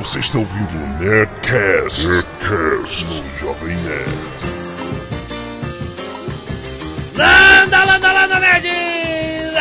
Você 0.00 0.18
está 0.20 0.38
ouvindo 0.38 0.82
o 0.82 0.86
Nerdcast, 0.98 2.06
Nerdcast 2.06 3.04
no 3.04 3.38
Jovem 3.38 3.76
Nerd. 3.76 4.18
Landa, 7.16 7.84
landa, 7.84 8.10
landa, 8.10 8.40
nerds! 8.40 8.89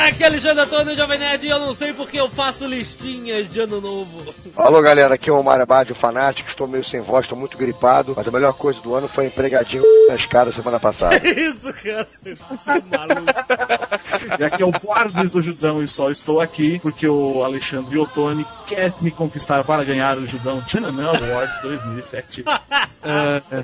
Aqui 0.10 0.24
é 0.24 0.26
Alexandre 0.26 0.64
Antônio, 0.64 0.96
Jovem 0.96 1.20
Nerd, 1.20 1.46
e 1.46 1.50
eu 1.52 1.60
não 1.60 1.76
sei 1.76 1.94
porque 1.94 2.20
eu 2.20 2.28
faço 2.28 2.66
listinhas 2.66 3.48
de 3.48 3.60
ano 3.60 3.80
novo. 3.80 4.34
Alô 4.58 4.82
galera, 4.82 5.14
aqui 5.14 5.30
é 5.30 5.34
o 5.34 5.44
Mário 5.44 5.62
Abad, 5.62 5.92
o 5.92 5.96
fanático, 5.96 6.50
estou 6.50 6.68
meio 6.68 6.84
sem 6.84 7.00
voz, 7.00 7.26
estou 7.26 7.38
muito 7.38 7.56
gripado, 7.56 8.16
mas 8.18 8.28
a 8.28 8.32
melhor 8.32 8.54
coisa 8.54 8.82
do 8.82 8.96
ano 8.96 9.08
foi 9.08 9.28
empregadinho 9.28 9.84
na 10.10 10.16
escada 10.16 10.52
semana 10.52 10.80
passada. 10.80 11.16
Isso, 11.30 11.72
cara. 11.74 12.08
Você 12.24 12.72
é 12.72 12.98
maluco. 12.98 14.40
E 14.40 14.44
aqui 14.44 14.64
é 14.64 14.66
o 14.66 14.72
Barnes 14.72 15.34
do 15.34 15.44
Judão 15.44 15.84
e 15.84 15.88
só 15.88 16.10
estou 16.10 16.42
aqui 16.42 16.80
porque 16.80 17.08
o 17.08 17.44
Alexandre 17.44 18.00
Ottoni 18.00 18.48
quer 18.66 18.92
me 19.02 19.12
conquistar 19.12 19.64
para 19.64 19.84
ganhar 19.84 20.18
o 20.18 20.28
Judão 20.28 20.60
Tchananã 20.62 21.12
Awards 21.12 21.62
2007. 21.62 22.46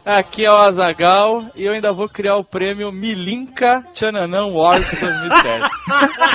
Aqui 0.05 0.45
é 0.45 0.51
o 0.51 0.57
Azagal 0.57 1.43
e 1.55 1.65
eu 1.65 1.73
ainda 1.73 1.91
vou 1.91 2.07
criar 2.07 2.35
o 2.35 2.43
prêmio 2.43 2.91
Milinka 2.91 3.83
Tchananã 3.93 4.41
Awards 4.41 4.99
2007. 4.99 5.71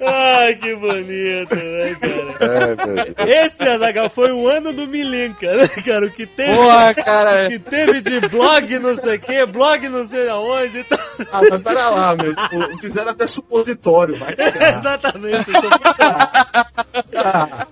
Ai, 0.00 0.54
que 0.54 0.74
bonito, 0.74 1.54
né, 1.54 1.96
cara? 2.00 2.76
É. 3.26 3.46
Esse, 3.46 3.62
Azagal, 3.62 4.10
foi 4.10 4.32
o 4.32 4.48
ano 4.48 4.72
do 4.72 4.86
Milinka, 4.86 5.54
né, 5.54 5.68
cara? 5.68 6.06
O 6.06 6.10
que 6.10 6.26
teve, 6.26 6.54
Porra, 6.54 6.94
cara. 6.94 7.48
que 7.48 7.58
teve 7.58 8.00
de 8.00 8.20
blog 8.28 8.78
não 8.78 8.96
sei 8.96 9.16
o 9.16 9.20
que, 9.20 9.46
blog 9.46 9.88
não 9.88 10.04
sei 10.04 10.28
aonde 10.28 10.78
e 10.78 10.84
tal. 10.84 10.98
Ah, 11.32 11.40
mas 11.50 11.62
pera 11.62 11.88
lá, 11.90 12.16
meu. 12.16 12.34
tipo, 12.34 12.80
Fizeram 12.80 13.10
até 13.10 13.26
supositório, 13.26 14.18
vai 14.18 14.34
cagar. 14.36 14.78
Exatamente, 14.78 15.50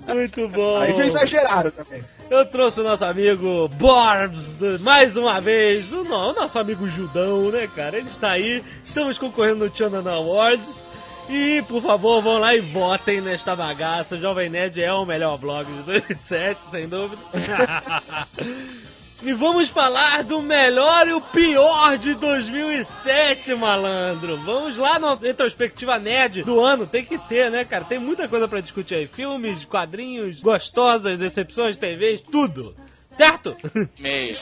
muito 0.07 0.49
bom. 0.49 0.79
Aí 0.81 0.95
já 0.97 1.07
exageraram 1.07 1.71
também. 1.71 2.03
Eu 2.31 2.45
trouxe 2.47 2.81
o 2.81 2.85
nosso 2.85 3.05
amigo 3.05 3.69
Borbs, 3.69 4.81
mais 4.81 5.17
uma 5.17 5.41
vez, 5.41 5.93
o, 5.93 6.03
o 6.03 6.33
nosso 6.33 6.59
amigo 6.59 6.89
Judão, 6.89 7.51
né, 7.51 7.69
cara? 7.75 7.97
Ele 7.97 8.09
está 8.09 8.33
aí, 8.33 8.63
estamos 8.85 9.19
concorrendo 9.19 9.65
no 9.67 9.75
Channel 9.75 10.07
Awards. 10.09 10.88
E, 11.29 11.63
por 11.69 11.83
favor, 11.83 12.23
vão 12.23 12.39
lá 12.39 12.55
e 12.55 12.61
votem 12.61 13.21
nesta 13.21 13.55
bagaça. 13.55 14.15
O 14.15 14.19
Jovem 14.19 14.49
Nerd 14.49 14.83
é 14.83 14.93
o 14.93 15.05
melhor 15.05 15.37
blog 15.39 15.67
de 15.67 15.83
2007, 15.85 16.61
sem 16.71 16.89
dúvida. 16.89 17.23
E 19.21 19.33
vamos 19.33 19.69
falar 19.69 20.23
do 20.23 20.41
melhor 20.41 21.09
e 21.09 21.13
o 21.13 21.21
pior 21.21 21.99
de 21.99 22.15
2007, 22.15 23.53
malandro. 23.57 24.37
Vamos 24.39 24.79
lá 24.79 24.97
na 24.97 25.17
retrospectiva 25.17 25.99
nerd 25.99 26.45
do 26.45 26.61
ano. 26.61 26.87
Tem 26.87 27.05
que 27.05 27.19
ter, 27.19 27.51
né, 27.51 27.65
cara? 27.65 27.83
Tem 27.85 27.99
muita 27.99 28.29
coisa 28.29 28.47
pra 28.47 28.61
discutir 28.61 28.95
aí. 28.95 29.07
Filmes, 29.09 29.65
quadrinhos, 29.65 30.41
gostosas, 30.41 31.19
decepções, 31.19 31.77
TVs, 31.77 32.21
tudo. 32.21 32.77
Certo? 33.17 33.57
Meio. 33.99 34.37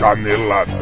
Canelada. 0.00 0.72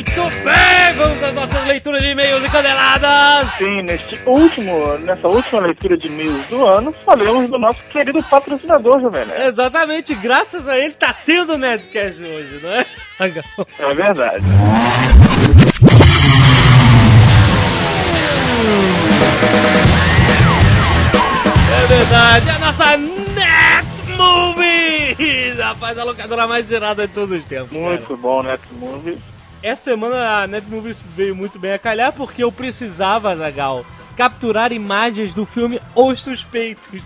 Muito 0.00 0.30
bem, 0.42 0.94
vamos 0.96 1.22
às 1.22 1.34
nossas 1.34 1.66
leituras 1.66 2.00
de 2.00 2.08
e-mails 2.08 2.42
e 2.42 2.48
caneladas. 2.48 3.50
Sim, 3.58 3.82
neste 3.82 4.18
último, 4.24 4.96
nessa 4.96 5.28
última 5.28 5.60
leitura 5.60 5.98
de 5.98 6.06
e-mails 6.06 6.46
do 6.46 6.64
ano, 6.66 6.94
falamos 7.04 7.50
do 7.50 7.58
nosso 7.58 7.82
querido 7.90 8.22
patrocinador, 8.22 8.98
Jovem 9.02 9.26
Nerd. 9.26 9.48
Exatamente, 9.48 10.14
graças 10.14 10.66
a 10.66 10.78
ele 10.78 10.94
tá 10.94 11.12
tendo 11.12 11.58
Nerdcast 11.58 12.22
hoje, 12.22 12.60
não 12.62 12.70
é? 12.70 12.86
É 13.78 13.94
verdade. 13.94 14.44
É 21.72 21.86
verdade, 21.86 22.50
a 22.50 22.58
nossa 22.58 22.96
Net 22.96 23.86
Movie! 24.16 25.52
Rapaz, 25.60 25.98
a 25.98 26.04
locadora 26.04 26.46
mais 26.46 26.66
zerada 26.66 27.06
de 27.06 27.12
todos 27.12 27.38
os 27.38 27.44
tempos. 27.44 27.70
cara. 27.70 27.82
Muito 27.82 28.16
bom, 28.16 28.42
Netmovie. 28.42 29.18
Essa 29.62 29.82
semana 29.90 30.42
a 30.42 30.46
Netmovies 30.46 30.98
veio 31.14 31.36
muito 31.36 31.58
bem 31.58 31.72
a 31.72 31.78
calhar 31.78 32.12
porque 32.12 32.42
eu 32.42 32.50
precisava, 32.50 33.34
Zagal, 33.36 33.84
capturar 34.16 34.72
imagens 34.72 35.34
do 35.34 35.44
filme 35.44 35.80
Os 35.94 36.20
Suspeitos. 36.22 37.02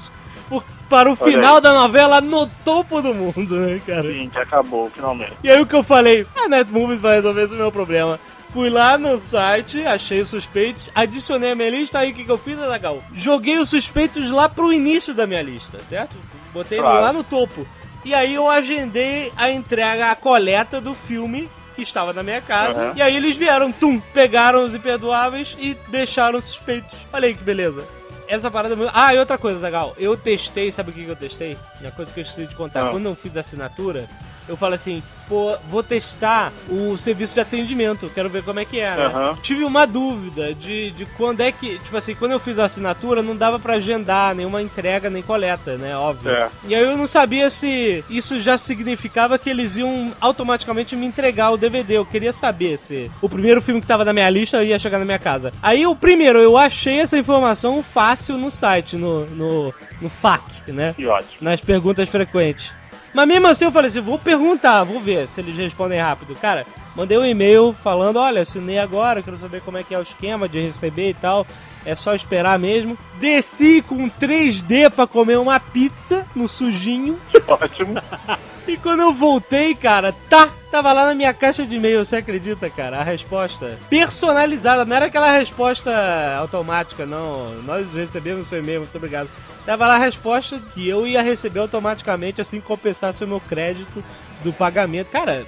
Para 0.89 1.09
o 1.11 1.17
Olha 1.19 1.33
final 1.33 1.57
aí. 1.57 1.63
da 1.63 1.73
novela 1.73 2.21
no 2.21 2.47
topo 2.65 3.01
do 3.01 3.15
mundo, 3.15 3.57
né, 3.57 3.81
cara? 3.85 4.03
Sim, 4.03 4.29
que 4.29 4.39
acabou, 4.39 4.91
finalmente. 4.91 5.33
E 5.43 5.49
aí 5.51 5.61
o 5.61 5.67
que 5.67 5.75
eu 5.75 5.83
falei? 5.83 6.27
A 6.37 6.47
Netmovies 6.49 7.01
vai 7.01 7.17
resolver 7.17 7.45
esse 7.45 7.55
meu 7.55 7.73
problema. 7.73 8.21
Fui 8.53 8.69
lá 8.71 8.97
no 8.99 9.19
site, 9.19 9.85
achei 9.85 10.21
os 10.21 10.29
suspeitos, 10.29 10.91
adicionei 10.95 11.53
a 11.53 11.55
minha 11.57 11.71
lista, 11.71 11.99
aí 11.99 12.13
o 12.13 12.15
que, 12.15 12.23
que 12.25 12.31
eu 12.31 12.39
fiz, 12.39 12.57
Azagal? 12.59 13.03
Joguei 13.15 13.59
os 13.59 13.71
suspeitos 13.71 14.31
lá 14.31 14.49
pro 14.49 14.73
início 14.73 15.13
da 15.15 15.27
minha 15.27 15.43
lista, 15.43 15.79
certo? 15.89 16.17
Botei 16.53 16.79
Claro. 16.79 17.01
lá 17.01 17.13
no 17.13 17.25
topo. 17.25 17.67
E 18.05 18.15
aí 18.15 18.35
eu 18.35 18.49
agendei 18.49 19.33
a 19.37 19.51
entrega, 19.51 20.11
a 20.11 20.15
coleta 20.15 20.81
do 20.81 20.95
filme 20.95 21.49
que 21.75 21.83
estava 21.83 22.13
na 22.13 22.23
minha 22.23 22.41
casa. 22.41 22.81
Aham. 22.81 22.93
E 22.97 23.03
aí 23.03 23.17
eles 23.17 23.37
vieram, 23.37 23.73
tum, 23.73 24.01
pegaram 24.13 24.65
os 24.65 24.75
imperdoáveis 24.75 25.55
e 25.59 25.77
deixaram 25.89 26.39
os 26.39 26.47
suspeitos. 26.47 26.99
Olha 27.13 27.27
aí 27.27 27.35
que 27.35 27.43
beleza. 27.45 27.85
Essa 28.27 28.51
parada. 28.51 28.75
é 28.75 28.91
Ah, 28.93 29.15
e 29.15 29.19
outra 29.19 29.37
coisa, 29.37 29.59
Zagal. 29.59 29.95
Eu 29.99 30.17
testei, 30.17 30.71
sabe 30.73 30.91
o 30.91 30.93
que 30.93 31.07
eu 31.07 31.17
testei? 31.17 31.57
E 31.83 31.87
a 31.87 31.91
coisa 31.91 32.11
que 32.11 32.21
eu 32.21 32.25
esqueci 32.25 32.47
de 32.47 32.55
contar. 32.55 32.87
Ah. 32.89 32.91
Quando 32.91 33.07
eu 33.07 33.15
fiz 33.15 33.37
a 33.37 33.41
assinatura, 33.41 34.09
eu 34.49 34.57
falei 34.57 34.77
assim, 34.77 35.03
pô, 35.29 35.57
vou 35.71 35.83
testar 35.83 36.53
o 36.69 36.97
serviço 36.97 37.35
de 37.35 37.41
atendimento, 37.41 38.11
quero 38.15 38.29
ver 38.29 38.43
como 38.43 38.61
é 38.61 38.65
que 38.65 38.79
é, 38.79 38.95
né? 38.95 39.07
Aham. 39.07 39.39
Tive 39.43 39.65
uma 39.65 39.87
dúvida 39.87 40.55
de, 40.55 40.91
de 40.93 41.07
quando 41.07 41.41
é 41.41 41.51
que, 41.51 41.79
tipo 41.79 41.97
assim, 41.97 42.15
quando 42.15 42.33
eu 42.33 42.41
fiz 42.41 42.59
a 42.59 42.65
assinatura, 42.65 43.23
não 43.23 43.37
dava 43.37 43.59
pra 43.59 43.75
agendar 43.75 44.35
nenhuma 44.35 44.63
entrega 44.63 45.09
nem 45.09 45.23
coleta, 45.23 45.77
né? 45.77 45.97
Óbvio. 45.97 46.31
É. 46.31 46.49
E 46.67 46.75
aí 46.75 46.83
eu 46.83 46.97
não 46.97 47.07
sabia 47.07 47.51
se 47.51 48.05
isso 48.09 48.41
já 48.41 48.59
significava 48.59 49.39
que 49.39 49.51
eles 49.51 49.77
iam 49.77 50.13
automaticamente 50.21 50.95
me 50.95 51.07
entregar 51.07 51.51
o 51.51 51.57
DVD. 51.57 51.95
Eu 51.97 52.07
queria 52.07 52.33
saber 52.33 52.79
se 52.79 53.11
o 53.21 53.29
primeiro 53.29 53.63
filme 53.63 53.81
que 53.81 53.87
tava 53.87 54.05
na 54.05 54.13
minha 54.13 54.29
lista 54.29 54.63
ia 54.63 54.79
chegar 54.79 54.99
na 54.99 55.05
minha 55.05 55.19
casa. 55.19 55.53
Aí 55.63 55.87
o 55.87 55.97
primeiro, 55.97 56.39
eu 56.39 56.57
achei 56.57 57.01
essa 57.01 57.17
informação 57.17 57.83
fácil 57.83 58.37
no 58.37 58.51
site, 58.51 58.97
no, 58.97 59.27
no, 59.27 59.75
no 60.01 60.09
FAQ, 60.09 60.73
né? 60.73 60.95
Que 60.95 61.07
ótimo. 61.07 61.39
nas 61.41 61.61
perguntas 61.61 62.09
frequentes. 62.09 62.71
Mas 63.15 63.29
mesmo 63.29 63.47
assim 63.47 63.65
eu 63.65 63.71
falei 63.71 63.89
assim, 63.89 64.01
vou 64.01 64.19
perguntar, 64.19 64.83
vou 64.83 64.99
ver 64.99 65.29
se 65.29 65.41
eles 65.41 65.57
respondem 65.57 66.01
rápido. 66.01 66.35
Cara, 66.35 66.67
mandei 66.97 67.17
um 67.17 67.25
e-mail 67.25 67.73
falando, 67.73 68.17
olha, 68.17 68.43
assinei 68.43 68.79
agora, 68.79 69.23
quero 69.23 69.37
saber 69.37 69.63
como 69.63 69.79
é 69.79 69.85
que 69.85 69.95
é 69.95 69.99
o 69.99 70.03
esquema 70.03 70.49
de 70.49 70.61
receber 70.61 71.11
e 71.11 71.15
tal. 71.15 71.47
É 71.87 71.95
só 71.95 72.15
esperar 72.15 72.59
mesmo. 72.59 72.97
Desci 73.19 73.83
com 73.83 74.09
3D 74.09 74.91
pra 74.91 75.07
comer 75.07 75.39
uma 75.39 75.61
pizza 75.61 76.27
no 76.35 76.49
sujinho. 76.49 77.19
Ótimo. 77.47 77.95
E 78.67 78.79
quando 78.79 79.01
eu 79.01 79.13
voltei, 79.13 79.75
cara, 79.75 80.15
tá, 80.31 80.49
tava 80.71 80.91
lá 80.93 81.05
na 81.05 81.15
minha 81.15 81.35
caixa 81.35 81.67
de 81.67 81.77
e-mail, 81.77 82.03
você 82.03 82.17
acredita, 82.17 82.71
cara? 82.71 82.99
A 82.99 83.03
resposta 83.03 83.79
personalizada, 83.91 84.87
não 84.87 84.97
era 84.97 85.07
aquela 85.07 85.31
resposta 85.31 85.93
automática, 86.39 87.05
não. 87.05 87.51
Nós 87.63 87.93
recebemos 87.93 88.49
seu 88.49 88.61
e-mail, 88.61 88.81
muito 88.81 88.97
obrigado. 88.97 89.29
Tava 89.67 89.87
lá 89.87 89.97
a 89.97 89.99
resposta 89.99 90.59
que 90.73 90.89
eu 90.89 91.07
ia 91.07 91.23
receber 91.23 91.61
automaticamente 91.61 92.41
assim 92.41 92.59
que 92.59 92.67
compensasse 92.67 93.23
o 93.23 93.29
meu 93.29 93.41
crédito 93.41 94.03
do 94.43 94.53
pagamento. 94.53 95.11
Cara, 95.11 95.45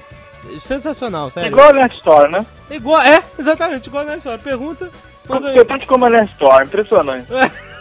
sensacional, 0.60 1.30
sério. 1.30 1.48
Igual 1.48 1.70
a 1.70 1.72
Nerd 1.72 1.94
Store, 1.94 2.30
né? 2.30 2.46
Igual, 2.70 3.00
é, 3.00 3.22
exatamente, 3.38 3.88
igual 3.88 4.04
na 4.04 4.20
sua 4.20 4.38
pergunta. 4.38 4.90
Manda 5.28 5.48
aí. 5.48 5.54
Completamente 5.54 5.86
como 5.86 6.06
a 6.06 6.10
Nerd 6.10 6.30
Store, 6.32 6.64
impressionante. 6.64 7.26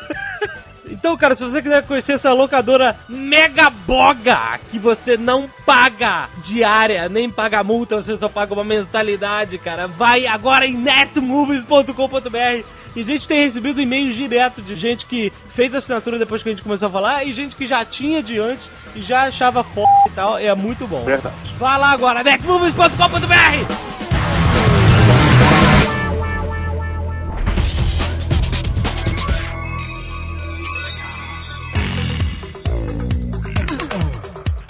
Então, 0.88 1.18
cara, 1.18 1.36
se 1.36 1.44
você 1.44 1.62
quiser 1.62 1.84
conhecer 1.84 2.14
essa 2.14 2.32
locadora 2.32 2.96
mega 3.10 3.70
boga, 3.70 4.60
que 4.72 4.78
você 4.80 5.18
não 5.18 5.50
paga 5.66 6.30
diária, 6.44 7.10
nem 7.10 7.30
paga 7.30 7.64
multa, 7.64 7.98
você 7.98 8.16
só 8.18 8.30
paga 8.30 8.54
uma 8.54 8.64
mensalidade, 8.64 9.58
cara, 9.58 9.88
vai 9.88 10.28
agora 10.28 10.66
em 10.66 10.78
netmovies.com.br. 10.78 12.66
E 12.96 13.02
a 13.02 13.04
gente 13.04 13.28
tem 13.28 13.44
recebido 13.44 13.82
e-mails 13.82 14.16
direto 14.16 14.62
de 14.62 14.76
gente 14.76 15.06
que 15.06 15.34
fez 15.54 15.74
a 15.76 15.80
assinatura 15.80 16.18
depois 16.18 16.42
que 16.42 16.50
a 16.50 16.52
gente 16.54 16.64
começou 16.64 16.88
a 16.88 16.92
falar, 16.92 17.26
e 17.26 17.34
gente 17.34 17.56
que 17.56 17.68
já 17.68 17.84
tinha 17.84 18.24
de 18.24 18.40
antes 18.40 18.64
e 18.96 19.02
já 19.02 19.24
achava 19.24 19.64
foda 19.64 19.90
e 20.08 20.12
tal. 20.12 20.38
É 20.38 20.54
muito 20.56 20.88
bom. 20.88 21.04
Verdade. 21.04 21.36
Vá 21.58 21.78
lá 21.78 21.92
agora, 21.92 22.24
netmovies.com.br. 22.24 24.05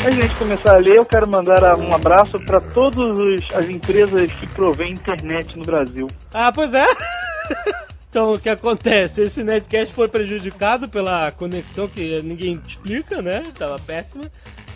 Antes 0.06 0.18
de 0.18 0.22
a 0.22 0.28
gente 0.28 0.38
começar 0.38 0.76
a 0.76 0.78
ler, 0.78 0.98
eu 0.98 1.06
quero 1.06 1.28
mandar 1.28 1.64
um 1.80 1.92
abraço 1.92 2.38
para 2.46 2.62
todas 2.62 3.18
as 3.56 3.66
empresas 3.68 4.32
que 4.34 4.46
provêm 4.46 4.92
internet 4.92 5.58
no 5.58 5.64
Brasil. 5.64 6.06
Ah, 6.32 6.52
pois 6.52 6.72
é. 6.76 6.86
Então, 8.08 8.32
o 8.32 8.40
que 8.40 8.48
acontece? 8.48 9.24
Esse 9.24 9.44
Netcast 9.44 9.94
foi 9.94 10.08
prejudicado 10.08 10.88
pela 10.88 11.32
conexão 11.32 11.86
que 11.86 12.22
ninguém 12.22 12.62
explica, 12.66 13.22
né? 13.22 13.44
Tava 13.58 13.76
péssima. 13.78 14.24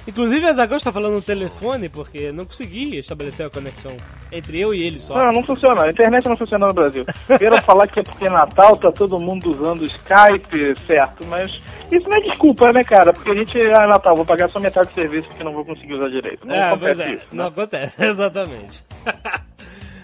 Inclusive, 0.07 0.45
a 0.45 0.53
Zagal 0.53 0.77
está 0.77 0.91
falando 0.91 1.13
no 1.13 1.21
telefone 1.21 1.89
porque 1.89 2.31
não 2.31 2.45
consegui 2.45 2.97
estabelecer 2.97 3.45
a 3.45 3.49
conexão 3.49 3.95
entre 4.31 4.61
eu 4.61 4.73
e 4.73 4.83
ele 4.83 4.99
só. 4.99 5.15
Não, 5.15 5.31
não 5.33 5.43
funciona. 5.43 5.85
A 5.85 5.89
internet 5.89 6.27
não 6.27 6.37
funciona 6.37 6.67
no 6.67 6.73
Brasil. 6.73 7.03
Quero 7.37 7.61
falar 7.63 7.87
que 7.87 7.99
é 7.99 8.03
porque 8.03 8.25
é 8.25 8.29
Natal, 8.29 8.75
tá 8.77 8.91
todo 8.91 9.19
mundo 9.19 9.51
usando 9.51 9.83
Skype, 9.83 10.79
certo? 10.85 11.25
Mas 11.27 11.51
isso 11.91 12.07
não 12.07 12.17
é 12.17 12.21
desculpa, 12.21 12.71
né, 12.71 12.83
cara? 12.83 13.13
Porque 13.13 13.31
a 13.31 13.35
gente, 13.35 13.59
ah, 13.71 13.87
Natal, 13.87 14.15
vou 14.15 14.25
pagar 14.25 14.49
só 14.49 14.59
metade 14.59 14.89
do 14.89 14.95
serviço 14.95 15.27
porque 15.27 15.43
não 15.43 15.53
vou 15.53 15.65
conseguir 15.65 15.93
usar 15.93 16.09
direito. 16.09 16.47
Não 16.47 16.55
é, 16.55 16.63
acontece 16.63 17.01
é, 17.01 17.11
isso. 17.11 17.27
não 17.31 17.45
né? 17.45 17.49
acontece, 17.49 18.03
exatamente. 18.03 18.83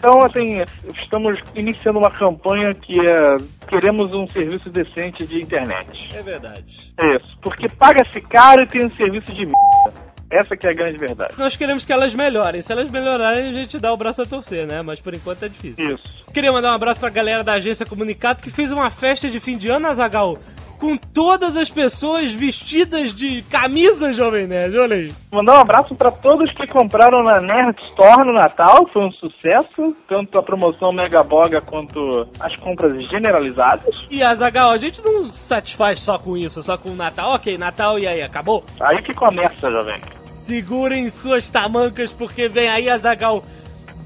Então, 0.06 0.22
assim, 0.22 0.64
estamos 1.02 1.40
iniciando 1.56 1.98
uma 1.98 2.12
campanha 2.12 2.76
que 2.76 2.94
é 3.00 3.38
queremos 3.68 4.12
um 4.12 4.28
serviço 4.28 4.70
decente 4.70 5.26
de 5.26 5.42
internet. 5.42 6.16
É 6.16 6.22
verdade. 6.22 6.94
É 7.02 7.16
isso. 7.16 7.36
Porque 7.42 7.68
paga-se 7.68 8.22
caro 8.22 8.62
e 8.62 8.68
tem 8.68 8.86
um 8.86 8.92
serviço 8.92 9.34
de 9.34 9.48
merda. 9.48 10.06
Essa 10.30 10.56
que 10.56 10.68
é 10.68 10.70
a 10.70 10.74
grande 10.74 11.00
verdade. 11.00 11.34
Nós 11.40 11.56
queremos 11.56 11.84
que 11.84 11.92
elas 11.92 12.14
melhorem. 12.14 12.62
Se 12.62 12.72
elas 12.72 12.92
melhorarem, 12.92 13.50
a 13.50 13.54
gente 13.54 13.80
dá 13.80 13.92
o 13.92 13.98
braço 13.98 14.22
a 14.22 14.28
torcer, 14.28 14.68
né? 14.68 14.84
Mas 14.84 15.02
por 15.02 15.16
enquanto 15.16 15.42
é 15.42 15.50
difícil. 15.50 15.96
Isso. 15.96 16.26
Queria 16.32 16.52
mandar 16.52 16.72
um 16.72 16.76
abraço 16.76 17.00
pra 17.00 17.10
galera 17.10 17.44
da 17.44 17.54
agência 17.54 17.84
Comunicato 17.84 18.44
que 18.44 18.52
fez 18.52 18.72
uma 18.72 18.92
festa 18.92 19.28
de 19.28 19.40
fim 19.40 19.58
de 19.58 19.70
ano, 19.70 19.88
Azagal, 19.88 20.38
com 20.80 20.98
todas 20.98 21.56
as 21.58 21.70
pessoas 21.70 22.32
vestidas 22.32 23.14
de 23.14 23.42
camisa, 23.44 24.14
Jovem 24.14 24.48
Nerd. 24.48 24.78
Olha 24.78 24.96
aí. 24.96 25.14
Mandar 25.32 25.58
um 25.58 25.62
abraço 25.62 25.96
para 25.96 26.12
todos 26.12 26.52
que 26.54 26.68
compraram 26.68 27.24
na 27.24 27.42
Nerd 27.42 27.78
Store 27.90 28.26
no 28.26 28.34
Natal, 28.34 28.88
foi 28.92 29.04
um 29.04 29.12
sucesso, 29.12 29.96
tanto 30.08 30.38
a 30.38 30.44
promoção 30.44 30.92
Mega 30.92 31.24
Boga 31.24 31.62
quanto 31.62 32.28
as 32.40 32.56
compras 32.58 33.06
generalizadas. 33.08 34.06
E 34.10 34.24
Azagal, 34.24 34.72
a 34.72 34.78
gente 34.78 35.04
não 35.04 35.32
satisfaz 35.32 36.00
só 36.00 36.18
com 36.18 36.38
isso, 36.38 36.64
só 36.64 36.78
com 36.78 36.90
o 36.90 36.96
Natal. 36.96 37.34
Ok, 37.36 37.58
Natal 37.58 38.00
e 38.00 38.08
aí, 38.08 38.22
acabou? 38.22 38.64
Aí 38.80 39.02
que 39.02 39.14
começa, 39.14 39.70
jovem. 39.72 40.02
Segurem 40.36 41.10
suas 41.10 41.50
tamancas 41.50 42.12
porque 42.12 42.48
vem 42.48 42.70
aí, 42.70 42.90
Azagal, 42.90 43.44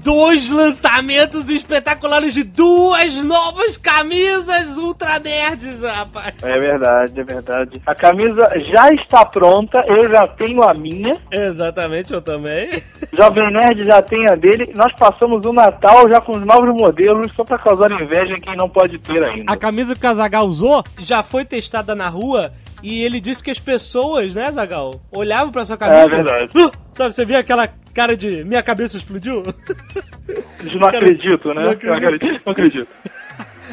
dois 0.02 0.50
lançamentos 0.50 1.48
espetaculares 1.48 2.34
de 2.34 2.42
duas 2.42 3.14
novas 3.22 3.76
camisas 3.76 4.76
Ultra 4.76 5.18
Nerds, 5.18 5.82
rapaz. 5.82 6.34
É 6.42 6.58
verdade, 6.58 7.20
é 7.20 7.24
verdade. 7.24 7.82
A 7.86 7.94
camisa 7.94 8.50
já 8.72 8.92
está 8.92 9.24
pronta, 9.24 9.84
eu 9.86 10.08
já 10.08 10.26
tenho 10.26 10.62
a 10.62 10.72
minha. 10.74 11.16
Exatamente, 11.30 12.12
eu 12.12 12.22
também. 12.22 12.70
Jovem 13.12 13.52
Nerd 13.52 13.84
já 13.84 14.00
tem 14.00 14.28
a 14.28 14.34
dele. 14.34 14.72
Nós 14.74 14.92
passamos 14.94 15.44
o 15.44 15.52
Natal 15.52 16.08
já 16.08 16.20
com 16.20 16.32
os 16.32 16.44
novos 16.44 16.74
modelos, 16.74 17.32
só 17.32 17.44
para 17.44 17.58
causar 17.58 17.90
inveja 17.90 18.34
em 18.34 18.40
quem 18.40 18.56
não 18.56 18.68
pode 18.68 18.98
ter 18.98 19.22
ainda. 19.22 19.52
A 19.52 19.56
camisa 19.56 19.94
que 19.94 20.06
o 20.06 20.08
Azagal 20.08 20.46
usou 20.46 20.82
já 21.00 21.22
foi 21.22 21.44
testada 21.44 21.94
na 21.94 22.08
rua 22.08 22.52
e 22.82 23.02
ele 23.02 23.20
disse 23.20 23.42
que 23.42 23.50
as 23.50 23.58
pessoas, 23.58 24.34
né, 24.34 24.50
Zagal, 24.52 25.00
olhavam 25.10 25.52
pra 25.52 25.64
sua 25.64 25.76
camisa. 25.76 26.00
É 26.00 26.08
verdade. 26.08 26.52
Sabe, 26.94 27.14
você 27.14 27.24
via 27.24 27.38
aquela 27.38 27.68
cara 27.94 28.16
de 28.16 28.44
minha 28.44 28.62
cabeça 28.62 28.96
explodiu? 28.96 29.42
Não 30.78 30.88
acredito, 30.88 31.54
né? 31.54 31.62
Não 31.62 31.70
acredito. 31.70 31.86
Não 31.86 31.96
acredito. 31.96 32.42
Não 32.44 32.52
acredito. 32.52 32.88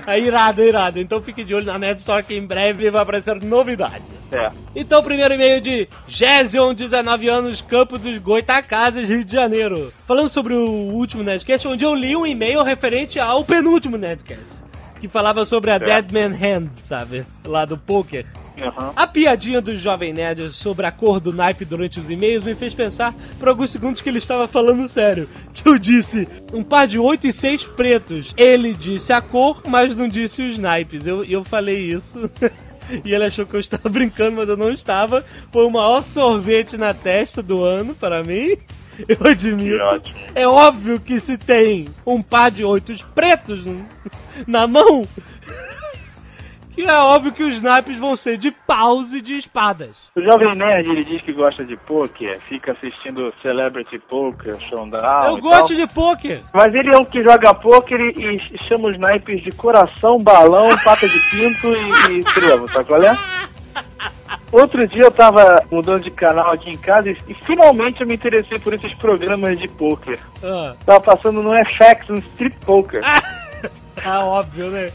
É 0.06 0.20
irado, 0.20 0.62
é 0.62 0.68
irado. 0.68 1.00
Então 1.00 1.22
fique 1.22 1.44
de 1.44 1.54
olho 1.56 1.66
na 1.66 1.78
Nerd 1.78 2.00
Store 2.00 2.24
que 2.24 2.36
em 2.36 2.46
breve 2.46 2.90
vai 2.90 3.02
aparecer 3.02 3.42
novidades. 3.44 4.02
É. 4.32 4.52
Então, 4.76 5.02
primeiro 5.02 5.34
e-mail 5.34 5.62
de 5.62 5.88
Gésion, 6.08 6.74
19 6.74 7.28
anos, 7.30 7.62
Campo 7.62 7.98
dos 7.98 8.18
Goitacazes, 8.18 9.10
Rio 9.10 9.24
de 9.24 9.32
Janeiro. 9.32 9.92
Falando 10.06 10.30
sobre 10.30 10.54
o 10.54 10.66
último 10.66 11.24
Nerdcast, 11.24 11.68
onde 11.68 11.84
eu 11.84 11.96
li 11.96 12.16
um 12.16 12.26
e-mail 12.26 12.62
referente 12.64 13.20
ao 13.20 13.44
penúltimo 13.44 13.98
Nerdcast. 13.98 14.58
Que 15.00 15.08
falava 15.08 15.46
sobre 15.46 15.72
a 15.72 15.78
Dead 15.78 16.12
Man 16.12 16.36
Hand, 16.36 16.70
sabe? 16.76 17.26
Lá 17.46 17.66
do 17.66 17.78
poker. 17.78 18.26
Aham. 18.62 18.94
A 18.96 19.08
piadinha 19.08 19.62
do 19.62 19.78
Jovem 19.78 20.14
Nerd 20.14 20.52
sobre 20.52 20.86
a 20.86 20.92
cor 20.92 21.20
do 21.20 21.32
naipe 21.34 21.64
durante 21.66 22.00
os 22.00 22.10
e-mails 22.10 22.44
me 22.44 22.56
fez 22.56 22.74
pensar 22.74 23.14
por 23.40 23.48
alguns 23.48 23.70
segundos 23.70 24.02
que 24.02 24.10
ele 24.10 24.18
estava 24.18 24.48
falando 24.48 24.88
sério. 24.90 25.30
Que 25.54 25.68
eu 25.68 25.78
disse 25.78 26.28
um 26.54 26.64
par 26.64 26.88
de 26.88 26.98
8 27.00 27.28
e 27.28 27.34
6 27.34 27.66
pretos. 27.68 28.34
Ele 28.36 28.74
disse 28.74 29.14
a 29.14 29.22
cor, 29.22 29.62
mas 29.68 29.96
não 29.96 30.08
disse 30.08 30.42
os 30.42 30.58
naipes. 30.58 31.06
Eu, 31.06 31.24
eu 31.24 31.44
falei 31.44 31.92
isso. 31.92 32.30
E 33.04 33.14
ele 33.14 33.26
achou 33.26 33.46
que 33.46 33.54
eu 33.54 33.60
estava 33.60 33.90
brincando, 33.90 34.38
mas 34.38 34.48
eu 34.48 34.56
não 34.56 34.72
estava. 34.72 35.22
Foi 35.52 35.66
o 35.66 35.70
maior 35.70 36.04
sorvete 36.06 36.78
na 36.78 36.94
testa 36.94 37.44
do 37.44 37.62
ano 37.64 37.94
para 37.94 38.24
mim. 38.24 38.56
Eu 39.08 39.28
admito. 39.30 39.84
ótimo. 39.84 40.20
É 40.34 40.48
óbvio 40.48 41.00
que 41.00 41.20
se 41.20 41.38
tem 41.38 41.88
um 42.06 42.20
par 42.20 42.50
de 42.50 42.64
oitos 42.64 43.04
pretos 43.04 43.60
na 44.48 44.66
mão, 44.66 45.04
que 46.84 46.90
é 46.90 46.94
óbvio 46.94 47.32
que 47.32 47.44
os 47.44 47.60
naipes 47.62 47.98
vão 47.98 48.16
ser 48.16 48.38
de 48.38 48.52
paus 48.52 49.12
e 49.14 49.22
de 49.22 49.34
espadas. 49.38 49.90
O 50.16 50.22
Jovem 50.22 50.56
Nerd, 50.56 50.90
ele 50.90 51.04
diz 51.04 51.22
que 51.22 51.34
gosta 51.34 51.66
de 51.66 51.76
poker, 51.76 52.40
fica 52.48 52.72
assistindo 52.74 53.32
Celebrity 53.42 53.98
Poker, 54.00 54.60
Showdown 54.70 55.26
Eu 55.26 55.38
e 55.38 55.42
gosto 55.42 55.76
tal. 55.76 55.88
de 55.88 55.94
pôquer. 55.94 56.44
Mas 56.54 56.74
ele 56.74 56.90
é 56.94 56.98
o 56.98 57.06
que 57.06 57.24
joga 57.24 57.54
poker 57.54 58.00
e, 58.00 58.36
e 58.54 58.64
chama 58.64 58.90
os 58.90 58.98
naipes 59.00 59.42
de 59.44 59.52
coração, 59.52 60.18
balão, 60.20 60.70
pata 60.84 61.08
de 61.08 61.20
pinto 61.32 61.68
e, 61.68 62.20
e 62.20 62.24
trevo, 62.34 62.72
sabe 62.72 62.86
qual 62.88 63.02
é? 63.04 63.18
Outro 64.52 64.88
dia 64.88 65.04
eu 65.04 65.12
tava 65.12 65.62
mudando 65.72 66.04
de 66.04 66.12
canal 66.12 66.52
aqui 66.52 66.70
em 66.70 66.78
casa 66.78 67.10
e, 67.10 67.18
e 67.28 67.34
finalmente 67.34 68.02
eu 68.02 68.08
me 68.08 68.16
interessei 68.16 68.58
por 68.60 68.74
esses 68.74 68.94
programas 68.96 69.60
de 69.60 69.68
poker. 69.68 70.20
Ah, 70.44 70.74
Tava 70.86 71.02
passando 71.02 71.42
no 71.44 71.52
FX, 71.66 72.08
no 72.08 72.18
Strip 72.20 72.56
Poker. 72.66 73.02
ah, 73.04 73.22
óbvio, 74.24 74.72
né? 74.72 74.88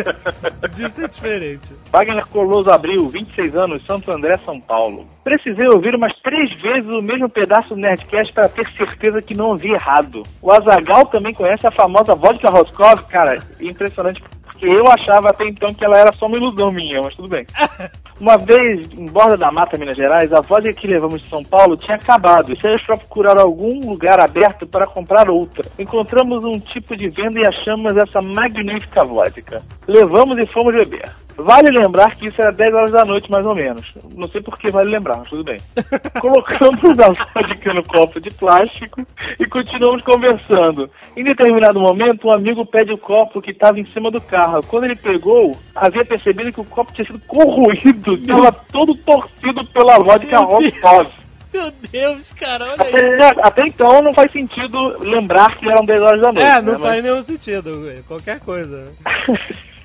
Disso 0.74 1.04
é 1.04 1.08
diferente. 1.08 1.68
Wagner 1.92 2.26
Coloso 2.26 2.70
Abril, 2.70 3.08
26 3.08 3.54
anos, 3.54 3.84
Santo 3.86 4.10
André, 4.10 4.38
São 4.44 4.60
Paulo. 4.60 5.06
Precisei 5.24 5.66
ouvir 5.66 5.94
umas 5.94 6.12
três 6.20 6.52
vezes 6.60 6.88
o 6.88 7.02
mesmo 7.02 7.28
pedaço 7.28 7.70
do 7.70 7.76
Nerdcast 7.76 8.32
para 8.32 8.48
ter 8.48 8.68
certeza 8.76 9.20
que 9.20 9.36
não 9.36 9.50
ouvi 9.50 9.72
errado. 9.72 10.22
O 10.40 10.52
Azagal 10.52 11.06
também 11.06 11.34
conhece 11.34 11.66
a 11.66 11.70
famosa 11.70 12.14
vodka 12.14 12.48
Roscoe, 12.48 13.04
cara, 13.08 13.42
impressionante. 13.60 14.22
Porque 14.56 14.66
eu 14.66 14.90
achava 14.90 15.28
até 15.28 15.46
então 15.46 15.74
que 15.74 15.84
ela 15.84 15.98
era 15.98 16.12
só 16.14 16.26
uma 16.26 16.38
ilusão 16.38 16.72
minha, 16.72 17.02
mas 17.02 17.14
tudo 17.14 17.28
bem. 17.28 17.46
Uma 18.18 18.38
vez, 18.38 18.90
em 18.92 19.04
Borda 19.04 19.36
da 19.36 19.52
Mata, 19.52 19.76
Minas 19.76 19.98
Gerais, 19.98 20.32
a 20.32 20.40
vodka 20.40 20.72
que 20.72 20.86
levamos 20.86 21.20
de 21.20 21.28
São 21.28 21.44
Paulo 21.44 21.76
tinha 21.76 21.96
acabado 21.96 22.50
e 22.50 22.58
saímos 22.58 22.82
para 22.84 22.96
procurar 22.96 23.38
algum 23.38 23.78
lugar 23.80 24.18
aberto 24.18 24.66
para 24.66 24.86
comprar 24.86 25.28
outra. 25.28 25.70
Encontramos 25.78 26.42
um 26.42 26.58
tipo 26.58 26.96
de 26.96 27.10
venda 27.10 27.38
e 27.38 27.46
achamos 27.46 27.94
essa 27.94 28.22
magnífica 28.22 29.04
vodka. 29.04 29.62
Levamos 29.86 30.38
e 30.38 30.46
fomos 30.46 30.74
beber. 30.74 31.04
Vale 31.36 31.70
lembrar 31.70 32.16
que 32.16 32.28
isso 32.28 32.40
era 32.40 32.50
10 32.50 32.74
horas 32.74 32.90
da 32.90 33.04
noite, 33.04 33.30
mais 33.30 33.44
ou 33.44 33.54
menos. 33.54 33.94
Não 34.14 34.28
sei 34.28 34.40
por 34.40 34.58
que 34.58 34.70
vale 34.70 34.90
lembrar, 34.90 35.18
mas 35.18 35.28
tudo 35.28 35.44
bem. 35.44 35.58
Colocamos 36.20 36.98
a 36.98 37.08
vodka 37.08 37.74
no 37.74 37.84
copo 37.84 38.20
de 38.20 38.30
plástico 38.30 39.06
e 39.38 39.46
continuamos 39.46 40.02
conversando. 40.02 40.90
Em 41.16 41.24
determinado 41.24 41.78
momento, 41.78 42.28
um 42.28 42.32
amigo 42.32 42.64
pede 42.64 42.92
o 42.92 42.98
copo 42.98 43.42
que 43.42 43.50
estava 43.50 43.78
em 43.78 43.86
cima 43.92 44.10
do 44.10 44.20
carro. 44.20 44.62
Quando 44.66 44.84
ele 44.84 44.96
pegou, 44.96 45.56
havia 45.74 46.04
percebido 46.04 46.52
que 46.52 46.60
o 46.60 46.64
copo 46.64 46.92
tinha 46.92 47.06
sido 47.06 47.20
corroído, 47.26 48.14
estava 48.14 48.52
todo 48.72 48.94
torcido 48.94 49.64
pela 49.66 49.98
vodka. 49.98 50.38
Rostov. 50.38 51.08
Meu 51.52 51.72
Deus, 51.90 52.32
cara, 52.34 52.64
olha 52.64 52.82
aí. 52.82 53.14
Até, 53.14 53.40
até 53.42 53.62
então 53.66 54.02
não 54.02 54.12
faz 54.12 54.30
sentido 54.30 54.98
lembrar 55.00 55.56
que 55.56 55.68
eram 55.68 55.84
10 55.86 56.02
horas 56.02 56.20
da 56.20 56.32
noite. 56.32 56.46
É, 56.46 56.54
né? 56.56 56.60
não 56.62 56.72
Mas- 56.74 56.82
faz 56.82 57.02
nenhum 57.02 57.22
sentido, 57.22 58.04
qualquer 58.06 58.40
coisa. 58.40 58.92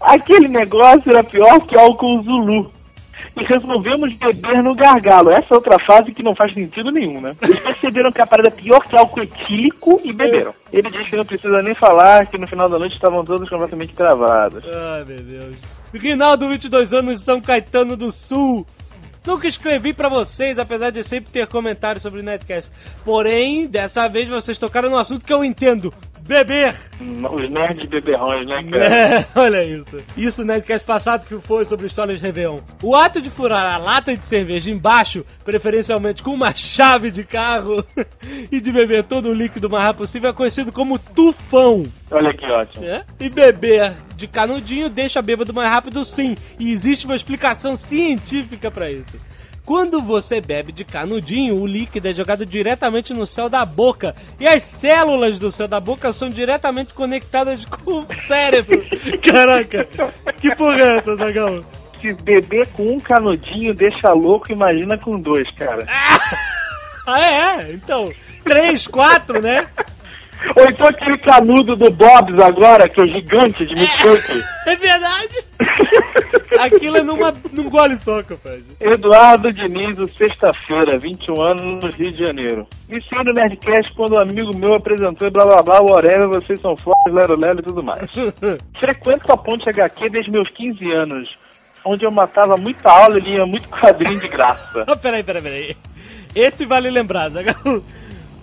Aquele 0.00 0.48
negócio 0.48 1.10
era 1.10 1.24
pior 1.24 1.60
que 1.60 1.78
álcool 1.78 2.22
Zulu. 2.22 2.72
E 3.34 3.44
resolvemos 3.44 4.12
beber 4.14 4.62
no 4.62 4.74
gargalo. 4.74 5.30
Essa 5.30 5.54
é 5.54 5.54
outra 5.54 5.78
fase 5.78 6.12
que 6.12 6.22
não 6.22 6.34
faz 6.34 6.52
sentido 6.52 6.90
nenhum, 6.90 7.20
né? 7.20 7.34
Eles 7.40 7.60
perceberam 7.60 8.12
que 8.12 8.20
a 8.20 8.26
parada 8.26 8.48
é 8.48 8.50
pior 8.50 8.80
que 8.86 8.96
álcool 8.96 9.22
etílico 9.22 10.00
e 10.04 10.12
beberam. 10.12 10.52
Ele 10.70 10.90
diz 10.90 11.08
que 11.08 11.16
não 11.16 11.24
precisa 11.24 11.62
nem 11.62 11.74
falar, 11.74 12.26
que 12.26 12.38
no 12.38 12.46
final 12.46 12.68
da 12.68 12.78
noite 12.78 12.94
estavam 12.94 13.24
todos 13.24 13.48
completamente 13.48 13.94
travados. 13.94 14.64
Ai, 14.66 15.04
meu 15.04 15.18
Deus. 15.18 15.56
Rinaldo, 15.94 16.48
22 16.48 16.92
anos, 16.92 17.22
São 17.22 17.40
Caetano 17.40 17.96
do 17.96 18.12
Sul. 18.12 18.66
Nunca 19.26 19.46
escrevi 19.46 19.92
pra 19.92 20.08
vocês, 20.08 20.58
apesar 20.58 20.90
de 20.90 21.04
sempre 21.04 21.32
ter 21.32 21.46
comentários 21.46 22.02
sobre 22.02 22.20
o 22.20 22.24
Netcast. 22.24 22.70
Porém, 23.04 23.66
dessa 23.66 24.08
vez 24.08 24.28
vocês 24.28 24.58
tocaram 24.58 24.90
no 24.90 24.98
assunto 24.98 25.24
que 25.24 25.32
eu 25.32 25.44
entendo. 25.44 25.94
Beber! 26.26 26.74
Os 27.00 27.50
nerds 27.50 27.86
beberrões, 27.86 28.46
né, 28.46 28.62
cara? 28.70 29.18
É, 29.18 29.26
olha 29.34 29.62
isso. 29.66 30.02
Isso 30.16 30.40
no 30.42 30.48
Netcast 30.48 30.86
passado 30.86 31.26
que 31.26 31.34
foi 31.46 31.64
sobre 31.64 31.86
histórias 31.86 32.18
de 32.18 32.24
Réveillon. 32.24 32.58
O 32.82 32.94
ato 32.94 33.20
de 33.20 33.28
furar 33.28 33.74
a 33.74 33.76
lata 33.76 34.16
de 34.16 34.24
cerveja 34.24 34.70
embaixo, 34.70 35.24
preferencialmente 35.44 36.22
com 36.22 36.30
uma 36.30 36.54
chave 36.54 37.10
de 37.10 37.24
carro, 37.24 37.84
e 38.50 38.60
de 38.60 38.72
beber 38.72 39.04
todo 39.04 39.28
o 39.28 39.34
líquido 39.34 39.66
o 39.66 39.70
mais 39.70 39.84
rápido 39.84 40.02
possível 40.02 40.30
é 40.30 40.32
conhecido 40.32 40.72
como 40.72 40.98
tufão. 40.98 41.82
Olha 42.10 42.32
que 42.32 42.46
ótimo. 42.46 42.84
É? 42.84 43.04
E 43.18 43.28
beber 43.28 43.94
de 44.16 44.26
canudinho 44.28 44.88
deixa 44.88 45.20
bêbado 45.20 45.52
mais 45.52 45.70
rápido 45.70 46.04
sim. 46.04 46.34
E 46.58 46.72
existe 46.72 47.06
uma 47.06 47.16
explicação 47.16 47.76
científica 47.76 48.70
pra 48.70 48.90
isso. 48.90 49.18
Quando 49.64 50.02
você 50.02 50.40
bebe 50.40 50.72
de 50.72 50.84
canudinho, 50.84 51.60
o 51.60 51.66
líquido 51.66 52.08
é 52.08 52.12
jogado 52.12 52.44
diretamente 52.44 53.12
no 53.12 53.24
céu 53.24 53.48
da 53.48 53.64
boca. 53.64 54.14
E 54.40 54.46
as 54.46 54.62
células 54.62 55.38
do 55.38 55.52
céu 55.52 55.68
da 55.68 55.78
boca 55.78 56.12
são 56.12 56.28
diretamente 56.28 56.92
conectadas 56.92 57.64
com 57.84 58.00
o 58.00 58.14
cérebro. 58.26 58.82
Caraca, 59.22 59.88
que 60.40 60.54
porra 60.56 60.80
é 60.80 60.96
essa, 60.98 61.16
Zagão? 61.16 61.64
Se 62.00 62.12
beber 62.14 62.66
com 62.68 62.84
um 62.84 62.98
canudinho 62.98 63.72
deixa 63.72 64.12
louco, 64.12 64.50
imagina 64.50 64.98
com 64.98 65.20
dois, 65.20 65.50
cara. 65.52 65.86
Ah, 67.04 67.20
é? 67.20 67.72
Então, 67.72 68.08
três, 68.44 68.86
quatro, 68.86 69.42
né? 69.42 69.66
Ou 70.56 70.64
então 70.68 70.86
aquele 70.86 71.18
canudo 71.18 71.76
do 71.76 71.90
Bob's 71.90 72.38
agora, 72.40 72.88
que 72.88 73.00
é 73.00 73.04
gigante 73.04 73.64
de 73.64 73.74
milkshake. 73.74 74.42
É 74.66 74.76
verdade. 74.76 75.44
Aquilo 76.58 76.98
é 76.98 77.02
numa, 77.02 77.34
num 77.52 77.68
gole 77.68 77.96
só, 77.98 78.22
compadre. 78.22 78.64
Eduardo 78.80 79.52
Diniz, 79.52 79.98
o 79.98 80.06
sexta-feira, 80.14 80.98
21 80.98 81.40
anos, 81.40 81.84
no 81.84 81.90
Rio 81.90 82.12
de 82.12 82.24
Janeiro. 82.24 82.66
Iniciei 82.88 83.24
no 83.24 83.32
Nerdcast 83.32 83.92
quando 83.94 84.14
um 84.14 84.18
amigo 84.18 84.54
meu 84.56 84.74
apresentou 84.74 85.26
e 85.26 85.30
blá 85.30 85.44
blá 85.44 85.62
blá, 85.62 85.80
whatever, 85.80 86.28
vocês 86.28 86.60
são 86.60 86.76
fortes, 86.76 87.12
lero 87.12 87.36
lero 87.36 87.60
e 87.60 87.62
tudo 87.62 87.82
mais. 87.82 88.08
Frequento 88.78 89.32
a 89.32 89.36
Ponte 89.36 89.68
HQ 89.68 90.10
desde 90.10 90.30
meus 90.30 90.48
15 90.50 90.92
anos, 90.92 91.36
onde 91.84 92.04
eu 92.04 92.10
matava 92.10 92.56
muita 92.56 92.90
aula 92.90 93.18
e 93.18 93.22
lia 93.22 93.46
muito 93.46 93.68
quadrinho 93.68 94.20
de 94.20 94.28
graça. 94.28 94.84
Peraí, 95.00 95.22
peraí, 95.22 95.42
peraí. 95.42 95.76
Esse 96.34 96.64
vale 96.64 96.90
lembrar, 96.90 97.30
Zagal. 97.30 97.82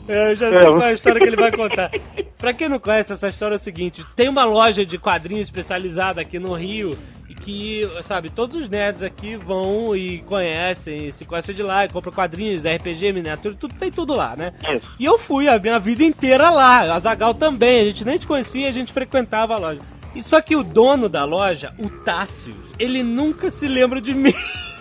Eu 0.10 0.36
já 0.36 0.50
sei 0.50 0.58
É, 0.58 0.62
qual 0.64 0.82
é 0.82 0.90
a 0.90 0.94
história 0.94 1.22
que 1.22 1.28
ele 1.28 1.36
vai 1.36 1.52
contar. 1.52 1.92
Pra 2.38 2.52
quem 2.54 2.68
não 2.68 2.80
conhece, 2.80 3.14
essa 3.14 3.28
história 3.28 3.56
é 3.56 3.58
o 3.58 3.60
seguinte: 3.60 4.04
tem 4.16 4.28
uma 4.28 4.44
loja 4.44 4.84
de 4.86 4.98
quadrinhos 4.98 5.44
especializada 5.48 6.20
aqui 6.20 6.40
no 6.40 6.54
Rio. 6.54 6.98
E 7.30 7.36
que, 7.36 7.88
sabe, 8.02 8.32
todos 8.32 8.56
os 8.56 8.68
nerds 8.68 9.04
aqui 9.04 9.36
vão 9.36 9.96
e 9.96 10.18
conhecem, 10.24 11.12
se 11.12 11.26
conhecem 11.26 11.54
de 11.54 11.62
lá, 11.62 11.86
e 11.86 11.90
compram 11.90 12.12
quadrinhos, 12.12 12.64
RPG, 12.64 13.14
miniatura, 13.14 13.54
tudo, 13.54 13.76
tem 13.76 13.92
tudo 13.92 14.16
lá, 14.16 14.36
né? 14.36 14.52
Isso. 14.76 14.92
E 15.00 15.06
eu 15.06 15.20
fui 15.20 15.48
a 15.48 15.60
minha 15.60 15.78
vida 15.78 16.04
inteira 16.04 16.50
lá. 16.50 16.96
A 16.96 17.00
Zagal 17.00 17.36
também. 17.36 17.82
A 17.82 17.84
gente 17.84 18.04
nem 18.04 18.18
se 18.18 18.26
conhecia, 18.26 18.68
a 18.68 18.72
gente 18.72 18.92
frequentava 18.92 19.54
a 19.54 19.60
loja. 19.60 19.80
E 20.16 20.24
só 20.24 20.42
que 20.42 20.56
o 20.56 20.64
dono 20.64 21.08
da 21.08 21.24
loja, 21.24 21.72
o 21.78 21.88
Tássio, 21.88 22.56
ele 22.80 23.04
nunca 23.04 23.52
se 23.52 23.68
lembra 23.68 24.02
de 24.02 24.12
mim. 24.16 24.34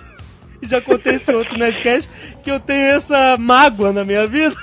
Já 0.62 0.80
contei 0.80 1.16
esse 1.16 1.30
outro 1.30 1.58
Nerdcast 1.58 2.08
que 2.42 2.50
eu 2.50 2.58
tenho 2.58 2.86
essa 2.86 3.36
mágoa 3.38 3.92
na 3.92 4.04
minha 4.04 4.26
vida. 4.26 4.56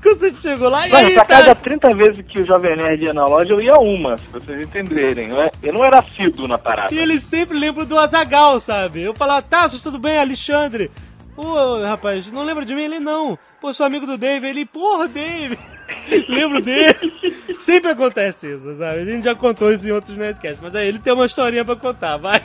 Que 0.00 0.08
eu 0.08 0.16
sempre 0.16 0.40
chego 0.40 0.68
lá 0.68 0.88
e 0.88 0.90
Mano, 0.90 1.08
aí, 1.08 1.14
pra 1.14 1.24
cada 1.24 1.54
Tássio? 1.54 1.64
30 1.64 1.96
vezes 1.96 2.24
que 2.26 2.40
o 2.40 2.46
Jovem 2.46 2.76
Nerd 2.76 3.04
ia 3.04 3.12
na 3.12 3.24
loja, 3.24 3.52
eu 3.52 3.60
ia 3.60 3.74
uma, 3.74 4.16
se 4.16 4.26
vocês 4.28 4.60
entenderem. 4.60 5.30
Eu, 5.30 5.50
eu 5.62 5.72
não 5.72 5.84
era 5.84 5.98
assíduo 5.98 6.48
na 6.48 6.58
parada. 6.58 6.94
E 6.94 6.98
ele 6.98 7.20
sempre 7.20 7.58
lembra 7.58 7.84
do 7.84 7.98
Azagal, 7.98 8.58
sabe? 8.60 9.02
Eu 9.02 9.14
falava, 9.14 9.42
Tássio, 9.42 9.80
tudo 9.80 9.98
bem, 9.98 10.18
Alexandre? 10.18 10.90
Ô, 11.36 11.82
rapaz, 11.82 12.30
não 12.30 12.42
lembra 12.42 12.64
de 12.64 12.74
mim? 12.74 12.84
Ele 12.84 13.00
não. 13.00 13.38
Pô, 13.60 13.72
sou 13.72 13.86
amigo 13.86 14.06
do 14.06 14.18
Dave. 14.18 14.46
Ele, 14.46 14.66
porra, 14.66 15.08
Dave. 15.08 15.58
Lembro 16.28 16.60
dele. 16.60 16.94
Sempre 17.60 17.90
acontece 17.90 18.54
isso, 18.54 18.76
sabe? 18.76 19.00
A 19.00 19.04
gente 19.04 19.24
já 19.24 19.34
contou 19.34 19.72
isso 19.72 19.88
em 19.88 19.92
outros 19.92 20.16
Nerdcasts, 20.16 20.60
mas 20.62 20.74
aí 20.74 20.88
ele 20.88 20.98
tem 20.98 21.12
uma 21.12 21.26
historinha 21.26 21.64
pra 21.64 21.76
contar, 21.76 22.16
vai. 22.16 22.42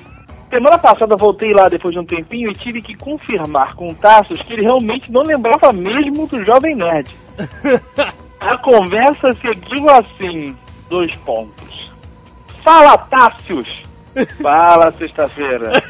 Semana 0.50 0.78
passada 0.78 1.18
voltei 1.18 1.52
lá 1.54 1.68
depois 1.68 1.94
de 1.94 2.00
um 2.00 2.06
tempinho 2.06 2.50
e 2.50 2.56
tive 2.56 2.82
que 2.82 2.96
confirmar 2.96 3.76
com 3.76 3.88
o 3.90 3.96
Tassos 3.96 4.42
que 4.42 4.54
ele 4.54 4.62
realmente 4.62 5.12
não 5.12 5.22
lembrava 5.22 5.74
mesmo 5.74 6.26
do 6.26 6.44
Jovem 6.44 6.76
Nerd. 6.76 7.14
A 8.40 8.58
conversa 8.60 9.34
seguiu 9.42 9.90
assim, 9.90 10.56
dois 10.90 11.14
pontos. 11.18 11.92
Fala, 12.64 12.98
Tássios! 12.98 13.68
Fala, 14.42 14.94
sexta-feira. 14.98 15.82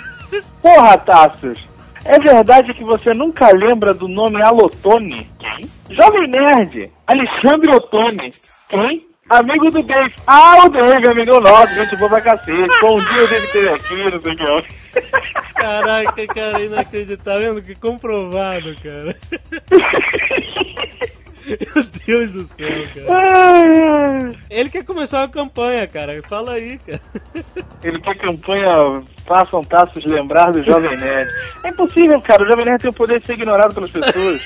Porra, 0.62 0.98
Tássios! 0.98 1.68
É 2.06 2.20
verdade 2.20 2.74
que 2.74 2.84
você 2.84 3.14
nunca 3.14 3.52
lembra 3.52 3.94
do 3.94 4.08
nome 4.08 4.42
Alotone? 4.42 5.28
Quem? 5.40 5.70
Jovem 5.90 6.28
Nerd, 6.28 6.90
Alexandre 7.06 7.76
Ottoni. 7.76 8.32
Quem? 8.70 9.06
Amigo 9.30 9.70
do 9.70 9.84
Dave. 9.84 10.14
Ah, 10.26 10.66
o 10.66 10.70
Dave, 10.70 11.06
amigo 11.06 11.42
nosso, 11.42 11.74
gente 11.74 11.98
boa 11.98 12.10
pra 12.10 12.22
cacete. 12.22 12.80
Bom 12.80 12.98
dia, 13.04 13.24
o 13.24 13.28
Dave 13.28 13.48
teve 13.52 13.70
aqui, 13.70 13.96
não 14.10 14.22
sei 14.22 14.34
o 14.34 14.62
que. 14.62 15.02
Caraca, 15.56 16.28
cara, 16.28 16.64
inacreditável. 16.64 17.62
Que 17.62 17.76
comprovado, 17.76 18.74
cara. 18.82 19.18
Meu 21.48 21.84
Deus 22.06 22.34
do 22.34 22.46
céu, 22.48 23.06
cara. 23.06 24.34
Ele 24.50 24.70
quer 24.70 24.84
começar 24.84 25.20
uma 25.22 25.30
campanha, 25.30 25.88
cara. 25.88 26.22
Fala 26.28 26.54
aí, 26.54 26.78
cara. 26.80 27.02
Ele 27.84 28.00
quer 28.00 28.18
campanha 28.18 29.04
Façam 29.26 29.62
Taços 29.62 30.06
lembrar 30.06 30.52
do 30.52 30.64
Jovem 30.64 30.98
Nerd. 30.98 31.32
É 31.64 31.70
impossível, 31.70 32.22
cara. 32.22 32.44
O 32.44 32.48
Jovem 32.48 32.66
Nerd 32.66 32.82
tem 32.82 32.90
o 32.90 32.94
poder 32.94 33.20
de 33.20 33.28
ser 33.28 33.34
ignorado 33.34 33.74
pelas 33.74 33.92
pessoas. 33.92 34.42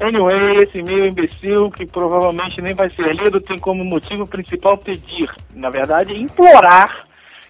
Anyway, 0.00 0.62
esse 0.62 0.78
e-mail 0.78 1.06
imbecil, 1.06 1.70
que 1.70 1.86
provavelmente 1.86 2.60
nem 2.60 2.74
vai 2.74 2.88
ser 2.90 3.14
lido, 3.14 3.40
tem 3.40 3.58
como 3.58 3.84
motivo 3.84 4.26
principal 4.26 4.76
pedir, 4.76 5.30
na 5.54 5.70
verdade, 5.70 6.14
implorar 6.14 7.06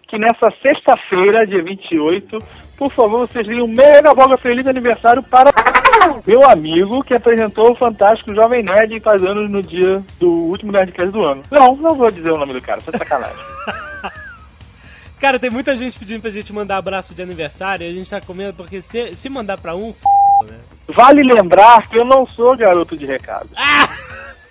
que 0.06 0.18
nessa 0.18 0.50
sexta-feira, 0.62 1.46
dia 1.46 1.62
28, 1.62 2.38
por 2.76 2.92
favor, 2.92 3.26
vocês 3.26 3.46
leiam 3.46 3.66
mega 3.66 4.14
boga 4.14 4.36
feliz 4.36 4.66
aniversário 4.66 5.22
para 5.22 5.50
meu 6.26 6.48
amigo 6.48 7.02
que 7.02 7.14
apresentou 7.14 7.72
o 7.72 7.76
fantástico 7.76 8.34
Jovem 8.34 8.62
Nerd 8.62 8.94
e 8.94 9.00
faz 9.00 9.22
anos 9.24 9.50
no 9.50 9.62
dia 9.62 10.02
do 10.18 10.30
último 10.30 10.72
Nerdcast 10.72 11.10
do 11.10 11.22
ano. 11.22 11.42
Não, 11.50 11.76
não 11.76 11.94
vou 11.94 12.10
dizer 12.10 12.30
o 12.30 12.38
nome 12.38 12.52
do 12.52 12.60
cara, 12.60 12.80
foi 12.80 12.96
sacanagem. 12.96 13.36
Cara, 15.18 15.38
tem 15.38 15.48
muita 15.48 15.74
gente 15.76 15.98
pedindo 15.98 16.20
pra 16.20 16.30
gente 16.30 16.52
mandar 16.52 16.76
abraço 16.76 17.14
de 17.14 17.22
aniversário 17.22 17.86
e 17.86 17.90
a 17.90 17.92
gente 17.92 18.10
tá 18.10 18.20
comendo, 18.20 18.52
porque 18.52 18.82
se, 18.82 19.14
se 19.16 19.30
mandar 19.30 19.58
pra 19.58 19.74
um, 19.74 19.88
f... 19.88 20.00
né? 20.46 20.58
Vale 20.88 21.22
lembrar 21.22 21.88
que 21.88 21.96
eu 21.96 22.04
não 22.04 22.26
sou 22.26 22.54
garoto 22.54 22.94
de 22.96 23.06
recado. 23.06 23.48
Ah! 23.56 23.88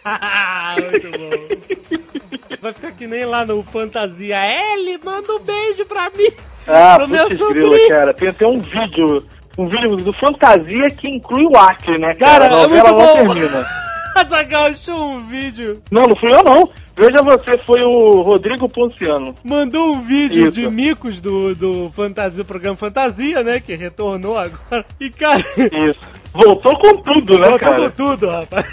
Muito 0.76 1.12
bom. 1.12 2.58
Vai 2.62 2.74
ficar 2.74 2.92
que 2.94 3.06
nem 3.06 3.26
lá 3.26 3.46
no 3.46 3.62
Fantasia. 3.64 4.38
Ele 4.44 4.98
manda 4.98 5.34
um 5.34 5.40
beijo 5.40 5.86
pra 5.86 6.10
mim. 6.10 6.34
Ah, 6.68 6.96
Pro 6.98 7.08
meu 7.08 7.28
sobrinho. 7.36 7.70
grila, 7.72 7.88
cara. 7.90 8.14
Tem 8.14 8.28
até 8.30 8.46
um 8.48 8.60
vídeo, 8.62 9.24
um 9.58 9.66
vídeo 9.66 9.96
do 9.98 10.14
Fantasia 10.14 10.88
que 10.98 11.08
inclui 11.08 11.46
o 11.46 11.58
Acre, 11.58 11.98
né, 11.98 12.14
Cara, 12.16 12.48
cara? 12.50 12.56
a 12.56 12.58
é 12.60 12.62
novela 12.62 12.92
muito 12.94 13.06
não 13.06 13.14
termina. 13.36 13.68
Azaghal 14.16 14.66
achou 14.68 15.10
um 15.12 15.28
vídeo. 15.28 15.82
Não, 15.92 16.04
não 16.04 16.16
fui 16.16 16.32
eu 16.34 16.42
não. 16.44 16.70
Veja 16.98 17.22
você, 17.22 17.58
foi 17.66 17.82
o 17.84 18.22
Rodrigo 18.22 18.70
Ponciano. 18.70 19.36
Mandou 19.44 19.94
um 19.94 20.02
vídeo 20.02 20.44
Isso. 20.44 20.52
de 20.54 20.70
micos 20.70 21.20
do, 21.20 21.54
do 21.54 21.92
Fantasia, 21.92 22.42
do 22.42 22.48
programa 22.48 22.78
Fantasia, 22.78 23.44
né? 23.44 23.60
Que 23.60 23.76
retornou 23.76 24.38
agora. 24.38 24.86
E, 25.02 25.10
cara, 25.10 25.40
Isso. 25.58 26.00
Voltou 26.36 26.78
com 26.78 26.98
tudo, 26.98 27.38
né, 27.40 27.50
Voltou 27.50 27.70
com 27.70 27.76
cara? 27.76 27.90
tudo, 27.92 28.30
rapaz. 28.30 28.66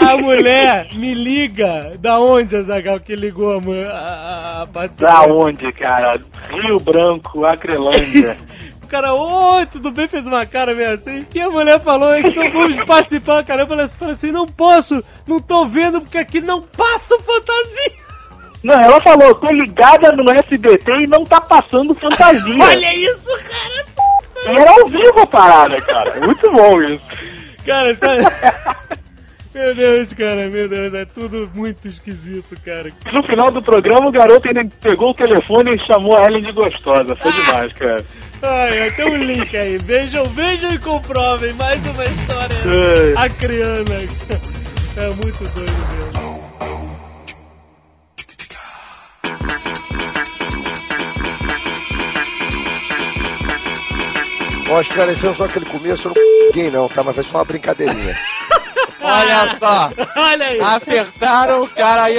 A 0.00 0.16
mulher 0.16 0.88
me 0.94 1.12
liga. 1.12 1.92
Da 1.98 2.20
onde, 2.20 2.56
Azagal, 2.56 3.00
que 3.00 3.16
ligou 3.16 3.52
a, 3.52 3.90
a, 3.90 4.62
a 4.62 4.66
participação? 4.66 5.26
Da 5.26 5.34
onde, 5.34 5.72
cara? 5.72 6.20
Rio 6.50 6.78
Branco, 6.78 7.44
Acrelândia. 7.44 8.36
O 8.84 8.86
cara, 8.86 9.14
oi, 9.14 9.64
tudo 9.66 9.90
bem? 9.90 10.06
Fez 10.06 10.26
uma 10.26 10.44
cara 10.44 10.74
meio 10.74 10.92
assim. 10.92 11.26
E 11.34 11.40
a 11.40 11.48
mulher 11.48 11.80
falou, 11.82 12.14
então 12.16 12.48
vamos 12.52 12.76
participar, 12.84 13.42
cara. 13.42 13.62
Eu 13.62 13.66
falei 13.66 13.86
assim, 13.86 14.10
assim, 14.10 14.30
não 14.30 14.44
posso, 14.46 15.02
não 15.26 15.40
tô 15.40 15.64
vendo, 15.64 16.02
porque 16.02 16.18
aqui 16.18 16.40
não 16.42 16.60
passa 16.60 17.14
o 17.16 17.20
fantasia. 17.22 17.92
não, 18.62 18.74
ela 18.74 19.00
falou, 19.00 19.34
tô 19.36 19.50
ligada 19.50 20.12
no 20.12 20.30
SBT 20.30 20.92
e 21.00 21.06
não 21.06 21.24
tá 21.24 21.40
passando 21.40 21.94
fantasia. 21.94 22.42
Olha 22.62 22.94
isso, 22.94 23.26
cara. 23.48 23.84
E 24.44 24.56
era 24.56 24.70
ao 24.70 24.88
vivo 24.88 25.20
a 25.20 25.26
parada, 25.26 25.80
cara. 25.82 26.20
Muito 26.20 26.50
bom 26.50 26.82
isso. 26.82 27.04
Cara, 27.64 27.94
sabe... 27.96 28.24
Meu 29.54 29.72
Deus, 29.72 30.12
cara, 30.14 30.48
meu 30.48 30.68
Deus, 30.68 30.92
é 30.94 31.04
tudo 31.04 31.48
muito 31.54 31.86
esquisito, 31.86 32.60
cara. 32.64 32.90
No 33.12 33.22
final 33.22 33.52
do 33.52 33.62
programa, 33.62 34.08
o 34.08 34.10
garoto 34.10 34.48
ainda 34.48 34.68
pegou 34.80 35.10
o 35.10 35.14
telefone 35.14 35.76
e 35.76 35.78
chamou 35.78 36.18
a 36.18 36.24
Ellen 36.24 36.42
de 36.42 36.50
gostosa. 36.50 37.14
Foi 37.14 37.30
demais, 37.30 37.72
cara. 37.72 38.04
Ai, 38.42 38.90
tem 38.90 39.06
um 39.06 39.16
link 39.16 39.56
aí. 39.56 39.78
Vejam, 39.78 40.24
vejam 40.24 40.72
e 40.72 40.78
comprovem. 40.80 41.52
Mais 41.52 41.80
uma 41.86 42.04
história 42.04 42.56
Ai. 43.16 43.26
acriana. 43.26 43.94
É 44.96 45.06
muito 45.08 45.44
doido 45.54 45.72
mesmo. 45.96 46.43
Ó, 54.68 54.80
esclarecendo 54.80 55.34
só 55.34 55.44
aquele 55.44 55.66
começo, 55.66 56.08
eu 56.08 56.14
não 56.14 56.46
ninguém 56.46 56.70
não, 56.70 56.88
tá? 56.88 57.02
Mas 57.02 57.14
foi 57.14 57.24
só 57.24 57.38
uma 57.38 57.44
brincadeirinha. 57.44 58.16
Olha 59.04 59.56
só. 59.58 59.92
Olha 60.16 60.46
aí. 60.46 60.60
Apertaram 60.60 61.62
o 61.62 61.68
cara 61.68 62.04
aí. 62.04 62.16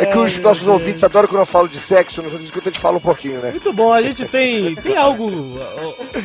É 0.00 0.06
que 0.06 0.18
os 0.18 0.40
nossos 0.40 0.66
ouvintes 0.66 1.04
adoram 1.04 1.28
quando 1.28 1.42
eu 1.42 1.46
falo 1.46 1.68
de 1.68 1.78
sexo, 1.78 2.20
nos 2.22 2.32
outros 2.32 2.48
escuta 2.48 2.68
a 2.68 2.72
gente 2.72 2.80
fala 2.80 2.96
um 2.96 3.00
pouquinho, 3.00 3.40
né? 3.40 3.52
Muito 3.52 3.72
bom, 3.72 3.92
a 3.92 4.02
gente 4.02 4.24
tem, 4.26 4.74
tem 4.74 4.96
algo, 4.96 5.30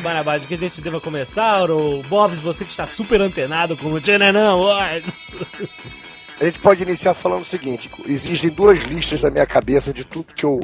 Barabás, 0.02 0.44
que 0.44 0.54
a 0.54 0.58
gente 0.58 0.80
deva 0.80 1.00
começar, 1.00 1.70
ou 1.70 2.02
Bobs, 2.02 2.40
você 2.40 2.64
que 2.64 2.72
está 2.72 2.86
super 2.86 3.20
antenado 3.20 3.76
com 3.76 3.92
o 3.92 4.00
Tchananã 4.00 4.56
Wars. 4.56 5.04
A 6.40 6.44
gente 6.44 6.58
pode 6.58 6.82
iniciar 6.82 7.14
falando 7.14 7.42
o 7.42 7.46
seguinte: 7.46 7.88
existem 8.06 8.50
duas 8.50 8.82
listas 8.82 9.22
na 9.22 9.30
minha 9.30 9.46
cabeça 9.46 9.92
de 9.92 10.02
tudo 10.02 10.34
que 10.34 10.44
eu 10.44 10.60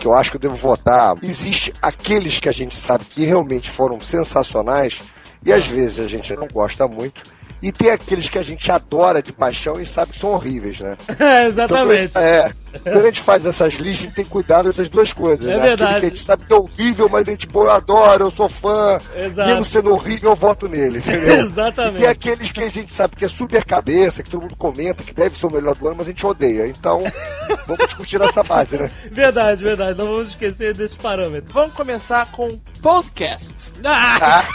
que 0.00 0.06
eu 0.06 0.14
acho 0.14 0.30
que 0.30 0.38
eu 0.38 0.40
devo 0.40 0.56
votar. 0.56 1.14
Existe 1.22 1.72
aqueles 1.80 2.40
que 2.40 2.48
a 2.48 2.52
gente 2.52 2.74
sabe 2.74 3.04
que 3.04 3.24
realmente 3.24 3.70
foram 3.70 4.00
sensacionais 4.00 5.00
e 5.44 5.52
às 5.52 5.66
vezes 5.66 5.98
a 5.98 6.08
gente 6.08 6.34
não 6.34 6.48
gosta 6.48 6.88
muito. 6.88 7.22
E 7.62 7.70
tem 7.70 7.90
aqueles 7.90 8.28
que 8.28 8.38
a 8.38 8.42
gente 8.42 8.70
adora 8.70 9.22
de 9.22 9.32
paixão 9.32 9.80
e 9.80 9.86
sabe 9.86 10.12
que 10.12 10.18
são 10.18 10.32
horríveis, 10.32 10.80
né? 10.80 10.96
É, 11.20 11.46
exatamente. 11.46 12.06
Então, 12.06 12.22
é, 12.22 12.50
quando 12.82 12.96
a 12.98 13.06
gente 13.06 13.20
faz 13.20 13.44
essas 13.44 13.74
listas, 13.74 14.00
a 14.00 14.04
gente 14.04 14.14
tem 14.14 14.24
que 14.24 14.30
cuidar 14.30 14.62
dessas 14.62 14.88
duas 14.88 15.12
coisas. 15.12 15.44
É 15.46 15.56
né? 15.56 15.60
verdade. 15.60 15.82
Aquele 15.82 16.00
que 16.00 16.06
a 16.06 16.08
gente 16.08 16.24
sabe 16.24 16.46
que 16.46 16.52
é 16.52 16.56
horrível, 16.56 17.08
mas 17.08 17.28
a 17.28 17.30
gente, 17.30 17.46
pô, 17.46 17.64
eu 17.64 17.70
adoro, 17.70 18.24
eu 18.24 18.30
sou 18.30 18.48
fã. 18.48 18.98
Exato. 19.14 19.50
Mesmo 19.50 19.64
sendo 19.64 19.92
horrível, 19.92 20.30
eu 20.30 20.36
voto 20.36 20.68
nele, 20.68 20.98
entendeu? 20.98 21.46
Exatamente. 21.46 21.96
E 21.96 22.00
tem 22.00 22.08
aqueles 22.08 22.50
que 22.50 22.62
a 22.62 22.68
gente 22.68 22.92
sabe 22.92 23.16
que 23.16 23.24
é 23.24 23.28
super 23.28 23.64
cabeça, 23.64 24.22
que 24.22 24.30
todo 24.30 24.42
mundo 24.42 24.56
comenta, 24.56 25.02
que 25.02 25.12
deve 25.12 25.36
ser 25.36 25.46
o 25.46 25.52
melhor 25.52 25.76
do 25.76 25.86
ano, 25.86 25.96
mas 25.98 26.06
a 26.06 26.10
gente 26.10 26.26
odeia. 26.26 26.66
Então, 26.66 27.00
vamos 27.66 27.86
discutir 27.86 28.20
essa 28.22 28.42
base, 28.42 28.78
né? 28.78 28.90
Verdade, 29.10 29.62
verdade. 29.62 29.98
Não 29.98 30.06
vamos 30.06 30.30
esquecer 30.30 30.74
desses 30.74 30.96
parâmetros. 30.96 31.52
Vamos 31.52 31.74
começar 31.74 32.30
com 32.32 32.58
podcast. 32.80 33.54
Ah! 33.84 34.46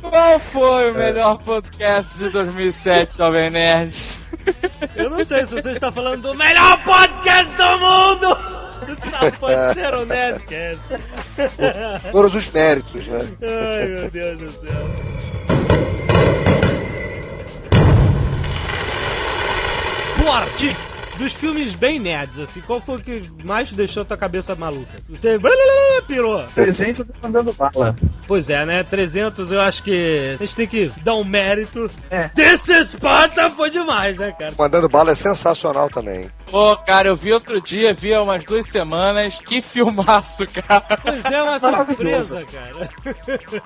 Qual 0.00 0.40
foi 0.40 0.90
o 0.90 0.94
melhor 0.94 1.38
podcast 1.42 2.16
de 2.16 2.28
2007, 2.30 3.16
Jovem 3.16 3.50
Nerd? 3.50 3.94
Eu 4.96 5.10
não 5.10 5.24
sei 5.24 5.44
se 5.46 5.54
você 5.60 5.70
está 5.72 5.90
falando 5.90 6.22
do 6.22 6.34
melhor 6.34 6.82
podcast 6.84 7.56
do 7.56 7.78
mundo! 7.78 8.58
Não 9.20 9.30
pode 9.32 9.74
ser 9.74 9.94
o 9.94 10.06
Nerdcast. 10.06 10.80
Todos 12.12 12.34
os 12.34 12.48
méritos, 12.50 13.06
né? 13.06 13.20
Ai, 13.42 13.86
meu 13.86 14.10
Deus 14.10 14.38
do 14.38 14.52
céu. 14.52 14.88
Porte 20.24 20.76
dos 21.18 21.34
filmes 21.34 21.74
bem 21.74 21.98
nerds, 21.98 22.38
assim, 22.38 22.60
qual 22.60 22.80
foi 22.80 22.96
o 22.96 23.00
que 23.00 23.22
mais 23.44 23.70
deixou 23.72 24.04
tua 24.04 24.16
cabeça 24.16 24.54
maluca? 24.54 24.94
Você 25.08 25.38
pirou. 26.06 26.44
300 26.54 27.04
mandando 27.22 27.52
bala. 27.52 27.94
Pois 28.26 28.48
é, 28.48 28.64
né? 28.64 28.82
300 28.82 29.50
eu 29.50 29.60
acho 29.60 29.82
que 29.82 30.36
a 30.38 30.44
gente 30.44 30.54
tem 30.54 30.66
que 30.66 30.92
dar 31.02 31.14
um 31.14 31.24
mérito. 31.24 31.90
É. 32.10 32.30
Desse 32.34 32.84
Sparta 32.86 33.50
foi 33.50 33.70
demais, 33.70 34.16
né, 34.16 34.32
cara? 34.38 34.52
Mandando 34.56 34.88
bala 34.88 35.10
é 35.10 35.14
sensacional 35.14 35.90
também. 35.90 36.30
Pô, 36.50 36.76
cara, 36.76 37.08
eu 37.08 37.16
vi 37.16 37.32
outro 37.32 37.60
dia, 37.60 37.92
vi 37.92 38.14
há 38.14 38.22
umas 38.22 38.44
duas 38.44 38.68
semanas. 38.68 39.38
Que 39.38 39.60
filmaço, 39.60 40.44
cara. 40.46 40.98
Pois 41.02 41.24
é, 41.24 41.42
uma 41.42 41.58
surpresa, 41.58 42.44
cara. 42.44 42.90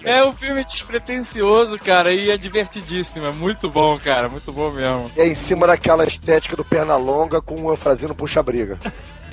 É 0.05 0.25
um 0.25 0.33
filme 0.33 0.65
despretensioso, 0.65 1.79
cara, 1.79 2.13
e 2.13 2.31
é 2.31 2.37
divertidíssimo. 2.37 3.27
É 3.27 3.33
muito 3.33 3.69
bom, 3.69 3.99
cara, 3.99 4.29
muito 4.29 4.51
bom 4.53 4.71
mesmo. 4.71 5.11
É 5.17 5.27
em 5.27 5.35
cima 5.35 5.67
daquela 5.67 6.05
estética 6.05 6.57
do 6.57 6.65
perna 6.65 6.97
longa 6.97 7.42
com 7.45 7.67
o 7.67 7.77
fazendo 7.77 8.15
puxa-briga. 8.15 8.79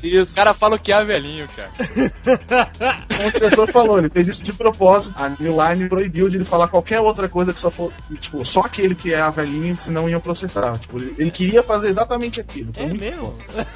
Isso, 0.02 0.32
o 0.32 0.36
cara 0.36 0.54
fala 0.54 0.80
que 0.80 0.94
é 0.94 1.04
velhinho, 1.04 1.48
cara. 1.56 1.72
Como 3.16 3.28
o 3.28 3.32
diretor 3.32 3.68
falou, 3.68 3.98
ele 4.00 4.10
fez 4.10 4.28
isso 4.30 4.44
de 4.44 4.54
propósito. 4.54 5.14
A 5.18 5.30
New 5.30 5.58
Line 5.62 5.90
proibiu 5.90 6.30
de 6.30 6.38
ele 6.38 6.46
falar 6.46 6.70
qualquer 6.70 7.02
outra 7.02 7.28
coisa 7.28 7.54
que 7.54 7.60
só 7.60 7.70
for. 7.70 7.92
Tipo, 8.20 8.46
só 8.46 8.62
aquele 8.62 8.96
que 8.96 9.14
é 9.14 9.20
a 9.20 9.30
velhinho, 9.30 9.76
senão 9.76 10.10
iam 10.10 10.22
processar. 10.22 10.78
Tipo, 10.80 10.98
ele, 11.00 11.16
ele 11.18 11.32
queria 11.32 11.62
fazer 11.62 11.90
exatamente 11.90 12.40
aquilo. 12.40 12.72
Foi 12.74 12.86
É 12.86 12.94
mesmo? 12.94 13.36
foda. 13.48 13.68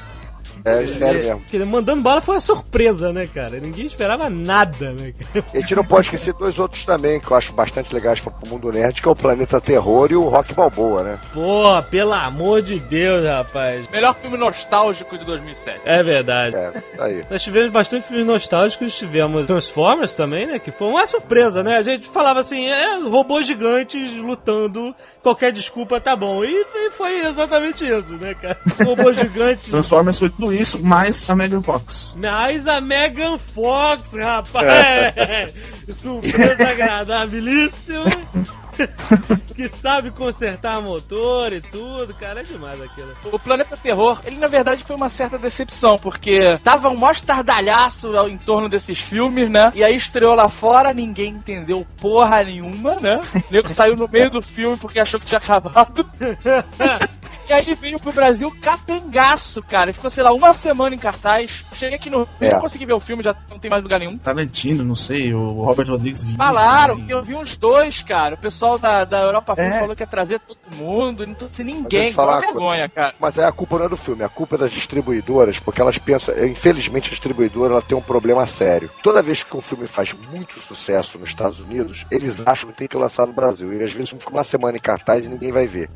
É 0.66 0.88
sério 0.88 1.22
mesmo. 1.22 1.40
Porque 1.42 1.60
mandando 1.60 2.02
bala 2.02 2.22
foi 2.22 2.36
uma 2.36 2.42
surpresa, 2.42 3.12
né, 3.12 3.28
cara? 3.34 3.60
Ninguém 3.60 3.86
esperava 3.86 4.30
nada, 4.30 4.92
né, 4.92 5.14
cara? 5.14 5.46
E 5.54 5.58
a 5.58 5.62
gente 5.62 5.76
não 5.76 5.84
pode 5.84 6.08
esquecer 6.08 6.34
dois 6.34 6.58
outros 6.58 6.86
também 6.86 7.20
que 7.20 7.30
eu 7.30 7.38
acho 7.38 7.52
bastante 7.54 7.94
legais 7.94 8.20
para 8.20 8.34
o 8.44 8.48
mundo 8.48 8.72
nerd, 8.72 9.02
que 9.02 9.08
é 9.08 9.12
o 9.12 9.16
Planeta 9.16 9.60
Terror 9.60 10.12
e 10.12 10.16
o 10.16 10.28
Rock 10.30 10.54
Balboa, 10.54 11.04
né? 11.04 11.20
Pô, 11.34 11.82
pelo 11.90 12.14
amor 12.14 12.62
de 12.62 12.80
Deus, 12.80 13.26
rapaz. 13.26 13.90
Melhor 13.92 14.16
filme 14.16 14.38
nostálgico 14.38 15.18
de 15.18 15.26
2007. 15.26 15.82
É 15.86 16.02
verdade. 16.02 16.56
É, 16.56 16.72
isso 16.92 17.02
aí. 17.02 17.26
Nós 17.30 17.44
tivemos 17.44 17.72
bastante 17.72 18.08
filmes 18.08 18.26
nostálgicos, 18.26 18.96
tivemos 18.96 19.48
Transformers 19.48 20.16
também, 20.16 20.46
né? 20.46 20.60
Que 20.60 20.72
foi 20.72 20.88
uma 20.88 21.06
surpresa, 21.08 21.62
né? 21.62 21.78
A 21.78 21.84
gente 21.84 22.08
falava 22.08 22.40
assim, 22.40 22.68
é, 22.68 23.00
robôs 23.00 23.46
gigantes 23.46 24.14
lutando, 24.16 24.96
qualquer 25.22 25.52
desculpa 25.52 26.00
tá 26.00 26.16
bom. 26.16 26.44
E, 26.44 26.66
e 26.76 26.92
foi 26.92 27.26
exatamente 27.26 27.86
isso, 27.86 28.14
né, 28.14 28.34
cara? 28.34 28.58
Robôs 28.86 29.18
gigantes. 29.18 29.70
Transformers 29.70 30.20
foi 30.20 30.30
tudo 30.30 30.53
isso, 30.56 30.84
mais 30.84 31.30
a 31.30 31.36
Megan 31.36 31.62
Fox. 31.62 32.16
Mas 32.18 32.68
a 32.68 32.80
Megan 32.82 33.38
Fox, 33.38 34.14
rapaz! 34.14 35.54
Surpresa 35.90 36.70
agradabilíssima! 36.70 38.04
que 39.56 39.68
sabe 39.68 40.10
consertar 40.10 40.82
motor 40.82 41.54
e 41.54 41.62
tudo, 41.62 42.12
cara, 42.16 42.42
é 42.42 42.44
demais 42.44 42.82
aquilo. 42.82 43.14
O 43.32 43.38
Planeta 43.38 43.78
Terror, 43.78 44.20
ele 44.26 44.38
na 44.38 44.48
verdade 44.48 44.84
foi 44.84 44.96
uma 44.96 45.10
certa 45.10 45.38
decepção, 45.38 45.96
porque 46.00 46.58
tava 46.64 46.90
um 46.90 46.98
maior 46.98 47.12
estardalhaço 47.14 48.18
ao- 48.18 48.28
em 48.28 48.38
torno 48.38 48.68
desses 48.68 48.98
filmes, 48.98 49.48
né? 49.48 49.72
E 49.76 49.84
aí 49.84 49.96
estreou 49.96 50.34
lá 50.34 50.48
fora, 50.50 50.92
ninguém 50.92 51.34
entendeu 51.34 51.86
porra 52.02 52.44
nenhuma, 52.44 52.96
né? 52.96 53.20
O 53.36 53.54
nego 53.54 53.70
saiu 53.70 53.96
no 53.96 54.08
meio 54.08 54.32
do 54.32 54.42
filme 54.42 54.76
porque 54.78 55.00
achou 55.00 55.20
que 55.20 55.28
tinha 55.28 55.38
acabado. 55.38 56.04
E 57.48 57.54
aí 57.54 57.62
ele 57.62 57.76
veio 57.76 58.00
pro 58.00 58.12
Brasil 58.14 58.50
capengaço, 58.62 59.62
cara. 59.62 59.94
Ficou, 59.94 60.10
sei 60.10 60.24
lá, 60.24 60.32
uma 60.32 60.54
semana 60.54 60.96
em 60.96 60.98
cartaz. 60.98 61.64
Cheguei 61.76 61.96
aqui 61.98 62.10
no 62.10 62.20
Rio, 62.20 62.28
É. 62.42 62.54
não 62.54 62.62
consegui 62.62 62.86
ver 62.86 62.94
o 62.94 63.00
filme, 63.00 63.22
já 63.24 63.36
não 63.50 63.60
tem 63.60 63.70
mais 63.70 63.84
lugar 63.84 64.00
nenhum. 64.00 64.18
Tarantino, 64.18 64.84
não 64.84 64.96
sei, 64.96 65.34
o 65.34 65.64
Robert 65.64 65.88
Rodrigues 65.90 66.24
viu. 66.24 66.38
Falaram 66.38 66.98
que 66.98 67.12
eu 67.14 67.22
vi 67.24 67.36
uns 67.36 67.58
dois, 67.58 68.02
cara. 68.02 68.36
O 68.36 68.38
pessoal 68.38 68.78
da, 68.80 69.04
da 69.04 69.22
Europa 69.22 69.54
É. 69.58 69.72
falou 69.80 69.96
que 69.96 70.04
ia 70.04 70.08
trazer 70.08 70.40
todo 70.40 70.58
mundo, 70.76 71.26
não 71.26 71.34
trouxe 71.34 71.64
ninguém. 71.64 72.14
falar 72.14 72.40
vergonha, 72.42 72.88
cara. 72.90 73.14
Mas 73.20 73.38
aí 73.38 73.46
a 73.46 73.52
culpa 73.52 73.78
não 73.80 73.86
é 73.86 73.90
do 73.90 73.98
filme, 73.98 74.24
a 74.24 74.30
culpa 74.30 74.56
é 74.56 74.60
das 74.60 74.72
distribuidoras, 74.72 75.60
porque 75.60 75.82
elas 75.82 75.98
pensam, 75.98 76.34
infelizmente 76.46 77.08
a 77.08 77.10
distribuidora 77.12 77.74
ela 77.74 77.82
tem 77.82 77.98
um 77.98 78.02
problema 78.02 78.46
sério. 78.46 78.90
Toda 79.02 79.22
vez 79.22 79.44
que 79.44 79.56
um 79.58 79.62
filme 79.62 79.88
faz 79.88 80.14
muito 80.32 80.60
sucesso 80.62 81.18
nos 81.18 81.30
Estados 81.30 81.60
Unidos, 81.60 82.06
eles 82.10 82.36
acham 82.46 82.70
que 82.72 82.78
tem 82.78 82.88
que 82.88 82.98
lançar 82.98 83.28
no 83.28 83.34
Brasil. 83.34 83.72
E 83.74 83.84
às 83.84 83.94
vezes 83.94 84.10
fica 84.10 84.30
uma 84.30 84.44
semana 84.44 84.78
em 84.78 84.82
cartaz 84.82 85.26
e 85.26 85.30
ninguém 85.30 85.52
vai 85.52 85.68
ver. 85.68 85.90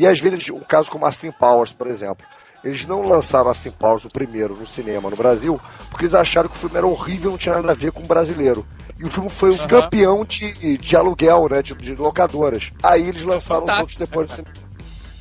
E 0.00 0.06
às 0.06 0.18
vezes, 0.18 0.48
um 0.48 0.60
caso 0.60 0.90
como 0.90 1.04
Austin 1.04 1.30
Powers, 1.30 1.72
por 1.72 1.86
exemplo. 1.86 2.24
Eles 2.64 2.86
não 2.86 3.02
lançaram 3.02 3.48
Austin 3.48 3.70
Powers, 3.70 4.06
o 4.06 4.08
primeiro, 4.10 4.54
no 4.58 4.66
cinema 4.66 5.10
no 5.10 5.16
Brasil, 5.16 5.60
porque 5.90 6.04
eles 6.04 6.14
acharam 6.14 6.48
que 6.48 6.56
o 6.56 6.58
filme 6.58 6.76
era 6.76 6.86
horrível 6.86 7.32
não 7.32 7.38
tinha 7.38 7.56
nada 7.56 7.72
a 7.72 7.74
ver 7.74 7.92
com 7.92 8.02
o 8.02 8.06
brasileiro. 8.06 8.64
E 8.98 9.04
o 9.04 9.10
filme 9.10 9.28
foi 9.28 9.50
um 9.50 9.56
Aham. 9.56 9.68
campeão 9.68 10.24
de, 10.24 10.78
de 10.78 10.96
aluguel, 10.96 11.48
né? 11.50 11.62
De, 11.62 11.74
de 11.74 11.94
locadoras. 11.96 12.70
Aí 12.82 13.08
eles 13.08 13.22
lançaram 13.22 13.60
os 13.60 13.66
Fantástico. 13.66 13.80
outros 13.82 13.98
depois 13.98 14.30
no 14.30 14.36
cinema. 14.36 14.54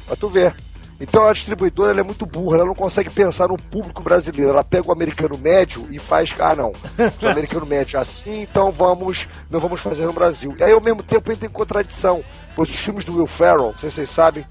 Pra 0.06 0.16
tu 0.16 0.30
ver. 0.30 0.56
Então 1.02 1.26
a 1.26 1.32
distribuidora 1.32 1.92
ela 1.92 2.02
é 2.02 2.04
muito 2.04 2.26
burra, 2.26 2.58
ela 2.58 2.66
não 2.66 2.76
consegue 2.76 3.10
pensar 3.10 3.48
no 3.48 3.58
público 3.58 4.04
brasileiro. 4.04 4.52
Ela 4.52 4.64
pega 4.66 4.88
o 4.90 4.92
americano 4.92 5.38
médio 5.38 5.88
e 5.90 5.98
faz, 5.98 6.34
ah 6.40 6.54
não, 6.56 6.74
o 7.22 7.28
americano 7.28 7.66
médio 7.68 7.98
é 7.98 8.02
assim, 8.02 8.42
então 8.42 8.70
vamos, 8.70 9.26
não 9.50 9.62
vamos 9.62 9.80
fazer 9.80 10.06
no 10.06 10.12
Brasil. 10.12 10.54
E 10.60 10.64
aí 10.64 10.74
ao 10.74 10.82
mesmo 10.82 11.02
tempo 11.02 11.32
entra 11.32 11.46
em 11.46 11.50
contradição, 11.50 12.22
pois 12.54 12.70
os 12.70 12.76
filmes 12.76 13.06
do 13.06 13.16
Will 13.16 13.28
Ferrell, 13.28 13.68
não 13.68 13.76
sei 13.76 13.90
se 13.90 13.96
vocês 13.96 14.10
sabem, 14.10 14.46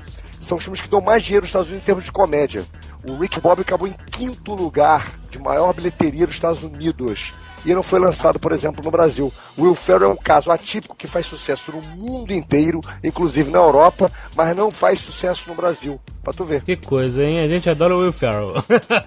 são 0.48 0.56
os 0.56 0.64
filmes 0.64 0.80
que 0.80 0.88
dão 0.88 1.00
mais 1.00 1.22
dinheiro 1.22 1.42
nos 1.44 1.50
Estados 1.50 1.68
Unidos 1.68 1.84
em 1.84 1.86
termos 1.86 2.04
de 2.04 2.10
comédia. 2.12 2.64
O 3.04 3.18
Rick 3.18 3.38
Bob 3.40 3.60
acabou 3.60 3.86
em 3.86 3.92
quinto 3.92 4.54
lugar 4.54 5.12
de 5.30 5.38
maior 5.38 5.74
bilheteria 5.74 6.26
dos 6.26 6.34
Estados 6.34 6.62
Unidos. 6.62 7.32
E 7.64 7.74
não 7.74 7.82
foi 7.82 7.98
lançado, 8.00 8.38
por 8.38 8.52
exemplo, 8.52 8.82
no 8.84 8.90
Brasil. 8.90 9.32
Will 9.58 9.74
Ferrell 9.74 10.10
é 10.10 10.12
um 10.12 10.16
caso 10.16 10.50
atípico 10.50 10.96
que 10.96 11.06
faz 11.06 11.26
sucesso 11.26 11.72
no 11.72 11.82
mundo 11.96 12.32
inteiro, 12.32 12.80
inclusive 13.02 13.50
na 13.50 13.58
Europa, 13.58 14.10
mas 14.34 14.56
não 14.56 14.70
faz 14.70 15.00
sucesso 15.00 15.44
no 15.48 15.54
Brasil. 15.54 16.00
Pra 16.22 16.32
tu 16.32 16.44
ver. 16.44 16.62
Que 16.62 16.76
coisa, 16.76 17.24
hein? 17.24 17.40
A 17.40 17.48
gente 17.48 17.68
adora 17.70 17.94
o 17.96 18.00
Will 18.00 18.12
Ferrell. 18.12 18.54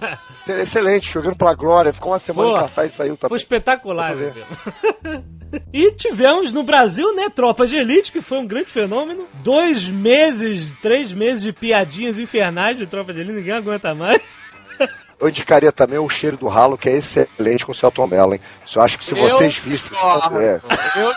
Excelente, 0.47 1.11
jogando 1.11 1.35
pra 1.35 1.53
glória. 1.53 1.93
Ficou 1.93 2.11
uma 2.11 2.19
semana 2.19 2.47
Boa. 2.49 2.57
em 2.59 2.61
cartaz 2.63 2.93
e 2.93 2.95
saiu 2.95 3.17
Foi 3.17 3.29
também. 3.29 3.37
espetacular, 3.37 4.13
Vou 4.15 4.21
meu 4.21 4.33
Deus. 4.33 5.23
E 5.73 5.91
tivemos 5.91 6.53
no 6.53 6.63
Brasil, 6.63 7.13
né, 7.13 7.29
Tropa 7.29 7.67
de 7.67 7.75
Elite, 7.75 8.09
que 8.09 8.21
foi 8.21 8.37
um 8.37 8.47
grande 8.47 8.71
fenômeno. 8.71 9.25
Dois 9.43 9.85
meses, 9.89 10.73
três 10.81 11.11
meses 11.13 11.43
de 11.43 11.51
piadinhas 11.51 12.17
infernais 12.17 12.77
de 12.77 12.87
Tropa 12.87 13.13
de 13.13 13.19
Elite, 13.19 13.35
ninguém 13.35 13.53
aguenta 13.53 13.93
mais. 13.93 14.21
Eu 15.21 15.29
indicaria 15.29 15.71
também 15.71 15.99
o 15.99 16.09
cheiro 16.09 16.35
do 16.35 16.47
ralo, 16.47 16.77
que 16.77 16.89
é 16.89 16.93
excelente 16.97 17.63
com 17.65 17.71
o 17.71 17.75
Celton 17.75 18.07
Mello, 18.07 18.33
hein? 18.33 18.41
Eu 18.75 18.81
acho 18.81 18.97
que 18.97 19.05
se 19.05 19.15
Eu 19.17 19.29
vocês 19.29 19.55
vissem. 19.57 19.95
É. 20.39 20.59
Eu. 20.99 21.13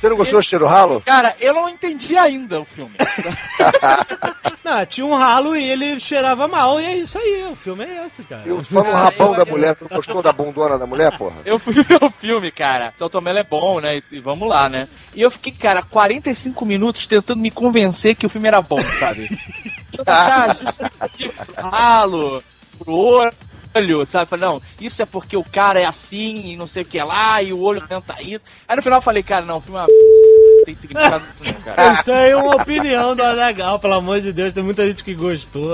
Você 0.00 0.08
não 0.08 0.16
gostou 0.16 0.38
do 0.40 0.44
cheiro 0.44 0.64
do 0.64 0.68
ralo? 0.70 1.02
Cara, 1.04 1.34
eu 1.40 1.52
não 1.52 1.68
entendi 1.68 2.16
ainda 2.16 2.60
o 2.60 2.64
filme. 2.64 2.94
Não, 4.64 4.86
tinha 4.86 5.04
um 5.06 5.14
ralo 5.14 5.54
e 5.54 5.62
ele 5.62 6.00
cheirava 6.00 6.48
mal, 6.48 6.80
e 6.80 6.86
é 6.86 6.96
isso 6.96 7.18
aí, 7.18 7.46
o 7.50 7.54
filme 7.54 7.84
é 7.84 8.06
esse, 8.06 8.22
cara. 8.22 8.42
Eu 8.46 8.64
só 8.64 8.76
no 8.82 8.84
Cara, 8.84 8.96
rabão 9.10 9.32
eu- 9.32 9.34
da 9.36 9.42
eu- 9.42 9.46
mulher. 9.46 9.74
Tu 9.74 9.86
não 9.90 9.96
gostou 9.98 10.22
da 10.22 10.32
bundona 10.32 10.78
da 10.78 10.86
mulher, 10.86 11.18
porra? 11.18 11.36
Eu 11.44 11.58
fui 11.58 11.74
ver 11.74 12.02
o 12.02 12.08
filme, 12.08 12.50
cara. 12.50 12.94
Seu 12.96 13.10
Tomelo 13.10 13.38
é 13.38 13.44
bom, 13.44 13.78
né? 13.78 13.98
E, 13.98 14.02
e 14.12 14.20
vamos 14.20 14.48
lá, 14.48 14.66
né? 14.70 14.88
E 15.14 15.20
eu 15.20 15.30
fiquei, 15.30 15.52
cara, 15.52 15.82
45 15.82 16.64
minutos 16.64 17.06
tentando 17.06 17.40
me 17.40 17.50
convencer 17.50 18.14
que 18.14 18.24
o 18.24 18.30
filme 18.30 18.48
era 18.48 18.62
bom, 18.62 18.80
sabe? 18.98 19.28
Justificativo 20.62 21.32
pro 21.54 21.68
ralo, 21.68 22.42
pro 22.74 22.92
olho, 22.92 24.06
sabe? 24.06 24.36
Não, 24.36 24.60
isso 24.80 25.02
é 25.02 25.06
porque 25.06 25.36
o 25.36 25.44
cara 25.44 25.80
é 25.80 25.84
assim 25.84 26.52
e 26.52 26.56
não 26.56 26.66
sei 26.66 26.82
o 26.82 26.86
que 26.86 27.02
lá, 27.02 27.42
e 27.42 27.52
o 27.52 27.62
olho 27.62 27.86
tenta 27.86 28.20
isso. 28.22 28.44
Aí 28.68 28.76
no 28.76 28.82
final 28.82 28.98
eu 28.98 29.02
falei, 29.02 29.22
cara, 29.22 29.44
não, 29.44 29.60
filme 29.60 29.78
é 29.78 29.82
uma 29.82 29.88
tem 30.64 30.76
significado 30.76 31.24
nenhum, 31.40 31.60
cara. 31.60 32.00
Isso 32.00 32.12
aí 32.12 32.30
é 32.30 32.36
uma 32.36 32.56
opinião 32.56 33.14
do 33.14 33.22
Azagal, 33.22 33.78
pelo 33.78 33.94
amor 33.94 34.20
de 34.20 34.32
Deus, 34.32 34.52
tem 34.52 34.62
muita 34.62 34.86
gente 34.86 35.04
que 35.04 35.14
gostou. 35.14 35.70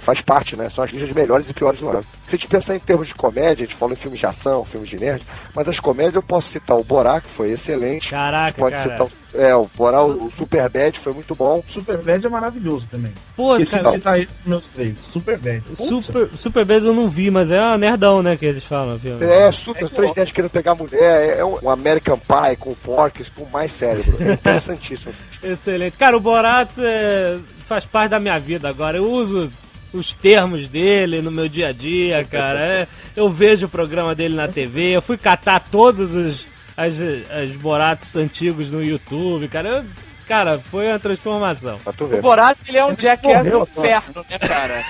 Faz 0.00 0.20
parte, 0.20 0.56
né? 0.56 0.68
São 0.70 0.84
as 0.84 0.90
listas 0.90 1.12
melhores 1.12 1.48
e 1.48 1.54
piores 1.54 1.80
do 1.80 1.88
ano. 1.88 2.04
Se 2.26 2.36
a 2.36 2.38
gente 2.38 2.48
pensar 2.48 2.74
em 2.74 2.78
termos 2.78 3.08
de 3.08 3.14
comédia, 3.14 3.64
a 3.64 3.66
gente 3.66 3.74
falou 3.74 3.92
em 3.92 3.96
filmes 3.96 4.18
de 4.18 4.24
ação, 4.24 4.64
filmes 4.64 4.88
de 4.88 4.98
nerd, 4.98 5.22
mas 5.54 5.68
as 5.68 5.78
comédias 5.78 6.14
eu 6.14 6.22
posso 6.22 6.48
citar 6.48 6.78
o 6.78 6.82
Borá, 6.82 7.20
que 7.20 7.28
foi 7.28 7.50
excelente. 7.50 8.10
Caraca, 8.10 8.58
Pode 8.58 8.76
cara. 8.76 8.90
citar 8.90 9.06
o, 9.06 9.10
é, 9.38 9.54
o 9.54 9.68
Borá, 9.74 10.02
o, 10.02 10.26
o 10.26 10.30
Super 10.30 10.68
Bad 10.68 10.98
foi 10.98 11.12
muito 11.12 11.34
bom. 11.34 11.62
Super 11.68 11.98
Bad 11.98 12.26
é 12.26 12.30
maravilhoso 12.30 12.88
também. 12.90 13.12
Pô, 13.36 13.52
Esqueci 13.52 13.72
cara, 13.72 13.84
de 13.84 13.90
citar 13.90 14.18
esse 14.18 14.36
nos 14.36 14.46
meus 14.46 14.66
três. 14.68 14.98
Super 14.98 15.36
Bad. 15.38 15.60
Putz, 15.60 16.06
Super, 16.06 16.28
Super 16.36 16.64
Bad 16.64 16.86
eu 16.86 16.94
não 16.94 17.08
vi, 17.08 17.30
mas 17.30 17.50
é 17.50 17.60
uma 17.60 17.76
nerdão, 17.76 18.22
né, 18.22 18.34
que 18.34 18.46
eles 18.46 18.64
falam, 18.64 18.98
filme. 18.98 19.22
É, 19.24 19.52
super, 19.52 19.88
três 19.90 20.14
nerds 20.14 20.34
querendo 20.34 20.50
pegar 20.50 20.74
mulher, 20.74 21.38
é 21.38 21.44
um, 21.44 21.58
um 21.62 21.70
American 21.70 22.18
Pie 22.18 22.56
com 22.58 22.72
porcos, 22.74 23.28
com 23.28 23.44
mais 23.46 23.72
cérebro. 24.02 24.30
É 24.30 24.32
interessantíssimo. 24.34 25.12
Excelente. 25.42 25.96
Cara, 25.96 26.16
o 26.16 26.20
Borat 26.20 26.70
é, 26.78 27.38
faz 27.68 27.84
parte 27.84 28.10
da 28.10 28.20
minha 28.20 28.38
vida 28.38 28.68
agora. 28.68 28.98
Eu 28.98 29.10
uso 29.10 29.50
os 29.92 30.12
termos 30.12 30.68
dele 30.68 31.20
no 31.20 31.30
meu 31.30 31.48
dia 31.48 31.68
a 31.68 31.72
dia, 31.72 32.24
cara. 32.24 32.58
É, 32.60 32.86
eu 33.16 33.28
vejo 33.30 33.66
o 33.66 33.68
programa 33.68 34.14
dele 34.14 34.34
na 34.34 34.48
TV. 34.48 34.90
Eu 34.96 35.02
fui 35.02 35.16
catar 35.16 35.60
todos 35.60 36.14
os 36.14 36.46
as, 36.76 36.94
as 37.30 37.50
Borats 37.52 38.16
antigos 38.16 38.70
no 38.70 38.82
YouTube, 38.82 39.46
cara. 39.48 39.68
Eu- 39.68 39.84
cara, 40.26 40.58
foi 40.58 40.88
uma 40.88 40.98
transformação. 40.98 41.78
O. 41.84 42.22
Borat, 42.22 42.58
ele 42.66 42.78
é 42.78 42.84
um 42.86 42.94
Jackass 42.96 43.44
morreu, 43.44 43.66
do 43.74 43.80
inferno, 43.80 44.24
né, 44.30 44.38
cara? 44.38 44.84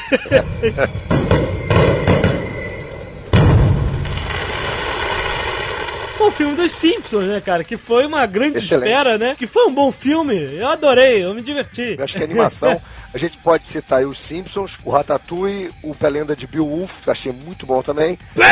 O 6.22 6.30
filme 6.30 6.54
dos 6.54 6.72
Simpsons, 6.72 7.24
né, 7.24 7.42
cara? 7.44 7.64
Que 7.64 7.76
foi 7.76 8.06
uma 8.06 8.24
grande 8.26 8.58
Excelente. 8.58 8.88
espera, 8.88 9.18
né? 9.18 9.34
Que 9.36 9.46
foi 9.46 9.66
um 9.66 9.74
bom 9.74 9.90
filme. 9.90 10.56
Eu 10.56 10.68
adorei, 10.68 11.24
eu 11.24 11.34
me 11.34 11.42
diverti. 11.42 11.96
Eu 11.98 12.04
acho 12.04 12.16
que 12.16 12.22
a 12.22 12.24
animação, 12.24 12.80
a 13.12 13.18
gente 13.18 13.36
pode 13.38 13.64
citar 13.64 13.98
aí 13.98 14.04
os 14.04 14.18
Simpsons, 14.18 14.78
o 14.84 14.90
Ratatouille, 14.90 15.70
o 15.82 15.94
Pelenda 15.94 16.36
de 16.36 16.46
Bill 16.46 16.66
Wolf, 16.66 17.02
que 17.02 17.08
eu 17.08 17.12
achei 17.12 17.32
muito 17.32 17.66
bom 17.66 17.82
também. 17.82 18.18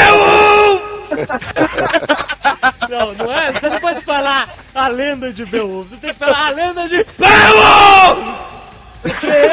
Não, 2.88 3.14
não 3.14 3.32
é? 3.32 3.52
Você 3.52 3.68
não 3.68 3.80
pode 3.80 4.00
falar 4.02 4.48
a 4.74 4.88
lenda 4.88 5.32
de 5.32 5.44
Beowulf. 5.44 5.88
Você 5.88 5.96
tem 5.96 6.12
que 6.12 6.18
falar 6.18 6.46
a 6.46 6.50
lenda 6.50 6.88
de 6.88 7.04
Beowulf! 7.18 8.49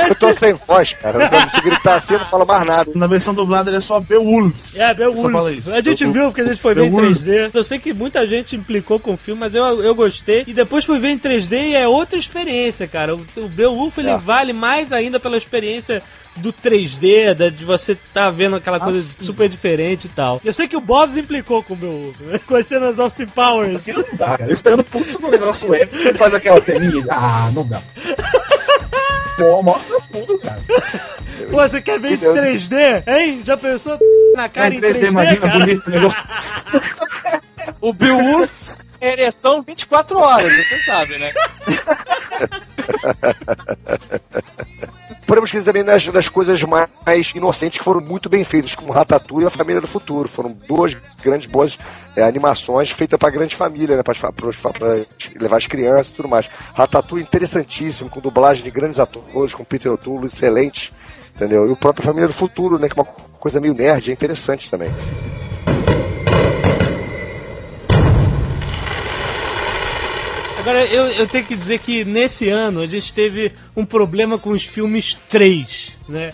Eu 0.09 0.15
tô 0.15 0.33
sem 0.33 0.53
voz, 0.53 0.93
cara. 0.93 1.17
Eu 1.23 1.31
não 1.31 1.41
consigo 1.41 1.61
gritar 1.69 1.95
assim, 1.95 2.13
eu 2.13 2.19
não 2.19 2.25
falo 2.27 2.45
mais 2.45 2.65
nada. 2.65 2.91
Na 2.95 3.07
versão 3.07 3.33
dublada 3.33 3.69
ele 3.69 3.77
é 3.77 3.81
só 3.81 3.99
Beowulf. 3.99 4.75
É, 4.75 4.89
Só 4.89 4.95
fala 4.95 4.95
Beowulf. 4.95 5.57
isso. 5.57 5.73
A 5.75 5.81
gente 5.81 6.03
Eu- 6.03 6.11
viu 6.11 6.23
porque 6.25 6.41
a 6.41 6.45
gente 6.45 6.61
foi 6.61 6.73
ver 6.73 6.85
em 6.85 6.91
Beowulf. 6.91 7.17
3D. 7.19 7.51
Eu 7.53 7.63
sei 7.63 7.79
que 7.79 7.93
muita 7.93 8.25
gente 8.27 8.55
implicou 8.55 8.99
com 8.99 9.13
o 9.13 9.17
filme, 9.17 9.39
mas 9.41 9.55
eu, 9.55 9.63
eu 9.83 9.95
gostei. 9.95 10.43
E 10.47 10.53
depois 10.53 10.83
fui 10.85 10.99
ver 10.99 11.09
em 11.09 11.17
3D 11.17 11.69
e 11.69 11.75
é 11.75 11.87
outra 11.87 12.17
experiência, 12.19 12.87
cara. 12.87 13.15
O, 13.15 13.25
o 13.37 13.47
Beowulf 13.47 13.97
ele 13.97 14.09
É. 14.09 14.17
vale 14.17 14.53
mais 14.53 14.91
ainda 14.91 15.19
pela 15.19 15.37
experiência 15.37 16.01
do 16.35 16.53
3D, 16.53 17.33
da- 17.33 17.49
de 17.49 17.65
você 17.65 17.97
tá 18.13 18.29
vendo 18.29 18.55
aquela 18.57 18.79
coisa 18.79 19.01
sim. 19.01 19.25
super 19.25 19.49
diferente 19.49 20.05
e 20.05 20.09
tal. 20.09 20.39
Eu 20.45 20.53
sei 20.53 20.67
que 20.67 20.77
o 20.77 20.81
Bobs 20.81 21.17
implicou 21.17 21.63
com 21.63 21.73
o 21.73 21.77
Beowulf, 21.77 22.19
né? 22.21 22.39
com 22.45 22.55
as 22.55 22.67
cenas 22.67 22.99
Austin 22.99 23.25
Powers. 23.25 23.83
Não 23.87 24.03
dá, 24.13 24.37
cara. 24.37 24.45
Eu 24.45 24.53
esperando 24.53 24.83
putz 24.83 25.17
no 25.17 25.31
negócio 25.31 25.73
ele 25.73 26.13
faz 26.13 26.35
aquela 26.35 26.59
ceninha. 26.61 27.03
e- 27.03 27.09
Ah, 27.09 27.49
não 27.51 27.67
dá. 27.67 27.81
Pô, 29.37 29.61
mostra 29.61 29.95
tudo, 30.11 30.39
cara. 30.39 30.59
Pô, 31.51 31.57
você 31.57 31.79
quer 31.81 31.99
ver 31.99 32.13
em 32.13 32.17
Que 32.17 32.25
Deus. 32.25 32.35
3D? 32.69 33.03
Hein? 33.07 33.41
Já 33.45 33.55
pensou 33.55 33.97
na 34.35 34.49
cara 34.49 34.67
É 34.67 34.69
em 34.73 34.77
em 34.77 34.81
3D, 34.81 34.93
3D, 34.99 35.07
imagina 35.07 35.39
cara? 35.41 35.59
bonito 35.59 35.85
o 35.87 35.91
negócio. 35.91 36.23
O 37.79 37.93
Beowulf 37.93 38.49
é 38.99 39.11
ereção 39.13 39.61
24 39.61 40.17
horas, 40.17 40.51
você 40.67 40.77
sabe, 40.85 41.17
né? 41.19 41.31
Podemos 45.27 45.49
esquecer 45.49 45.65
também 45.65 45.83
das, 45.83 46.07
das 46.07 46.29
coisas 46.29 46.63
mais, 46.63 47.33
inocentes 47.35 47.77
que 47.77 47.83
foram 47.83 47.99
muito 47.99 48.29
bem 48.29 48.45
feitas, 48.45 48.73
como 48.73 48.93
Ratatouille 48.93 49.43
e 49.43 49.47
a 49.47 49.49
Família 49.49 49.81
do 49.81 49.87
Futuro. 49.87 50.29
Foram 50.29 50.57
duas 50.65 50.95
grandes 51.21 51.51
boas 51.51 51.77
é, 52.15 52.23
animações 52.23 52.91
feitas 52.91 53.19
para 53.19 53.29
grande 53.29 53.53
família, 53.53 53.97
né? 53.97 54.03
Para 54.03 54.15
levar 55.37 55.57
as 55.57 55.67
crianças 55.67 56.11
e 56.11 56.13
tudo 56.13 56.29
mais. 56.29 56.49
Ratatouille 56.73 57.25
interessantíssimo, 57.25 58.09
com 58.09 58.21
dublagem 58.21 58.63
de 58.63 58.71
grandes 58.71 59.01
atores, 59.01 59.53
com 59.53 59.65
Peter 59.65 59.91
O'Toole, 59.91 60.27
excelente. 60.27 60.93
Entendeu? 61.35 61.67
E 61.67 61.71
o 61.71 61.75
próprio 61.75 62.05
Família 62.05 62.27
do 62.27 62.33
Futuro, 62.33 62.79
né? 62.79 62.87
Que 62.87 62.97
é 62.97 63.03
uma 63.03 63.11
coisa 63.37 63.59
meio 63.59 63.73
nerd, 63.73 64.09
é 64.09 64.13
interessante 64.13 64.71
também. 64.71 64.89
Agora, 70.67 70.85
eu, 70.85 71.05
eu 71.11 71.25
tenho 71.29 71.45
que 71.45 71.55
dizer 71.55 71.79
que 71.79 72.03
nesse 72.03 72.49
ano 72.49 72.81
a 72.81 72.87
gente 72.87 73.13
teve 73.13 73.53
um 73.73 73.85
problema 73.85 74.37
com 74.37 74.49
os 74.49 74.65
filmes 74.65 75.13
3, 75.29 75.97
né? 76.09 76.33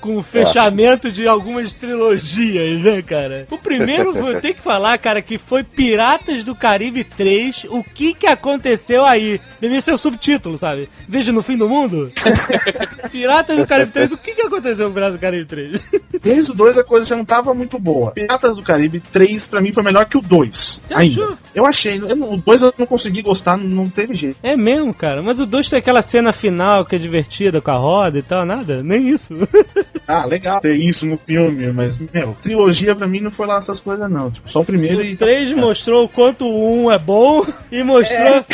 Com 0.00 0.16
o 0.16 0.22
fechamento 0.22 1.10
de 1.10 1.26
algumas 1.26 1.72
trilogias, 1.72 2.82
né, 2.82 3.02
cara? 3.02 3.46
O 3.50 3.58
primeiro, 3.58 4.16
eu 4.16 4.40
tenho 4.40 4.54
que 4.54 4.62
falar, 4.62 4.98
cara, 4.98 5.20
que 5.20 5.38
foi 5.38 5.62
Piratas 5.64 6.44
do 6.44 6.54
Caribe 6.54 7.04
3. 7.04 7.64
O 7.68 7.82
que 7.82 8.14
que 8.14 8.26
aconteceu 8.26 9.04
aí? 9.04 9.40
Devia 9.60 9.80
ser 9.80 9.92
o 9.92 9.98
subtítulo, 9.98 10.56
sabe? 10.56 10.88
Veja 11.08 11.32
no 11.32 11.42
fim 11.42 11.56
do 11.56 11.68
mundo. 11.68 12.12
Piratas 13.10 13.56
do 13.56 13.66
Caribe 13.66 13.92
3. 13.92 14.12
O 14.12 14.18
que 14.18 14.34
que 14.34 14.42
aconteceu 14.42 14.88
com 14.88 14.94
Piratas 14.94 15.14
do 15.14 15.20
Caribe 15.20 15.44
3? 15.44 15.86
Desde 16.22 16.50
o 16.50 16.54
2 16.54 16.78
a 16.78 16.84
coisa 16.84 17.04
já 17.04 17.16
não 17.16 17.24
tava 17.24 17.54
muito 17.54 17.78
boa. 17.78 18.12
Piratas 18.12 18.56
do 18.56 18.62
Caribe 18.62 19.00
3 19.00 19.46
pra 19.46 19.60
mim 19.60 19.72
foi 19.72 19.82
melhor 19.82 20.06
que 20.06 20.16
o 20.16 20.22
2. 20.22 20.82
Você 20.84 20.94
Ainda. 20.94 21.22
achou? 21.22 21.38
Eu 21.54 21.66
achei. 21.66 21.98
Eu 21.98 22.32
o 22.32 22.36
2 22.36 22.62
eu 22.62 22.74
não 22.78 22.86
consegui 22.86 23.22
gostar, 23.22 23.56
não 23.56 23.88
teve 23.88 24.14
jeito. 24.14 24.36
É 24.42 24.56
mesmo, 24.56 24.92
cara. 24.92 25.22
Mas 25.22 25.40
o 25.40 25.46
2 25.46 25.68
tem 25.68 25.78
aquela 25.78 26.02
cena 26.02 26.32
final 26.32 26.84
que 26.84 26.96
é 26.96 26.98
divertida 26.98 27.60
com 27.60 27.70
a 27.70 27.76
roda 27.76 28.18
e 28.18 28.22
tal, 28.22 28.44
nada. 28.44 28.82
Nem 28.82 29.08
isso. 29.08 29.34
Ah, 30.06 30.24
legal 30.24 30.60
ter 30.60 30.72
isso 30.72 31.04
no 31.06 31.18
filme, 31.18 31.70
mas, 31.72 31.98
meu, 31.98 32.36
trilogia 32.40 32.94
pra 32.94 33.06
mim 33.06 33.20
não 33.20 33.30
foi 33.30 33.46
lá 33.46 33.58
essas 33.58 33.80
coisas, 33.80 34.10
não. 34.10 34.30
Tipo, 34.30 34.50
só 34.50 34.60
o 34.60 34.64
primeiro 34.64 35.02
e. 35.02 35.14
O 35.14 35.16
3 35.16 35.52
mostrou 35.52 36.04
o 36.04 36.08
quanto 36.08 36.46
o 36.46 36.86
1 36.86 36.92
é 36.92 36.98
bom 36.98 37.46
e 37.70 37.82
mostrou 37.82 38.44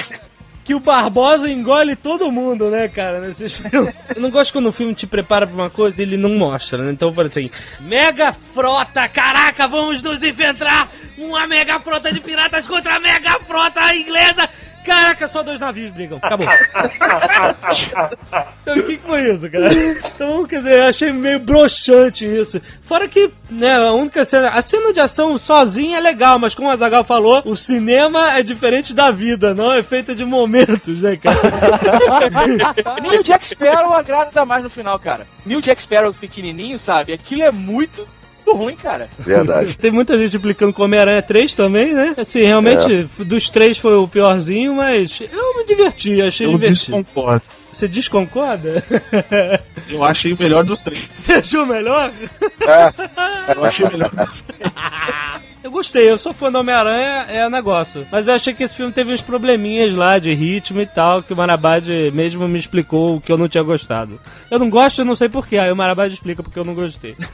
que 0.64 0.75
o 0.75 0.81
Barbosa 0.81 1.51
engole 1.51 1.94
todo 1.94 2.33
mundo, 2.33 2.70
né, 2.70 2.88
cara, 2.88 3.20
nesses 3.20 3.57
filmes. 3.57 3.94
Eu 4.14 4.23
não 4.23 4.31
gosto 4.31 4.53
quando 4.53 4.68
o 4.68 4.73
filme 4.73 4.94
te 4.94 5.07
prepara 5.07 5.47
pra 5.47 5.55
uma 5.55 5.70
coisa 5.70 6.01
e 6.01 6.05
ele 6.05 6.16
não 6.16 6.37
mostra, 6.37 6.83
né? 6.83 6.90
Então, 6.90 7.12
por 7.12 7.27
assim, 7.27 7.51
mega 7.81 8.33
frota, 8.33 9.07
caraca, 9.09 9.68
vamos 9.68 10.03
nos 10.03 10.23
enfrentar 10.23 10.88
uma 11.18 11.47
mega 11.47 11.79
frota 11.79 12.11
de 12.11 12.20
piratas 12.20 12.66
contra 12.66 12.97
a 12.97 13.01
mega 13.01 13.38
frota 13.40 13.94
inglesa. 13.94 14.49
Caraca, 14.85 15.27
só 15.29 15.42
dois 15.42 15.59
navios 15.59 15.90
brigam. 15.90 16.18
Acabou. 16.20 16.47
Então, 18.62 18.79
o 18.79 18.83
que, 18.83 18.97
que 18.97 19.07
foi 19.07 19.31
isso, 19.31 19.51
cara? 19.51 19.75
Então, 19.75 20.47
quer 20.47 20.57
dizer, 20.57 20.79
eu 20.79 20.87
achei 20.87 21.12
meio 21.12 21.38
broxante 21.38 22.25
isso. 22.25 22.61
Fora 22.83 23.07
que, 23.07 23.31
né, 23.51 23.77
a 23.77 23.92
única 23.92 24.25
cena. 24.25 24.51
A 24.51 24.62
cena 24.62 24.92
de 24.92 25.01
ação 25.01 25.37
sozinha 25.38 25.99
é 25.99 26.01
legal, 26.01 26.38
mas 26.38 26.55
como 26.55 26.70
a 26.70 26.77
Zagal 26.77 27.05
falou, 27.05 27.42
o 27.44 27.57
cinema 27.57 28.33
é 28.33 28.42
diferente 28.42 28.94
da 28.94 29.11
vida, 29.11 29.55
não 29.55 29.73
é 29.73 29.83
feita 29.83 30.14
de 30.14 30.25
momentos, 30.25 31.03
né, 31.03 31.16
cara? 31.16 31.38
Nem 33.03 33.18
o 33.18 33.23
Jack 33.23 33.47
Sparrow 33.47 33.92
agrada 33.92 34.44
mais 34.47 34.62
no 34.62 34.70
final, 34.70 34.99
cara. 34.99 35.27
Nem 35.44 35.59
o 35.59 35.62
Jack 35.62 35.83
Sparrow 35.83 36.12
pequenininho, 36.14 36.79
sabe? 36.79 37.12
Aquilo 37.12 37.42
é 37.42 37.51
muito 37.51 38.09
ruim, 38.52 38.76
cara. 38.76 39.09
Verdade. 39.18 39.76
Tem 39.78 39.90
muita 39.90 40.16
gente 40.18 40.37
implicando 40.37 40.72
com 40.72 40.83
Homem-Aranha 40.83 41.22
3 41.22 41.54
também, 41.54 41.92
né? 41.94 42.14
Assim, 42.16 42.44
realmente, 42.44 43.09
dos 43.18 43.48
três 43.48 43.78
foi 43.78 43.96
o 43.96 44.07
piorzinho, 44.09 44.74
mas 44.74 45.20
eu 45.20 45.57
me 45.59 45.64
diverti, 45.64 46.20
achei 46.22 46.46
Eu 46.46 46.52
divertido. 46.52 46.96
desconcordo. 46.98 47.42
Você 47.72 47.88
desconcorda? 47.88 48.85
Eu 49.90 50.04
achei 50.04 50.33
o 50.33 50.37
melhor 50.38 50.62
dos 50.62 50.80
três. 50.80 51.07
Você 51.11 51.35
achou 51.35 51.66
melhor? 51.66 52.12
Eu 53.54 53.64
achei 53.64 53.85
o 53.87 53.90
melhor 53.90 54.11
dos 54.11 54.42
três. 54.42 54.62
Eu 55.64 55.70
gostei, 55.70 56.11
eu 56.11 56.18
sou 56.18 56.35
fã 56.35 56.53
do 56.53 56.59
Homem-Aranha, 56.59 57.24
é 57.27 57.48
negócio. 57.48 58.07
Mas 58.12 58.29
eu 58.29 58.35
achei 58.35 58.53
que 58.53 58.64
esse 58.64 58.74
filme 58.74 58.92
teve 58.92 59.14
uns 59.14 59.22
probleminhas 59.22 59.94
lá 59.94 60.18
de 60.18 60.35
ritmo 60.35 60.79
e 60.79 60.87
tal, 60.87 61.22
que 61.22 61.33
o 61.33 61.37
Marabad 61.37 61.88
mesmo 62.12 62.46
me 62.46 62.59
explicou 62.59 63.18
que 63.18 63.33
eu 63.33 63.38
não 63.38 63.48
tinha 63.48 63.64
gostado. 63.64 64.20
Eu 64.50 64.59
não 64.59 64.68
gosto, 64.68 64.98
eu 64.98 65.07
não 65.07 65.14
sei 65.14 65.31
porquê, 65.31 65.57
aí 65.57 65.72
o 65.72 65.77
Marabad 65.77 66.12
explica 66.12 66.42
porque 66.42 66.59
eu 66.59 66.66
não 66.66 66.74
gostei. 66.74 67.16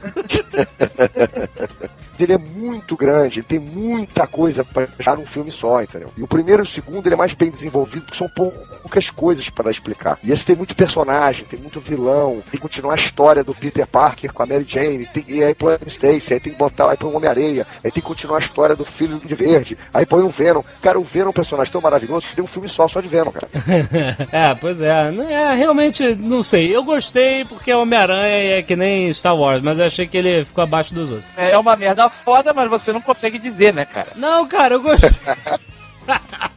ele 2.23 2.35
é 2.35 2.38
muito 2.38 2.97
grande, 2.97 3.40
ele 3.40 3.47
tem 3.47 3.59
muita 3.59 4.27
coisa 4.27 4.64
para 4.64 4.87
deixar 4.87 5.16
num 5.16 5.27
filme 5.27 5.51
só, 5.51 5.83
entendeu? 5.83 6.12
E 6.16 6.23
o 6.23 6.29
primeiro 6.29 6.62
e 6.62 6.64
o 6.64 6.66
segundo 6.66 7.07
ele 7.07 7.14
é 7.14 7.19
mais 7.19 7.35
bem 7.35 7.51
desenvolvido, 7.51 8.03
porque 8.03 8.19
são 8.19 8.29
poucas 8.29 9.11
coisas 9.11 9.49
para 9.49 9.71
explicar. 9.71 10.19
E 10.23 10.31
esse 10.31 10.45
tem 10.45 10.57
muito 10.57 10.77
personagem, 10.77 11.45
tem 11.45 11.59
muito 11.59 11.81
vilão, 11.81 12.43
tem 12.43 12.53
que 12.53 12.59
continuar 12.59 12.95
a 12.95 12.97
história 12.97 13.45
do 13.45 13.55
Peter 13.55 13.87
Parker 13.87 14.33
com 14.33 14.43
a 14.43 14.47
Mary 14.47 14.64
Jane, 14.66 15.07
tem, 15.07 15.25
e 15.29 15.43
aí 15.43 15.55
põe 15.55 15.75
a 15.75 15.79
Stacy, 15.87 16.35
aí 16.35 16.40
tem 16.40 16.53
que 16.53 16.59
botar, 16.59 16.90
aí 16.90 16.97
põe 16.97 17.11
o 17.11 17.16
Homem-Areia, 17.16 17.66
aí 17.83 17.90
tem 17.90 18.03
que 18.03 18.09
continuar 18.20 18.37
a 18.37 18.40
história 18.40 18.76
do 18.76 18.85
filho 18.85 19.18
de 19.24 19.35
Verde, 19.35 19.78
aí 19.94 20.04
põe 20.04 20.22
o 20.22 20.28
Venom. 20.28 20.62
Cara, 20.83 20.98
o 20.98 21.04
Venom 21.04 21.26
é 21.28 21.30
um 21.30 21.33
personagem 21.33 21.72
tão 21.72 21.80
maravilhoso 21.80 22.26
que 22.26 22.35
tem 22.35 22.44
um 22.44 22.46
filme 22.46 22.68
só, 22.68 22.87
só 22.87 23.00
de 23.00 23.09
Venom, 23.09 23.30
cara. 23.33 23.48
é, 24.30 24.54
pois 24.54 24.80
é. 24.80 25.11
Não- 25.11 25.28
É, 25.28 25.54
realmente, 25.54 26.14
não 26.16 26.42
sei. 26.42 26.74
Eu 26.74 26.85
gostei 26.85 27.44
porque 27.44 27.70
é 27.70 27.76
Homem-Aranha 27.76 28.38
e 28.44 28.52
é 28.59 28.62
que 28.62 28.76
nem 28.76 29.12
Star 29.12 29.35
Wars, 29.35 29.62
mas 29.62 29.78
eu 29.78 29.87
achei 29.87 30.06
que 30.06 30.18
ele 30.18 30.44
ficou 30.44 30.62
abaixo 30.64 30.92
dos 30.92 31.11
outros. 31.11 31.28
É 31.37 31.56
uma 31.56 31.76
merda 31.76 32.11
foda, 32.11 32.52
mas 32.52 32.68
você 32.68 32.92
não 32.92 33.00
consegue 33.00 33.38
dizer, 33.38 33.72
né, 33.72 33.85
cara? 33.85 34.09
Não, 34.16 34.46
cara, 34.46 34.74
eu 34.74 34.83
gostei. 34.83 35.11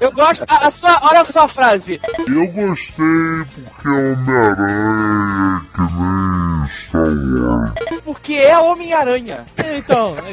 Eu 0.00 0.12
gosto. 0.12 0.44
A, 0.48 0.66
a 0.66 0.70
sua, 0.70 0.98
olha 1.02 1.24
só 1.24 1.44
a 1.44 1.48
frase. 1.48 2.00
Eu 2.26 2.46
gostei 2.48 3.44
porque 3.84 3.94
é 3.94 4.18
Homem-Aranha, 4.18 5.62
que 5.74 5.80
nem 5.82 6.66
Star 6.88 7.08
Wars. 7.42 7.72
Porque 8.04 8.34
é 8.34 8.58
Homem-Aranha. 8.58 9.46
Então, 9.76 10.14
é 10.18 10.32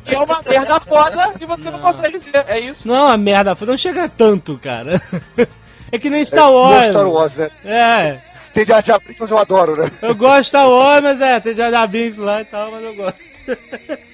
que 0.00 0.14
é 0.14 0.18
uma 0.18 0.40
merda 0.48 0.80
foda 0.80 1.32
e 1.40 1.46
você 1.46 1.70
não 1.70 1.80
consegue 1.80 2.20
ser. 2.20 2.44
É 2.46 2.60
isso. 2.60 2.86
Não, 2.86 3.08
a 3.08 3.16
merda, 3.16 3.56
não 3.60 3.76
chega 3.76 4.08
tanto, 4.08 4.58
cara. 4.58 5.00
É 5.90 5.98
que 5.98 6.10
nem 6.10 6.22
Star 6.22 6.44
Não 6.44 6.54
Wars. 6.54 6.86
Star 6.88 7.08
Wars, 7.08 7.34
né? 7.34 7.50
É, 7.64 8.18
Tem 8.52 8.66
Jar 8.66 8.84
Jar 8.84 9.00
Binks, 9.00 9.16
mas 9.20 9.30
eu 9.30 9.38
adoro, 9.38 9.74
né? 9.74 9.90
eu 10.02 10.14
gosto 10.14 10.42
de 10.42 10.48
Star 10.48 10.68
Wars, 10.68 11.02
mas 11.02 11.18
é, 11.18 11.40
tem 11.40 11.56
Jar 11.56 11.70
Jar 11.70 11.88
Binks 11.88 12.18
lá 12.18 12.42
e 12.42 12.44
tal, 12.44 12.70
mas 12.70 12.84
eu 12.84 12.94
gosto. 12.94 13.18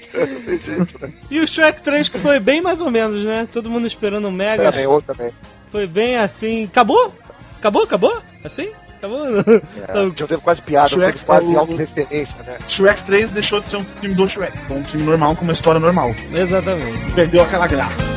E 1.31 1.41
o 1.41 1.47
Shrek 1.47 1.83
3 1.83 2.09
que 2.09 2.19
foi 2.19 2.39
bem 2.39 2.63
mais 2.63 2.81
ou 2.81 2.91
menos, 2.91 3.25
né? 3.25 3.49
Todo 3.51 3.71
mundo 3.71 3.87
esperando 3.87 4.29
o 4.29 4.33
Mega. 4.33 4.71
Também, 4.71 4.87
outro 4.87 5.15
também. 5.15 5.33
Foi 5.71 5.87
bem 5.87 6.17
assim. 6.17 6.65
Acabou? 6.65 7.13
Acabou? 7.59 7.83
Acabou? 7.83 8.23
Assim? 8.45 8.71
Acabou? 8.99 9.25
É, 9.87 10.17
já 10.17 10.27
teve 10.27 10.41
quase 10.41 10.63
piada, 10.63 10.89
Shrek 10.89 11.13
teve 11.13 11.25
quase 11.25 11.55
é 11.55 11.59
autorreferência, 11.59 12.43
né? 12.43 12.59
Shrek 12.67 13.03
3 13.03 13.33
deixou 13.33 13.61
de 13.61 13.69
ser 13.69 13.77
um 13.77 13.85
filme 13.85 14.15
do 14.15 14.27
Shrek. 14.27 14.57
Um 14.71 14.83
filme 14.85 15.05
normal 15.05 15.37
com 15.37 15.43
uma 15.43 15.53
história 15.53 15.79
normal. 15.79 16.15
Exatamente. 16.33 17.13
Perdeu 17.13 17.43
aquela 17.43 17.67
graça. 17.67 18.15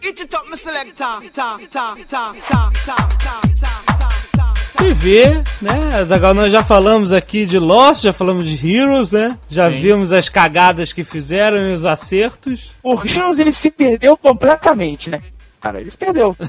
Get 0.00 0.20
it 0.20 0.34
up, 0.34 0.48
my 0.48 0.56
selector. 0.56 0.94
Ta, 0.94 1.20
ta, 1.32 1.58
ta, 1.70 1.96
ta, 2.08 2.34
ta, 2.48 2.70
ta, 2.86 3.08
ta, 3.60 3.87
ta. 4.78 4.84
TV, 4.84 5.34
né? 5.62 6.04
Zagal, 6.04 6.34
nós 6.34 6.52
já 6.52 6.62
falamos 6.62 7.12
aqui 7.12 7.44
de 7.46 7.58
Lost, 7.58 8.02
já 8.04 8.12
falamos 8.12 8.48
de 8.48 8.54
Heroes, 8.74 9.12
né? 9.12 9.36
Já 9.48 9.70
Sim. 9.70 9.80
vimos 9.80 10.12
as 10.12 10.28
cagadas 10.28 10.92
que 10.92 11.04
fizeram 11.04 11.58
e 11.70 11.74
os 11.74 11.84
acertos. 11.84 12.70
O 12.82 12.94
Heroes 12.94 13.38
ele 13.38 13.52
se 13.52 13.70
perdeu 13.70 14.16
completamente, 14.16 15.10
né? 15.10 15.20
Cara, 15.60 15.80
ele 15.80 15.90
se 15.90 15.98
perdeu. 15.98 16.36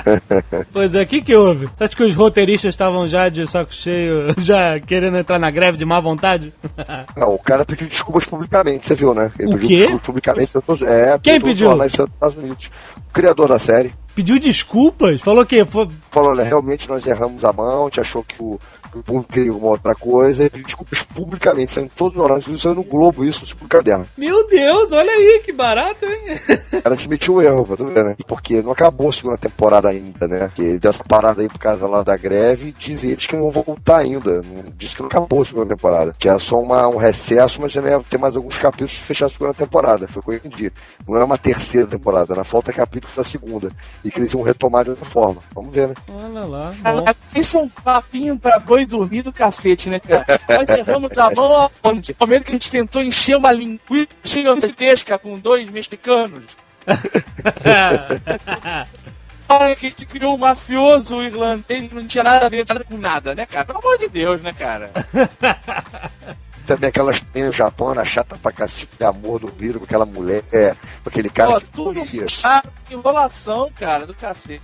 Pois 0.72 0.94
é, 0.94 1.02
o 1.02 1.06
que 1.06 1.20
que 1.20 1.36
houve? 1.36 1.68
Acho 1.78 1.96
que 1.96 2.02
os 2.02 2.14
roteiristas 2.14 2.72
estavam 2.74 3.06
já 3.06 3.28
de 3.28 3.46
saco 3.46 3.72
cheio, 3.74 4.34
já 4.40 4.78
querendo 4.80 5.18
entrar 5.18 5.38
na 5.38 5.50
greve 5.50 5.76
de 5.76 5.84
má 5.84 6.00
vontade? 6.00 6.52
Não, 7.16 7.28
o 7.28 7.38
cara 7.38 7.64
pediu 7.64 7.86
desculpas 7.88 8.24
publicamente, 8.24 8.86
você 8.86 8.94
viu, 8.94 9.12
né? 9.14 9.30
Ele 9.38 9.48
O 9.48 9.52
pediu 9.58 9.68
quê? 9.68 9.76
desculpas 9.76 10.06
publicamente. 10.06 10.52
É, 10.86 11.18
Quem 11.22 11.40
pediu? 11.40 11.76
dos 11.76 11.86
Estados 11.86 12.36
Unidos. 12.36 12.70
O 13.08 13.12
criador 13.12 13.48
da 13.48 13.58
série 13.58 13.92
Pediu 14.14 14.38
desculpas? 14.38 15.20
Falou 15.20 15.46
que 15.46 15.64
foi... 15.64 15.88
falou, 16.10 16.30
olha, 16.30 16.44
realmente 16.44 16.88
nós 16.88 17.06
erramos 17.06 17.44
a 17.44 17.52
mão, 17.52 17.82
a 17.82 17.84
gente 17.84 18.00
achou 18.00 18.22
que 18.22 18.36
o, 18.40 18.58
que 18.90 18.98
o 18.98 19.02
público 19.02 19.32
queria 19.32 19.52
uma 19.52 19.68
outra 19.68 19.94
coisa, 19.94 20.44
e 20.44 20.48
desculpas 20.48 21.02
publicamente, 21.02 21.72
saindo 21.72 21.86
em 21.86 21.96
todos 21.96 22.16
os 22.16 22.22
jornais, 22.22 22.46
isso 22.46 22.58
saiu 22.58 22.74
no 22.74 22.84
Globo, 22.84 23.24
isso, 23.24 23.44
isso 23.44 23.56
por 23.56 23.68
caderno. 23.68 24.06
Meu 24.16 24.46
Deus, 24.46 24.92
olha 24.92 25.12
aí, 25.12 25.40
que 25.44 25.52
barato, 25.52 26.04
hein? 26.04 26.20
O 26.72 26.82
cara 26.82 26.94
admitiu 26.94 27.34
o 27.34 27.42
erro, 27.42 27.64
pra 27.64 27.76
tu 27.76 27.86
ver, 27.86 28.04
né? 28.04 28.16
Porque 28.26 28.62
não 28.62 28.72
acabou 28.72 29.08
a 29.08 29.12
segunda 29.12 29.38
temporada 29.38 29.88
ainda, 29.88 30.26
né? 30.26 30.50
Que 30.54 30.78
dessa 30.78 31.04
parada 31.04 31.42
aí 31.42 31.48
por 31.48 31.58
causa 31.58 31.86
lá 31.86 32.02
da 32.02 32.16
greve, 32.16 32.74
dizem 32.78 33.10
eles 33.10 33.26
que 33.26 33.36
não 33.36 33.50
vão 33.50 33.62
voltar 33.62 33.98
ainda. 33.98 34.40
Diz 34.76 34.94
que 34.94 35.00
não 35.00 35.08
acabou 35.08 35.42
a 35.42 35.44
segunda 35.44 35.74
temporada. 35.74 36.14
Que 36.18 36.28
é 36.28 36.38
só 36.38 36.56
uma, 36.56 36.88
um 36.88 36.96
recesso, 36.96 37.60
mas 37.60 37.72
já 37.72 37.82
ia 37.82 38.00
ter 38.00 38.18
mais 38.18 38.36
alguns 38.36 38.56
capítulos 38.56 38.94
pra 38.96 39.06
fechar 39.06 39.26
a 39.26 39.30
segunda 39.30 39.54
temporada. 39.54 40.08
Foi 40.08 40.20
o 40.20 40.24
que 40.24 40.30
eu 40.30 40.50
entendi. 40.50 40.72
Não 41.06 41.16
é 41.16 41.24
uma 41.24 41.38
terceira 41.38 41.86
temporada, 41.86 42.34
na 42.34 42.44
falta 42.44 42.72
capítulos 42.72 43.16
da 43.16 43.24
segunda. 43.24 43.70
E 44.04 44.10
que 44.10 44.20
eles 44.20 44.32
iam 44.32 44.42
retomar 44.42 44.84
de 44.84 44.90
outra 44.90 45.04
forma. 45.06 45.40
Vamos 45.54 45.74
ver, 45.74 45.88
né? 45.88 45.94
Olha 46.08 46.44
lá, 46.44 46.74
bom. 46.82 47.04
Isso 47.34 47.56
é 47.56 47.60
um 47.60 47.68
papinho 47.68 48.38
pra 48.38 48.58
boi 48.58 48.79
dormir 48.86 49.22
do 49.22 49.32
cacete, 49.32 49.88
né, 49.88 50.00
cara? 50.00 50.24
Nós 50.48 50.68
erramos 50.68 51.16
a 51.16 51.30
mão 51.30 51.70
aonde? 51.82 52.14
No 52.18 52.26
momento 52.26 52.44
que 52.44 52.50
a 52.50 52.54
gente 52.54 52.70
tentou 52.70 53.02
encher 53.02 53.36
uma 53.36 53.52
linguiça 53.52 54.08
gigantesca 54.24 55.18
com 55.18 55.38
dois 55.38 55.70
mexicanos. 55.70 56.44
Olha 59.48 59.74
que 59.74 59.86
a 59.86 59.88
gente 59.88 60.06
criou 60.06 60.34
um 60.34 60.38
mafioso 60.38 61.22
irlandês, 61.22 61.90
não 61.90 62.06
tinha 62.06 62.22
nada 62.22 62.46
a 62.46 62.48
ver 62.48 62.64
nada 62.68 62.84
com 62.84 62.96
nada, 62.96 63.34
né, 63.34 63.46
cara? 63.46 63.64
Pelo 63.64 63.78
amor 63.78 63.98
de 63.98 64.08
Deus, 64.08 64.42
né, 64.42 64.52
cara? 64.52 64.90
Também 66.70 66.88
aquelas 66.88 67.20
meninas 67.34 67.50
no 67.50 67.64
Japão, 67.64 67.90
era 67.90 68.04
chata 68.04 68.38
pra 68.40 68.52
cacete 68.52 68.96
de 68.96 69.04
amor 69.04 69.40
do 69.40 69.48
vírus 69.48 69.78
com 69.78 69.84
aquela 69.86 70.06
mulher, 70.06 70.44
é, 70.52 70.72
com 71.02 71.08
aquele 71.08 71.28
cara 71.28 71.54
Pô, 71.54 71.60
que 71.60 71.66
tudo 71.72 72.00
ah, 72.44 72.62
enrolação, 72.94 73.68
cara, 73.76 74.06
do 74.06 74.14
cacete. 74.14 74.62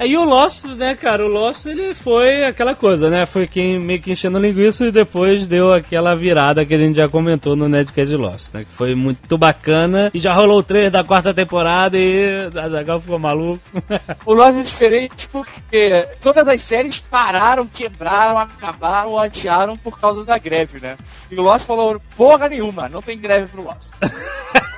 Aí 0.00 0.16
o 0.16 0.24
Lost, 0.24 0.64
né, 0.64 0.96
cara, 0.96 1.24
o 1.24 1.28
Lost 1.28 1.64
ele 1.66 1.94
foi 1.94 2.44
aquela 2.44 2.74
coisa, 2.74 3.08
né? 3.08 3.24
Foi 3.24 3.46
quem 3.46 3.78
meio 3.78 4.00
que 4.00 4.10
enchendo 4.10 4.40
linguiça 4.40 4.86
e 4.86 4.90
depois 4.90 5.46
deu 5.46 5.72
aquela 5.72 6.16
virada 6.16 6.66
que 6.66 6.74
a 6.74 6.78
gente 6.78 6.96
já 6.96 7.08
comentou 7.08 7.54
no 7.54 7.68
Nerdcast 7.68 8.10
de 8.10 8.16
Lost, 8.16 8.52
né? 8.52 8.64
Que 8.64 8.70
foi 8.70 8.96
muito 8.96 9.38
bacana 9.38 10.10
e 10.12 10.18
já 10.18 10.34
rolou 10.34 10.58
o 10.58 10.62
trailer 10.62 10.90
da 10.90 11.04
quarta 11.04 11.32
temporada 11.32 11.96
e 11.96 12.50
a 12.52 12.68
Zagal 12.68 13.00
ficou 13.00 13.18
maluco. 13.18 13.62
O 14.26 14.34
Lost 14.34 14.58
é 14.58 14.62
diferente 14.62 15.28
porque 15.28 16.08
todas 16.20 16.48
as 16.48 16.62
séries 16.62 16.98
pararam, 16.98 17.64
quebraram, 17.66 18.38
acabaram 18.38 19.10
ou 19.10 19.18
adiaram 19.20 19.76
por 19.76 20.00
causa 20.00 20.24
da 20.24 20.36
greve, 20.36 20.80
né? 20.80 20.96
E 21.30 21.36
o 21.36 21.43
Lost 21.44 21.66
falou, 21.66 22.00
porra 22.16 22.48
nenhuma, 22.48 22.88
não 22.88 23.00
tem 23.00 23.18
greve 23.18 23.48
pro 23.48 23.62
Lost. 23.62 23.92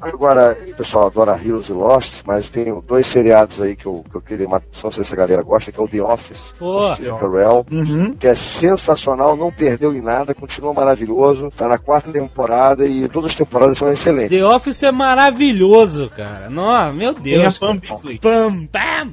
Agora, 0.00 0.56
o 0.68 0.74
pessoal 0.76 1.06
adora 1.06 1.40
Heroes 1.42 1.68
e 1.68 1.72
Lost, 1.72 2.20
mas 2.24 2.48
tem 2.50 2.66
dois 2.86 3.06
seriados 3.06 3.60
aí 3.60 3.74
que 3.74 3.86
eu, 3.86 4.04
que 4.10 4.16
eu 4.16 4.20
queria 4.20 4.46
uma 4.46 4.58
atenção, 4.58 4.88
não 4.88 4.92
sei 4.92 5.04
se 5.04 5.14
a 5.14 5.16
galera 5.16 5.42
gosta, 5.42 5.72
que 5.72 5.80
é 5.80 5.82
o 5.82 5.88
The 5.88 6.02
Office, 6.02 6.52
Pô. 6.58 6.80
com 6.80 6.94
Steve 6.94 7.18
Carell, 7.18 7.66
Uhum. 7.70 8.14
que 8.14 8.26
é 8.26 8.34
sensacional, 8.34 9.36
não 9.36 9.50
perdeu 9.50 9.94
em 9.94 10.00
nada, 10.00 10.34
continua 10.34 10.72
maravilhoso, 10.72 11.48
tá 11.56 11.66
na 11.68 11.78
quarta 11.78 12.12
temporada 12.12 12.84
e 12.86 13.08
todas 13.08 13.30
as 13.32 13.36
temporadas 13.36 13.78
são 13.78 13.90
excelentes. 13.90 14.30
The 14.38 14.44
Office 14.44 14.82
é 14.82 14.92
maravilhoso, 14.92 16.10
cara. 16.16 16.48
Nossa, 16.50 16.92
meu 16.92 17.14
Tem 17.14 17.36
a 17.36 17.42
Deus. 17.42 17.58
Pam 17.58 17.76
Beasley. 17.76 18.18
Pam, 18.18 18.66
pam. 18.66 19.12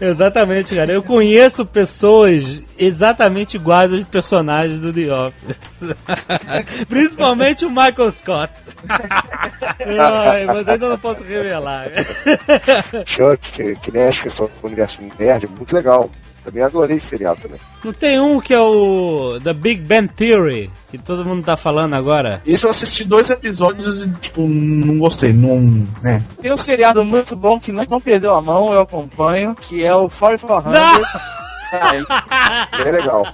exatamente, 0.00 0.74
cara. 0.74 0.92
Eu 0.92 1.02
conheço 1.02 1.66
pessoas 1.66 2.62
exatamente 2.78 3.56
iguais 3.56 3.92
aos 3.92 4.04
personagens 4.04 4.80
do 4.80 4.92
The 4.92 5.12
Office. 5.12 5.56
Principalmente 6.88 7.64
o 7.64 7.70
Michael 7.70 8.10
Scott. 8.10 8.52
Ai, 10.00 10.46
mas 10.46 10.68
ainda 10.68 10.88
não 10.88 10.98
posso 10.98 11.24
revelar. 11.24 11.86
Chuck, 13.06 13.52
que, 13.52 13.76
que 13.76 13.92
nem 13.92 14.04
acho 14.04 14.22
que 14.22 14.28
é 14.28 14.30
só 14.30 14.44
o 14.44 14.66
universo 14.66 15.00
nerd, 15.18 15.48
muito 15.48 15.74
legal. 15.74 16.10
Também 16.44 16.62
adorei 16.64 16.96
esse 16.96 17.06
seriado 17.06 17.40
também. 17.40 17.60
Não 17.84 17.92
tem 17.92 18.18
um 18.18 18.40
que 18.40 18.52
é 18.52 18.58
o 18.58 19.38
The 19.42 19.52
Big 19.52 19.82
Bang 19.82 20.08
Theory, 20.08 20.70
que 20.90 20.98
todo 20.98 21.24
mundo 21.24 21.44
tá 21.44 21.56
falando 21.56 21.94
agora? 21.94 22.42
Esse 22.44 22.66
eu 22.66 22.70
assisti 22.70 23.04
dois 23.04 23.30
episódios 23.30 24.02
e, 24.02 24.10
tipo, 24.20 24.42
não 24.42 24.98
gostei. 24.98 25.32
Não. 25.32 25.60
né? 26.02 26.20
Tem 26.40 26.52
um 26.52 26.56
seriado 26.56 27.04
muito 27.04 27.36
bom 27.36 27.60
que 27.60 27.70
não, 27.70 27.84
não 27.88 28.00
perdeu 28.00 28.34
a 28.34 28.42
mão, 28.42 28.72
eu 28.72 28.80
acompanho, 28.80 29.54
que 29.54 29.84
é 29.84 29.94
o 29.94 30.08
4400. 30.08 30.72
Bem 32.82 32.92
legal. 32.92 33.26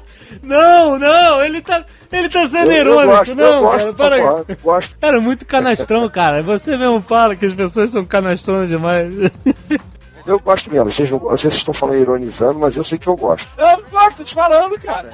Não, 0.43 0.99
não, 0.99 1.43
ele 1.43 1.61
tá, 1.63 1.85
ele 2.13 2.29
tá 2.29 2.47
sendo 2.47 2.71
Eu, 2.71 2.77
eu 2.77 2.81
irônico. 2.93 3.17
gosto, 3.17 3.35
não, 3.35 3.45
eu 3.45 3.61
gosto, 3.63 3.95
cara, 3.95 3.95
para 3.95 4.17
eu 4.53 4.57
gosto. 4.63 4.97
Cara, 5.01 5.21
muito 5.21 5.47
canastrão, 5.47 6.09
cara. 6.09 6.43
Você 6.43 6.77
mesmo 6.77 7.01
fala 7.01 7.35
que 7.35 7.47
as 7.47 7.55
pessoas 7.55 7.91
são 7.91 8.05
canastrões 8.05 8.69
demais. 8.69 9.15
Eu 10.27 10.39
gosto 10.39 10.71
mesmo. 10.71 10.91
Vocês 10.91 11.11
não, 11.11 11.19
eu 11.19 11.31
não 11.31 11.37
sei 11.37 11.51
se 11.51 11.55
vocês 11.57 11.61
estão 11.63 11.73
falando 11.75 11.99
ironizando, 12.01 12.59
mas 12.59 12.77
eu 12.77 12.85
sei 12.85 12.99
que 12.99 13.07
eu 13.09 13.17
gosto. 13.17 13.49
eu 13.57 13.83
gosto, 13.91 14.17
tô 14.19 14.25
te 14.25 14.35
falando, 14.35 14.79
cara. 14.81 15.11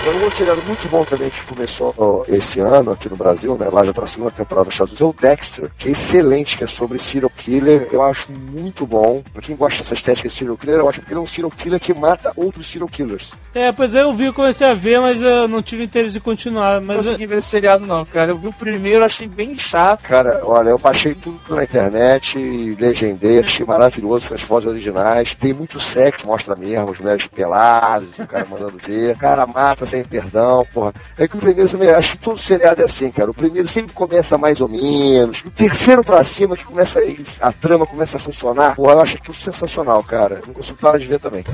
Então, 0.00 0.14
um 0.14 0.22
outro 0.24 0.38
seriado 0.38 0.62
muito 0.62 0.88
bom 0.88 1.04
também 1.04 1.28
que 1.28 1.42
começou 1.44 2.24
esse 2.26 2.58
ano 2.58 2.92
aqui 2.92 3.06
no 3.08 3.16
Brasil, 3.16 3.54
né? 3.58 3.68
Lá 3.70 3.84
já 3.84 3.92
tá 3.92 4.00
na 4.00 4.06
segunda 4.06 4.30
temporada 4.30 4.64
dos 4.64 4.74
Estados 4.74 4.98
Unidos, 4.98 5.00
é 5.22 5.26
o 5.26 5.28
Dexter, 5.30 5.70
que 5.78 5.88
é 5.88 5.90
excelente, 5.92 6.56
que 6.56 6.64
é 6.64 6.66
sobre 6.66 6.98
serial 6.98 7.30
killer. 7.36 7.86
Eu 7.92 8.02
acho 8.02 8.32
muito 8.32 8.86
bom. 8.86 9.22
Pra 9.30 9.42
quem 9.42 9.54
gosta 9.54 9.78
dessa 9.78 9.92
estética 9.92 10.26
de 10.26 10.34
serial 10.34 10.56
killer, 10.56 10.76
eu 10.80 10.88
acho 10.88 11.02
que 11.02 11.12
ele 11.12 11.18
é 11.20 11.22
um 11.22 11.26
serial 11.26 11.50
killer 11.50 11.78
que 11.78 11.92
mata 11.92 12.32
outros 12.34 12.66
serial 12.70 12.88
killers. 12.88 13.30
É, 13.54 13.70
pois 13.72 13.94
é, 13.94 14.02
eu 14.02 14.12
vi, 14.14 14.24
eu 14.24 14.32
comecei 14.32 14.66
a 14.66 14.72
ver, 14.72 14.98
mas 15.00 15.20
eu 15.20 15.46
não 15.46 15.62
tive 15.62 15.84
interesse 15.84 16.12
de 16.14 16.20
continuar. 16.20 16.80
Não 16.80 16.86
Mas 16.86 16.96
eu- 16.96 17.02
consegui 17.12 17.26
ver 17.26 17.38
esse 17.40 17.48
seriado 17.48 17.86
não, 17.86 18.02
cara. 18.06 18.30
Eu 18.30 18.38
vi 18.38 18.48
o 18.48 18.52
primeiro, 18.54 19.04
achei 19.04 19.28
bem 19.28 19.58
chato. 19.58 20.00
Cara, 20.04 20.40
olha, 20.44 20.70
eu 20.70 20.78
baixei 20.78 21.14
tudo 21.14 21.38
na 21.54 21.62
internet, 21.62 22.38
legendei, 22.80 23.38
achei 23.40 23.66
maravilhoso 23.66 24.28
com 24.28 24.34
as 24.34 24.42
vozes 24.42 24.66
originais. 24.68 25.34
Tem 25.34 25.52
muito 25.52 25.78
sexo, 25.78 26.26
mostra 26.26 26.56
mesmo, 26.56 26.90
as 26.90 26.98
mulheres 26.98 27.26
peladas, 27.26 28.08
o 28.18 28.26
cara 28.26 28.46
mandando 28.48 28.78
ver. 28.82 29.14
O 29.14 29.18
cara 29.18 29.46
mata 29.46 29.89
sem 29.90 30.04
perdão, 30.04 30.64
porra. 30.72 30.94
É 31.18 31.26
que 31.26 31.36
o 31.36 31.40
primeiro 31.40 31.68
também, 31.68 31.90
acho 31.90 32.12
que 32.12 32.18
todo 32.18 32.38
seriado 32.38 32.80
é 32.80 32.84
assim, 32.84 33.10
cara. 33.10 33.30
O 33.30 33.34
primeiro 33.34 33.68
sempre 33.68 33.92
começa 33.92 34.38
mais 34.38 34.60
ou 34.60 34.68
menos. 34.68 35.42
O 35.44 35.50
terceiro 35.50 36.04
pra 36.04 36.22
cima, 36.22 36.56
que 36.56 36.64
começa 36.64 37.00
a 37.40 37.52
trama 37.52 37.86
começa 37.86 38.16
a 38.16 38.20
funcionar. 38.20 38.76
Porra, 38.76 38.92
eu 38.94 39.00
acho 39.00 39.16
aquilo 39.16 39.34
sensacional, 39.34 40.02
cara. 40.04 40.40
Não 40.46 40.54
consigo 40.54 40.78
parar 40.78 40.98
de 40.98 41.06
ver 41.06 41.18
também. 41.18 41.44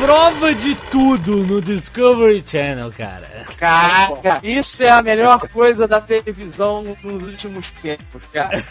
Prova 0.00 0.54
de 0.54 0.74
tudo 0.90 1.36
no 1.44 1.60
Discovery 1.60 2.42
Channel, 2.46 2.90
cara. 2.96 3.26
Caraca, 3.58 4.40
isso 4.42 4.82
é 4.82 4.90
a 4.90 5.02
melhor 5.02 5.46
coisa 5.48 5.86
da 5.86 6.00
televisão 6.00 6.82
nos 6.82 7.04
últimos 7.04 7.70
tempos, 7.82 8.24
cara. 8.32 8.64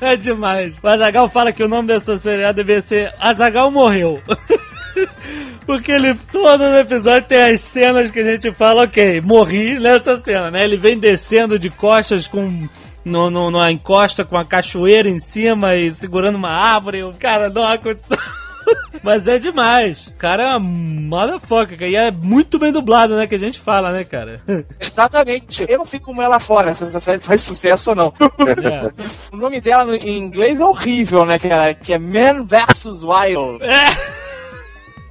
é 0.00 0.16
demais. 0.16 0.74
O 0.82 0.88
Azagal 0.88 1.28
fala 1.28 1.52
que 1.52 1.62
o 1.62 1.68
nome 1.68 1.88
dessa 1.88 2.18
serial 2.18 2.54
deve 2.54 2.80
ser 2.80 3.14
Azagal 3.20 3.70
Morreu. 3.70 4.20
Porque 5.66 5.92
ele, 5.92 6.14
todo 6.32 6.64
episódio 6.64 7.28
tem 7.28 7.42
as 7.52 7.60
cenas 7.60 8.10
que 8.10 8.20
a 8.20 8.24
gente 8.24 8.52
fala, 8.52 8.84
ok, 8.84 9.20
morri 9.20 9.78
nessa 9.78 10.18
cena, 10.18 10.50
né? 10.50 10.64
Ele 10.64 10.76
vem 10.76 10.98
descendo 10.98 11.58
de 11.58 11.70
costas 11.70 12.26
com. 12.26 12.68
No, 13.02 13.30
no, 13.30 13.50
numa 13.50 13.72
encosta 13.72 14.26
com 14.26 14.36
a 14.36 14.44
cachoeira 14.44 15.08
em 15.08 15.18
cima 15.18 15.74
e 15.74 15.90
segurando 15.90 16.36
uma 16.36 16.50
árvore. 16.50 17.02
O 17.02 17.14
cara 17.14 17.48
não 17.48 17.66
há 17.66 17.78
condição. 17.78 18.18
Mas 19.02 19.26
é 19.26 19.38
demais. 19.38 20.06
O 20.08 20.14
cara 20.14 20.42
é 20.42 20.46
uma 20.46 20.60
motherfucker. 20.60 21.82
E 21.82 21.96
é 21.96 22.10
muito 22.10 22.58
bem 22.58 22.72
dublado, 22.72 23.16
né? 23.16 23.26
Que 23.26 23.34
a 23.34 23.38
gente 23.38 23.58
fala, 23.58 23.92
né, 23.92 24.04
cara? 24.04 24.34
Exatamente. 24.78 25.64
Eu 25.68 25.78
não 25.78 25.84
sei 25.84 26.00
como 26.00 26.22
ela 26.22 26.38
fora, 26.38 26.74
se 26.74 26.84
essa 26.84 27.00
série 27.00 27.20
faz 27.20 27.40
sucesso 27.42 27.90
ou 27.90 27.96
não. 27.96 28.12
É. 28.50 28.92
O 29.32 29.36
nome 29.36 29.60
dela 29.60 29.96
em 29.96 30.18
inglês 30.18 30.60
é 30.60 30.64
horrível, 30.64 31.24
né, 31.24 31.38
cara? 31.38 31.74
Que 31.74 31.94
é 31.94 31.98
Man 31.98 32.44
vs. 32.44 33.02
Wild. 33.02 33.62
É. 33.62 34.29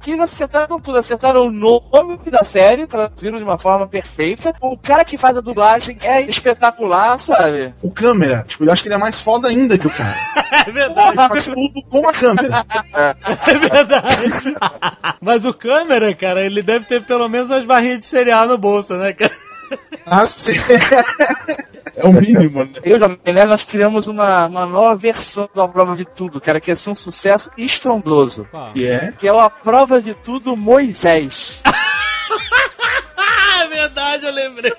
Que 0.00 0.12
eles 0.12 0.22
acertaram 0.22 0.80
tudo, 0.80 0.98
acertaram 0.98 1.42
o 1.46 1.50
nome 1.50 2.18
da 2.30 2.42
série, 2.42 2.86
traduziram 2.86 3.38
de 3.38 3.44
uma 3.44 3.58
forma 3.58 3.86
perfeita. 3.86 4.54
O 4.60 4.76
cara 4.76 5.04
que 5.04 5.16
faz 5.18 5.36
a 5.36 5.40
dublagem 5.40 5.98
é 6.00 6.22
espetacular, 6.22 7.18
sabe? 7.18 7.74
O 7.82 7.90
câmera, 7.90 8.44
tipo, 8.46 8.64
eu 8.64 8.72
acho 8.72 8.82
que 8.82 8.88
ele 8.88 8.94
é 8.94 8.98
mais 8.98 9.20
foda 9.20 9.48
ainda 9.48 9.76
que 9.78 9.86
o 9.86 9.90
cara. 9.90 10.16
É 10.50 10.62
Ele 10.68 10.72
verdade. 10.72 11.16
faz 11.16 11.44
tudo 11.46 11.82
com 11.88 12.08
a 12.08 12.12
câmera. 12.12 12.66
É 13.46 13.54
verdade. 13.54 14.56
Mas 15.20 15.44
o 15.46 15.54
câmera, 15.54 16.14
cara, 16.14 16.44
ele 16.44 16.60
deve 16.60 16.84
ter 16.86 17.02
pelo 17.04 17.28
menos 17.28 17.50
umas 17.50 17.64
barrinhas 17.64 18.00
de 18.00 18.04
cereal 18.06 18.46
no 18.46 18.58
bolso, 18.58 18.94
né, 18.94 19.12
cara? 19.12 19.32
Ah, 20.06 20.26
sim. 20.26 20.52
É 22.02 22.06
o 22.08 22.12
mínimo, 22.12 22.64
né? 22.64 22.72
Eu 22.82 22.92
e 22.92 22.96
o 22.96 22.98
Jovem 22.98 23.18
Nerd, 23.24 23.48
nós 23.48 23.64
criamos 23.64 24.06
uma, 24.06 24.46
uma 24.46 24.66
nova 24.66 24.94
versão 24.96 25.48
da 25.54 25.66
prova 25.68 25.94
de 25.96 26.04
tudo, 26.04 26.40
cara, 26.40 26.60
que 26.60 26.70
ia 26.70 26.76
ser 26.76 26.90
um 26.90 26.94
sucesso 26.94 27.50
estrondoso. 27.56 28.48
E 28.74 28.86
é. 28.86 29.12
Que 29.18 29.28
é 29.28 29.30
a 29.30 29.50
prova 29.50 30.00
de 30.00 30.14
tudo 30.14 30.56
Moisés. 30.56 31.60
Ah, 33.16 33.62
é 33.64 33.68
verdade, 33.68 34.26
eu 34.26 34.32
lembrei. 34.32 34.72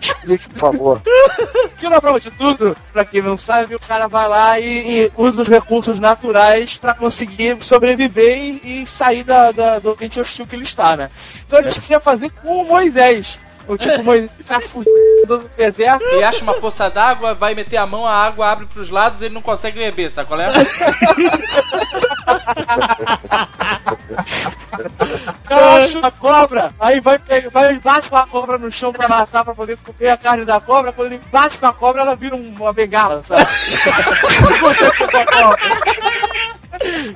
Explique, 0.00 0.48
por 0.50 0.58
favor. 0.58 1.02
Que 1.78 1.88
na 1.88 2.00
prova 2.00 2.20
de 2.20 2.30
tudo, 2.30 2.76
pra 2.92 3.04
quem 3.04 3.22
não 3.22 3.36
sabe, 3.36 3.74
o 3.74 3.80
cara 3.80 4.06
vai 4.06 4.28
lá 4.28 4.58
e, 4.58 5.04
e 5.04 5.12
usa 5.16 5.42
os 5.42 5.48
recursos 5.48 5.98
naturais 6.00 6.76
pra 6.78 6.94
conseguir 6.94 7.56
sobreviver 7.62 8.38
e, 8.38 8.82
e 8.82 8.86
sair 8.86 9.24
da, 9.24 9.50
da- 9.52 9.78
do 9.78 9.90
ambiente 9.92 10.18
hostil 10.20 10.46
que 10.46 10.56
ele 10.56 10.62
está, 10.64 10.96
né? 10.96 11.08
Então 11.46 11.58
eles 11.58 11.78
queriam 11.78 12.00
fazer 12.00 12.30
com 12.42 12.62
o 12.62 12.66
Moisés. 12.66 13.38
O 13.68 13.76
tipo, 13.76 14.02
Moisés 14.02 14.30
tá 14.46 14.60
fudido 14.60 14.90
no 15.28 15.38
deserto. 15.56 16.02
Ele 16.04 16.24
acha 16.24 16.42
uma 16.42 16.54
poça 16.54 16.88
d'água, 16.90 17.34
vai 17.34 17.54
meter 17.54 17.76
a 17.76 17.86
mão, 17.86 18.06
a 18.06 18.12
água 18.14 18.50
abre 18.50 18.66
pros 18.66 18.90
lados 18.90 19.20
e 19.22 19.26
ele 19.26 19.34
não 19.34 19.42
consegue 19.42 19.78
beber, 19.78 20.10
sabe 20.12 20.28
qual 20.28 20.40
é? 20.40 20.48
O 25.44 25.48
cara 25.48 25.76
acha 25.84 25.98
uma 25.98 26.10
cobra, 26.10 26.72
aí 26.80 27.00
vai, 27.00 27.18
vai 27.52 27.78
bate 27.78 28.08
com 28.08 28.16
a 28.16 28.26
cobra 28.26 28.58
no 28.58 28.70
chão 28.72 28.92
pra 28.92 29.06
amassar 29.06 29.44
pra 29.44 29.54
poder 29.54 29.76
comer 29.78 30.10
a 30.10 30.16
carne 30.16 30.44
da 30.44 30.60
cobra. 30.60 30.92
Quando 30.92 31.12
ele 31.12 31.20
bate 31.30 31.58
com 31.58 31.66
a 31.66 31.72
cobra, 31.72 32.02
ela 32.02 32.16
vira 32.16 32.34
um- 32.36 32.54
uma 32.58 32.72
bengala, 32.72 33.22
sabe? 33.22 33.46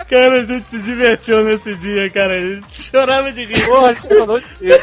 Cara, 0.09 0.41
a 0.41 0.45
gente 0.45 0.67
se 0.69 0.79
divertiu 0.79 1.43
nesse 1.43 1.75
dia, 1.77 2.11
cara. 2.11 2.35
A 2.37 2.41
gente 2.41 2.83
chorava 2.83 3.33
de 3.33 3.45
rir. 3.45 3.67
Porra, 3.67 3.95
pelo 3.95 4.23
amor 4.25 4.41
de 4.41 4.47
Deus. 4.61 4.81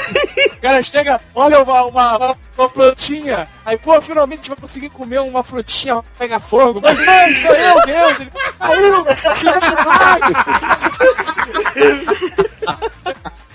O 0.58 0.62
cara 0.62 0.82
chega, 0.82 1.22
olha 1.36 1.62
uma, 1.62 1.86
uma, 1.86 2.17
uma, 2.17 2.38
uma 2.58 2.70
frutinha, 2.70 3.48
aí, 3.65 3.78
pô, 3.78 4.02
finalmente 4.02 4.39
a 4.39 4.41
gente 4.41 4.50
vai 4.50 4.58
conseguir 4.60 4.89
comer 4.89 5.20
uma 5.22 5.44
frutinha, 5.44 6.02
pega 6.17 6.39
fogo. 6.39 6.82
Mas, 6.82 6.98
mãe, 6.98 7.36
sou 7.36 7.52
eu, 7.52 7.86
Deus. 7.86 8.20
Ele, 8.20 8.32
caiu, 8.60 9.06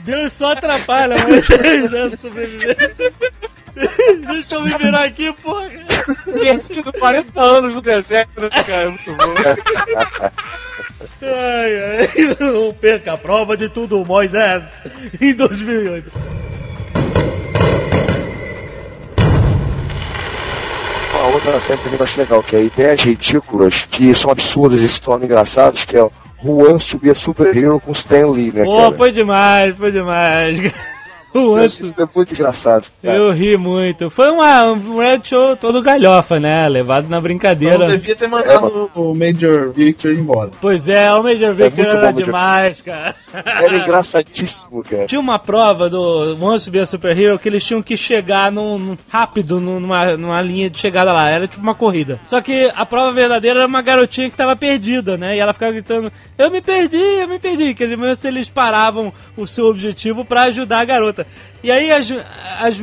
Deus 0.01 0.33
só 0.33 0.53
atrapalha, 0.53 1.17
mas 1.29 1.49
Deus 1.49 1.93
é 1.93 2.03
a 2.03 2.17
sobrevivência. 2.17 3.13
Deixa 4.27 4.55
eu 4.55 4.63
me 4.63 4.71
virar 4.79 5.05
aqui, 5.05 5.33
porra. 5.35 5.69
perdido 6.33 6.93
40 6.93 7.41
anos 7.41 7.75
no 7.75 7.83
deserto, 7.83 8.41
né, 8.41 8.49
cara? 8.49 8.83
É 8.83 8.89
muito 8.89 9.13
bom. 9.13 9.35
Ai, 11.01 12.09
ai. 12.09 12.37
Não 12.41 12.73
perca 12.73 13.13
a 13.13 13.19
prova 13.19 13.57
de 13.57 13.69
tudo, 13.69 14.05
Moisés, 14.05 14.65
em 15.21 15.35
2008. 15.35 16.11
Uma 21.13 21.27
outra 21.35 21.61
série 21.61 21.81
também 21.81 21.97
que 21.97 22.03
eu 22.03 22.05
acho 22.05 22.21
legal, 22.21 22.43
que 22.43 22.57
é 22.57 22.65
ideias 22.65 23.03
ridículas, 23.03 23.87
que 23.91 24.15
são 24.15 24.31
absurdas 24.31 24.81
e 24.81 24.89
se 24.89 25.01
tornam 25.01 25.25
engraçadas, 25.25 25.85
que 25.85 25.97
é 25.97 26.03
o 26.03 26.13
Who 26.43 26.65
Wants 26.65 26.87
to 26.87 26.99
be 26.99 27.11
a 27.11 27.15
Superhero 27.15 27.81
com 27.81 27.93
Stan 27.93 28.31
Lee, 28.31 28.53
né, 28.53 28.65
Pô, 28.65 28.77
cara? 28.77 28.95
foi 28.95 29.13
demais, 29.13 29.77
foi 29.77 29.91
demais. 29.91 30.73
O 31.39 31.55
antes, 31.55 31.81
Isso 31.81 32.03
é 32.03 32.09
muito 32.15 32.33
engraçado. 32.35 32.89
cara. 33.03 33.17
eu 33.17 33.33
ri 33.33 33.57
muito. 33.57 34.09
Foi 34.11 34.31
uma, 34.31 34.65
um 34.73 34.99
red 34.99 35.21
show 35.25 35.57
todo 35.57 35.83
galhofa, 35.83 36.39
né? 36.41 36.69
Levado 36.69 37.09
na 37.09 37.21
brincadeira. 37.21 37.79
não 37.79 37.87
devia 37.87 38.17
ter 38.17 38.29
mandado 38.29 38.91
o 38.95 39.15
Major 39.15 39.71
Victor 39.73 40.13
embora. 40.13 40.51
Pois 40.61 40.89
é, 40.89 41.13
o 41.13 41.23
Major 41.23 41.53
Victor 41.55 41.85
muito 41.85 41.91
era 41.97 42.01
bom, 42.01 42.07
Major. 42.07 42.25
demais, 42.25 42.81
cara. 42.81 43.15
Era 43.45 43.77
engraçadíssimo, 43.77 44.83
cara. 44.83 45.07
Tinha 45.07 45.21
uma 45.21 45.39
prova 45.39 45.89
do 45.91 46.35
to 46.65 46.71
be 46.71 46.79
a 46.81 46.87
Superhero 46.87 47.39
que 47.39 47.49
eles 47.49 47.65
tinham 47.65 47.83
que 47.83 47.97
chegar 47.97 48.51
num, 48.51 48.79
num- 48.79 48.97
rápido 49.11 49.61
num- 49.61 49.81
numa, 49.81 50.17
numa 50.17 50.41
linha 50.43 50.71
de 50.71 50.79
chegada 50.79 51.13
lá. 51.13 51.29
Era 51.31 51.47
tipo 51.47 51.63
uma 51.63 51.75
corrida. 51.75 52.19
Só 52.27 52.41
que 52.41 52.71
a 52.75 52.87
prova 52.87 53.13
verdadeira 53.13 53.61
era 53.61 53.67
uma 53.67 53.83
garotinha 53.83 54.31
que 54.31 54.37
tava 54.37 54.57
perdida, 54.57 55.17
né? 55.17 55.37
E 55.37 55.41
ela 55.41 55.53
ficava 55.53 55.73
gritando: 55.73 56.13
Eu 56.39 56.51
me 56.51 56.61
perdi, 56.61 56.97
eu 56.97 57.29
me 57.29 57.39
perdi. 57.39 57.75
Quer 57.75 57.89
dizer, 57.89 58.17
se 58.17 58.29
eles 58.29 58.49
paravam 58.49 59.13
o 59.37 59.47
seu 59.47 59.67
objetivo 59.67 60.25
pra 60.25 60.45
ajudar 60.45 60.81
a 60.81 60.85
garota. 60.85 61.26
E 61.63 61.71
aí 61.71 61.91
as, 61.91 62.09
as. 62.61 62.79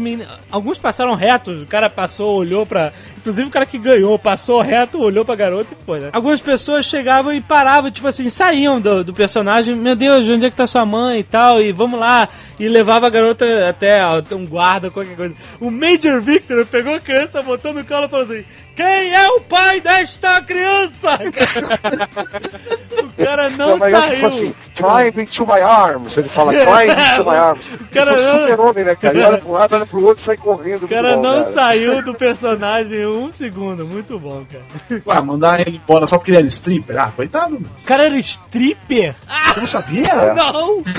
Alguns 0.52 0.78
passaram 0.78 1.16
reto, 1.16 1.52
o 1.52 1.66
cara 1.66 1.90
passou, 1.90 2.36
olhou 2.38 2.66
pra. 2.66 2.92
Inclusive 3.24 3.48
o 3.48 3.52
cara 3.52 3.66
que 3.66 3.78
ganhou, 3.78 4.20
passou 4.20 4.60
reto, 4.60 5.00
olhou 5.02 5.24
pra 5.24 5.34
garota 5.34 5.70
e 5.72 5.86
foi, 5.86 6.02
né? 6.02 6.10
Algumas 6.12 6.42
pessoas 6.42 6.86
chegavam 6.86 7.32
e 7.34 7.40
paravam, 7.40 7.90
tipo 7.90 8.06
assim, 8.06 8.28
saíam 8.28 8.82
do, 8.82 9.02
do 9.02 9.14
personagem, 9.14 9.74
meu 9.74 9.96
Deus, 9.96 10.28
onde 10.28 10.46
é 10.46 10.50
que 10.50 10.58
tá 10.58 10.68
sua 10.68 10.86
mãe 10.86 11.20
e 11.20 11.24
tal, 11.24 11.62
e 11.62 11.72
vamos 11.72 11.98
lá. 11.98 12.28
E 12.60 12.68
levava 12.68 13.08
a 13.08 13.10
garota 13.10 13.46
até 13.68 14.00
um 14.32 14.46
guarda, 14.46 14.92
qualquer 14.92 15.16
coisa. 15.16 15.34
O 15.60 15.72
Major 15.72 16.22
Victor 16.22 16.66
pegou 16.66 16.94
a 16.96 17.00
criança, 17.00 17.42
botou 17.42 17.74
no 17.74 17.84
colo 17.84 18.06
e 18.06 18.10
falou 18.10 18.26
assim: 18.26 18.46
Quem 18.76 19.14
é 19.14 19.28
o 19.30 19.42
pai 19.42 19.82
desta 19.82 20.40
criança? 20.42 21.18
o 23.04 23.24
cara 23.26 23.50
não, 23.50 23.78
Não, 23.78 23.88
ele 23.88 23.98
saiu. 23.98 24.28
assim, 24.28 24.56
climb 24.76 25.20
into 25.22 25.46
my 25.46 25.62
arms. 25.62 26.18
Ele 26.18 26.30
fala, 26.30 26.54
climb 26.54 26.92
into 27.14 27.24
my 27.30 27.36
arms. 27.38 27.66
O 27.74 27.86
cara 27.94 28.16
não- 28.22 28.40
super 28.42 28.60
homem, 28.60 28.84
né, 28.86 28.96
cara? 28.96 29.16
Ele 29.16 29.24
olha 29.26 29.38
pra 29.40 29.50
um 29.50 29.54
lado, 29.54 29.76
olha 29.76 29.86
pro 29.86 30.06
outro 30.06 30.22
e 30.22 30.26
sai 30.26 30.38
correndo. 30.38 30.84
O 30.84 30.88
cara 30.88 31.16
bom, 31.16 31.22
não 31.24 31.34
cara. 31.44 31.54
saiu 31.54 32.04
do 32.04 32.14
personagem 32.14 33.00
em 33.00 33.06
um 33.14 33.32
segundo. 33.34 33.86
Muito 33.86 34.20
bom, 34.20 34.46
cara. 34.52 34.64
Ah, 35.08 35.22
mandar 35.22 35.60
ele 35.62 35.78
embora 35.78 36.08
só 36.08 36.18
porque 36.18 36.32
ele 36.32 36.38
era 36.40 36.48
stripper? 36.48 37.00
Ah, 37.00 37.12
coitado, 37.16 37.54
mano. 37.54 37.70
O 37.82 37.86
cara 37.86 38.06
era 38.06 38.18
stripper? 38.20 39.16
Você 39.54 39.60
não 39.60 39.68
sabia? 39.68 40.04
É. 40.14 40.34
Não! 40.34 40.84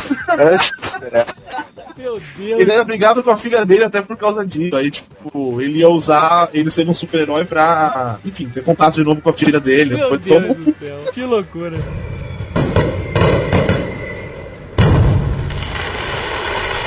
Meu 1.96 2.20
Deus. 2.37 2.61
Ele 2.61 2.72
era 2.72 2.83
brigado 2.83 3.22
com 3.22 3.31
a 3.31 3.37
filha 3.37 3.64
dele 3.64 3.85
até 3.85 4.03
por 4.03 4.16
causa 4.16 4.44
disso. 4.44 4.74
Aí, 4.74 4.90
tipo, 4.90 5.61
ele 5.61 5.79
ia 5.79 5.88
usar 5.88 6.48
ele 6.53 6.70
ser 6.70 6.88
um 6.88 6.94
super-herói 6.94 7.44
pra, 7.44 8.18
enfim, 8.24 8.48
ter 8.48 8.64
contato 8.64 8.96
de 8.96 9.05
novo 9.05 9.20
com 9.20 9.31
a 9.31 9.33
filha 9.33 9.61
dele. 9.61 9.96
Meu 9.96 10.09
Foi 10.09 10.18
Deus 10.18 10.46
todo 10.46 10.64
do 10.64 10.79
céu. 10.79 10.98
Que 11.12 11.22
loucura. 11.24 11.79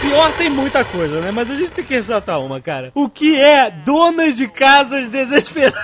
Pior 0.08 0.32
tem 0.38 0.50
muita 0.50 0.86
coisa, 0.86 1.20
né? 1.20 1.32
Mas 1.32 1.52
a 1.52 1.56
gente 1.56 1.72
tem 1.72 1.84
que 1.84 1.94
ressaltar 1.94 2.40
uma, 2.40 2.62
cara. 2.62 2.92
O 2.96 3.10
que 3.10 3.36
é 3.36 3.70
donas 3.70 4.38
de 4.38 4.48
casas 4.48 5.10
desesperadas? 5.10 5.82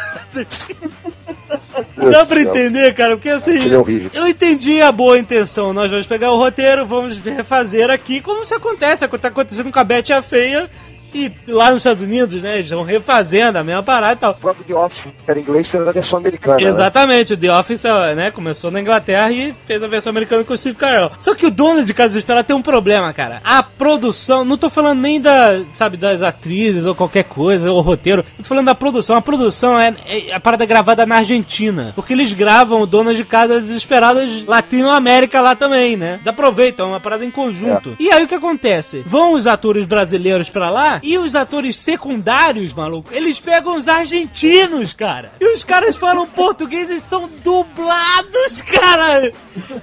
Dá 1.97 2.25
pra 2.25 2.41
entender, 2.41 2.93
cara? 2.93 3.17
Porque 3.17 3.29
assim. 3.29 3.57
É. 3.57 4.17
Eu 4.17 4.27
entendi 4.27 4.81
a 4.81 4.91
boa 4.91 5.19
intenção. 5.19 5.73
Nós 5.73 5.91
vamos 5.91 6.07
pegar 6.07 6.31
o 6.31 6.37
roteiro, 6.37 6.85
vamos 6.85 7.17
refazer 7.17 7.89
aqui 7.89 8.21
como 8.21 8.43
isso 8.43 8.55
acontece. 8.55 9.05
Tá 9.07 9.27
acontecendo 9.27 9.71
com 9.71 9.79
a 9.79 9.83
Betty 9.83 10.13
a 10.13 10.21
Feia 10.21 10.69
E 11.13 11.31
lá 11.47 11.69
nos 11.69 11.77
Estados 11.77 12.01
Unidos, 12.01 12.41
né, 12.41 12.55
eles 12.55 12.65
estão 12.65 12.83
refazendo 12.83 13.57
a 13.59 13.63
mesma 13.63 13.83
parada 13.83 14.13
e 14.13 14.17
tal. 14.17 14.31
O 14.31 14.35
próprio 14.35 14.65
The 14.65 14.75
Office, 14.75 15.01
que 15.01 15.11
era 15.27 15.39
inglês, 15.39 15.73
era 15.73 15.89
a 15.89 15.91
versão 15.93 16.19
americana. 16.19 16.57
né? 16.57 16.63
Exatamente, 16.63 17.33
o 17.33 17.37
The 17.37 17.51
Office 17.59 17.83
né, 18.15 18.31
começou 18.31 18.71
na 18.71 18.81
Inglaterra 18.81 19.31
e 19.31 19.53
fez 19.65 19.81
a 19.81 19.87
versão 19.87 20.09
americana 20.09 20.43
com 20.43 20.53
o 20.53 20.57
Steve 20.57 20.75
Carell. 20.75 21.11
Só 21.19 21.35
que 21.35 21.45
o 21.45 21.51
dono 21.51 21.83
de 21.83 21.93
Casa 21.93 22.09
Desesperada 22.09 22.43
tem 22.45 22.55
um 22.55 22.61
problema, 22.61 23.13
cara. 23.13 23.41
A 23.43 23.61
produção, 23.63 24.43
não 24.43 24.57
tô 24.57 24.69
falando 24.69 24.99
nem 25.01 25.19
da, 25.21 25.61
sabe, 25.73 25.97
das 25.97 26.21
atrizes 26.21 26.85
ou 26.85 26.95
qualquer 26.95 27.23
coisa, 27.25 27.71
ou 27.71 27.81
roteiro. 27.81 28.23
Tô 28.37 28.43
falando 28.43 28.65
da 28.65 28.75
produção. 28.75 29.15
A 29.15 29.21
produção 29.21 29.79
é, 29.79 29.93
é 30.05 30.33
a 30.35 30.39
parada 30.39 30.65
gravada 30.65 31.05
na 31.05 31.17
Argentina. 31.17 31.91
Porque 31.95 32.13
eles 32.13 32.33
gravam 32.33 32.81
o 32.81 32.85
Dono 32.87 33.13
de 33.13 33.23
Casa 33.23 33.59
Desesperadas 33.61 34.45
Latinoamérica 34.45 35.41
lá 35.41 35.55
também, 35.55 35.95
né? 35.95 36.13
Eles 36.15 36.27
aproveitam, 36.27 36.87
é 36.87 36.89
uma 36.89 36.99
parada 36.99 37.25
em 37.25 37.31
conjunto. 37.31 37.95
E 37.99 38.11
aí 38.11 38.23
o 38.23 38.27
que 38.27 38.35
acontece? 38.35 39.03
Vão 39.05 39.33
os 39.33 39.45
atores 39.47 39.85
brasileiros 39.85 40.49
pra 40.49 40.69
lá 40.69 40.99
e 41.03 41.17
os 41.17 41.35
atores 41.35 41.75
secundários, 41.75 42.73
maluco, 42.73 43.13
eles 43.13 43.37
pegam 43.37 43.77
os 43.77 43.89
argentinos, 43.89 44.93
cara. 44.93 45.33
E 45.39 45.53
os 45.53 45.61
caras 45.63 45.97
falam 45.97 46.25
português 46.25 46.89
e 46.89 46.99
são 47.01 47.29
dublados, 47.43 48.61
cara. 48.65 49.31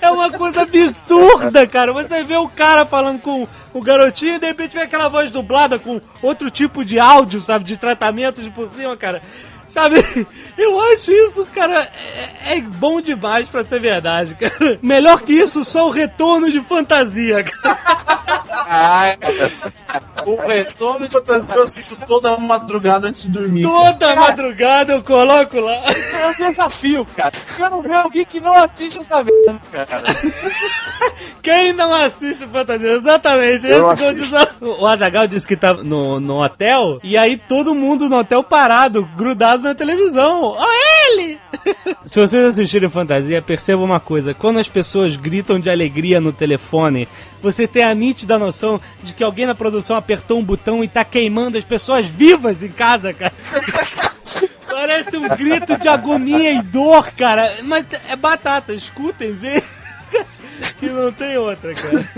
É 0.01 0.11
uma 0.11 0.31
coisa 0.31 0.63
absurda, 0.63 1.67
cara. 1.67 1.93
Você 1.93 2.25
vê 2.25 2.37
o 2.37 2.49
cara 2.49 2.87
falando 2.87 3.21
com 3.21 3.47
o 3.73 3.83
garotinho 3.83 4.37
e 4.37 4.39
de 4.39 4.47
repente 4.47 4.75
vem 4.75 4.83
aquela 4.83 5.09
voz 5.09 5.31
dublada 5.31 5.79
com 5.79 6.01
outro 6.23 6.51
tipo 6.51 6.85
de 6.85 6.99
áudio, 6.99 7.41
sabe? 7.43 7.67
De 7.67 7.77
tratamento 7.77 8.43
de 8.43 8.51
por 8.51 8.71
cima, 8.71 8.97
cara. 8.97 9.23
Sabe? 9.71 10.05
Eu 10.59 10.79
acho 10.93 11.11
isso, 11.11 11.47
cara, 11.55 11.89
é, 12.45 12.57
é 12.57 12.61
bom 12.61 13.01
demais 13.01 13.49
pra 13.49 13.65
ser 13.65 13.81
verdade, 13.81 14.35
cara. 14.35 14.79
Melhor 14.83 15.23
que 15.23 15.33
isso, 15.33 15.65
só 15.65 15.87
o 15.87 15.91
retorno 15.91 16.51
de 16.51 16.61
fantasia, 16.61 17.43
cara. 17.45 17.81
O 20.27 20.37
retorno 20.37 21.09
de 21.09 21.13
Fantasia 21.13 21.57
eu 21.57 21.63
assisto 21.65 21.97
toda 22.07 22.37
madrugada 22.37 23.09
antes 23.09 23.23
de 23.23 23.31
dormir. 23.31 23.63
Toda 23.63 24.15
madrugada 24.15 24.93
eu 24.93 25.03
coloco 25.03 25.59
lá. 25.61 25.73
é 25.75 26.27
um 26.29 26.51
desafio, 26.51 27.07
cara. 27.17 27.33
Eu 27.59 27.71
não 27.71 27.83
vejo 27.83 27.95
alguém 27.95 28.25
que 28.25 28.39
não 28.39 28.53
assiste 28.53 28.99
essa 28.99 29.25
merda, 29.25 29.61
cara. 29.73 30.17
Quem 31.43 31.73
não 31.73 31.93
assiste 31.95 32.47
fantasia? 32.47 32.93
Exatamente, 32.93 33.67
esse 33.67 33.69
Eu 33.69 33.83
não 33.89 33.97
que 33.97 34.03
é 34.05 34.07
o 34.07 34.11
assisto. 34.11 34.25
desafio. 34.25 34.77
O 34.81 34.87
Azagal 34.87 35.27
disse 35.27 35.47
que 35.47 35.57
tá 35.57 35.75
no, 35.75 36.21
no 36.21 36.43
hotel, 36.43 37.01
e 37.03 37.17
aí 37.17 37.39
todo 37.39 37.75
mundo 37.75 38.09
no 38.09 38.19
hotel 38.19 38.45
parado, 38.45 39.09
grudado 39.17 39.60
na 39.61 39.75
televisão. 39.75 40.43
Ó 40.43 40.67
ele! 41.07 41.39
Se 42.05 42.21
vocês 42.21 42.45
assistirem 42.45 42.89
fantasia, 42.89 43.43
perceba 43.43 43.83
uma 43.83 44.01
coisa: 44.01 44.35
quando 44.35 44.59
as 44.59 44.69
pessoas 44.69 45.17
gritam 45.17 45.61
de 45.61 45.71
alegria 45.71 46.21
no 46.21 46.33
telefone, 46.33 47.09
você 47.43 47.67
tem 47.67 47.83
a 47.83 47.95
nítida 47.95 48.39
noção 48.39 48.81
de 49.03 49.13
que 49.13 49.25
alguém 49.25 49.47
na 49.47 49.55
produção 49.55 49.97
apertou 49.97 50.39
um 50.39 50.45
botão 50.45 50.83
e 50.83 50.89
tá 50.89 51.05
queimando 51.05 51.59
as 51.59 51.65
pessoas 51.65 52.09
vivas 52.09 52.63
em 52.63 52.69
casa, 52.69 53.13
cara. 53.13 53.33
Parece 54.67 55.17
um 55.17 55.29
grito 55.29 55.77
de 55.77 55.89
agonia 55.89 56.53
e 56.53 56.63
dor, 56.63 57.11
cara. 57.13 57.57
Mas 57.65 57.85
é 58.09 58.17
batata, 58.17 58.73
escutem, 58.73 59.33
vê. 59.33 59.63
Que 60.81 60.89
não 60.89 61.13
tem 61.13 61.37
outra, 61.37 61.75
cara. 61.75 62.09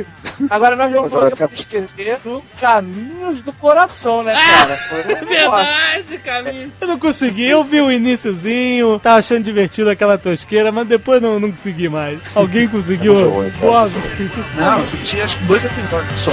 Agora 0.48 0.76
nós 0.76 0.92
não 0.92 1.04
Agora, 1.04 1.30
podemos 1.30 1.60
esquecer 1.60 2.18
do 2.22 2.40
Caminhos 2.60 3.42
do 3.42 3.52
Coração, 3.54 4.22
né, 4.22 4.34
cara? 4.34 4.78
Um 4.92 5.10
É 5.10 5.24
verdade, 5.24 6.18
caminho. 6.18 6.72
Eu 6.80 6.86
não 6.86 6.98
consegui, 6.98 7.48
eu 7.48 7.64
vi 7.64 7.80
o 7.80 7.90
iníciozinho, 7.90 9.00
tava 9.00 9.18
achando 9.18 9.42
divertido 9.42 9.90
aquela 9.90 10.16
tosqueira, 10.16 10.70
mas 10.70 10.86
depois 10.86 11.20
não, 11.20 11.40
não 11.40 11.50
consegui 11.50 11.88
mais. 11.88 12.20
Alguém 12.36 12.68
conseguiu? 12.68 13.14
Não, 14.56 14.76
eu 14.76 14.82
assisti 14.84 15.20
acho 15.20 15.36
que 15.38 15.44
dois 15.44 15.64
episódios 15.64 16.18
só. 16.20 16.32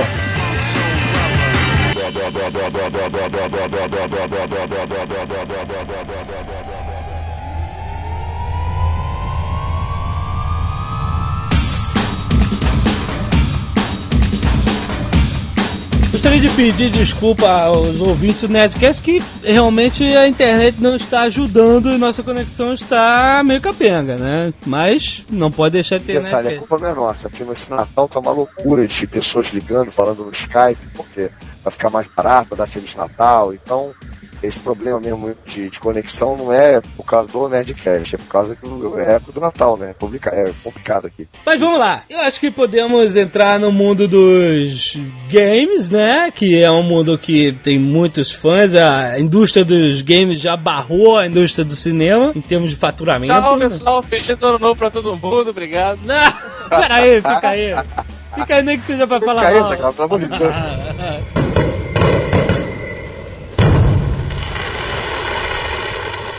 Gostaria 16.30 16.48
de 16.48 16.56
pedir 16.56 16.92
desculpa 16.92 17.50
aos 17.50 18.00
ouvintes 18.00 18.42
do 18.42 18.50
Nerdcast 18.50 19.02
que 19.02 19.20
realmente 19.44 20.04
a 20.16 20.28
internet 20.28 20.80
não 20.80 20.96
está 20.96 21.22
ajudando 21.22 21.92
e 21.92 21.98
nossa 21.98 22.22
conexão 22.22 22.72
está 22.72 23.42
meio 23.44 23.60
capenga, 23.60 24.16
né? 24.16 24.54
Mas 24.64 25.24
não 25.28 25.50
pode 25.50 25.74
deixar 25.74 25.98
de 25.98 26.06
ter 26.06 26.22
Detalhe, 26.22 26.30
a 26.30 26.52
Nerdcast. 26.52 26.60
culpa 26.60 26.84
não 26.84 26.92
é 26.92 26.94
nossa, 26.94 27.30
porque 27.32 27.44
nesse 27.44 27.72
Natal 27.72 28.08
tá 28.08 28.20
uma 28.20 28.32
loucura 28.32 28.88
de 28.88 29.08
pessoas 29.08 29.48
ligando, 29.48 29.92
falando 29.92 30.24
no 30.24 30.32
Skype, 30.32 30.78
porque 30.96 31.32
vai 31.64 31.74
ficar 31.74 31.90
mais 31.90 32.06
barato, 32.16 32.50
vai 32.50 32.60
dar 32.60 32.68
Feliz 32.68 32.94
Natal. 32.94 33.52
Então, 33.52 33.90
esse 34.42 34.60
problema 34.60 35.00
mesmo 35.00 35.34
de, 35.46 35.70
de 35.70 35.80
conexão 35.80 36.36
não 36.38 36.52
é 36.54 36.82
por 36.96 37.06
causa 37.06 37.30
do 37.32 37.50
Nerdcast, 37.50 38.16
é 38.16 38.18
por 38.18 38.28
causa 38.28 38.56
do, 38.56 39.00
é 39.00 39.16
época 39.16 39.32
do 39.34 39.40
Natal, 39.42 39.78
né? 39.78 39.94
Publica- 40.00 40.30
É 40.30 40.52
complicado 40.64 41.08
aqui. 41.08 41.28
Mas 41.46 41.60
vamos 41.60 41.78
lá. 41.80 42.04
Eu 42.10 42.20
acho 42.22 42.40
que 42.40 42.50
podemos 42.52 43.16
entrar 43.16 43.60
no 43.60 43.72
mundo 43.72 44.08
dos 44.08 44.96
games, 45.30 45.90
né? 45.90 46.32
Que 46.32 46.62
é 46.66 46.72
um 46.72 46.84
mundo 46.84 47.18
que 47.18 47.54
tem 47.64 47.78
muitos 47.80 48.32
fãs. 48.32 48.74
A 48.76 49.20
indústria 49.20 49.66
dos 49.66 50.02
games 50.02 50.40
já 50.40 50.56
barrou 50.56 51.18
a 51.18 51.28
indústria 51.28 51.66
do 51.66 51.76
cinema 51.76 52.32
em 52.36 52.42
termos 52.42 52.70
de 52.70 52.76
faturamento. 52.76 53.34
Tchau, 53.34 53.58
pessoal. 53.58 54.04
Feliz 54.04 54.42
ano 54.42 54.60
novo 54.60 54.76
pra 54.76 54.90
todo 54.90 55.16
mundo. 55.16 55.50
Obrigado. 55.50 56.00
Não, 56.06 56.16
pera 56.70 56.96
aí, 56.96 57.16
fica 57.22 57.50
aí. 57.50 57.76
Fica 58.36 58.56
aí, 58.56 58.64
nem 58.64 58.80
que 58.80 58.86
seja 58.86 59.06
pra 59.08 59.20
falar 59.20 59.42
Fica 59.48 59.54
aí, 59.54 59.60
mal. 59.60 59.70
Zagal, 59.72 59.94
pelo 59.94 60.06
amor 60.06 60.20
de 60.20 60.26
Deus. 60.28 60.54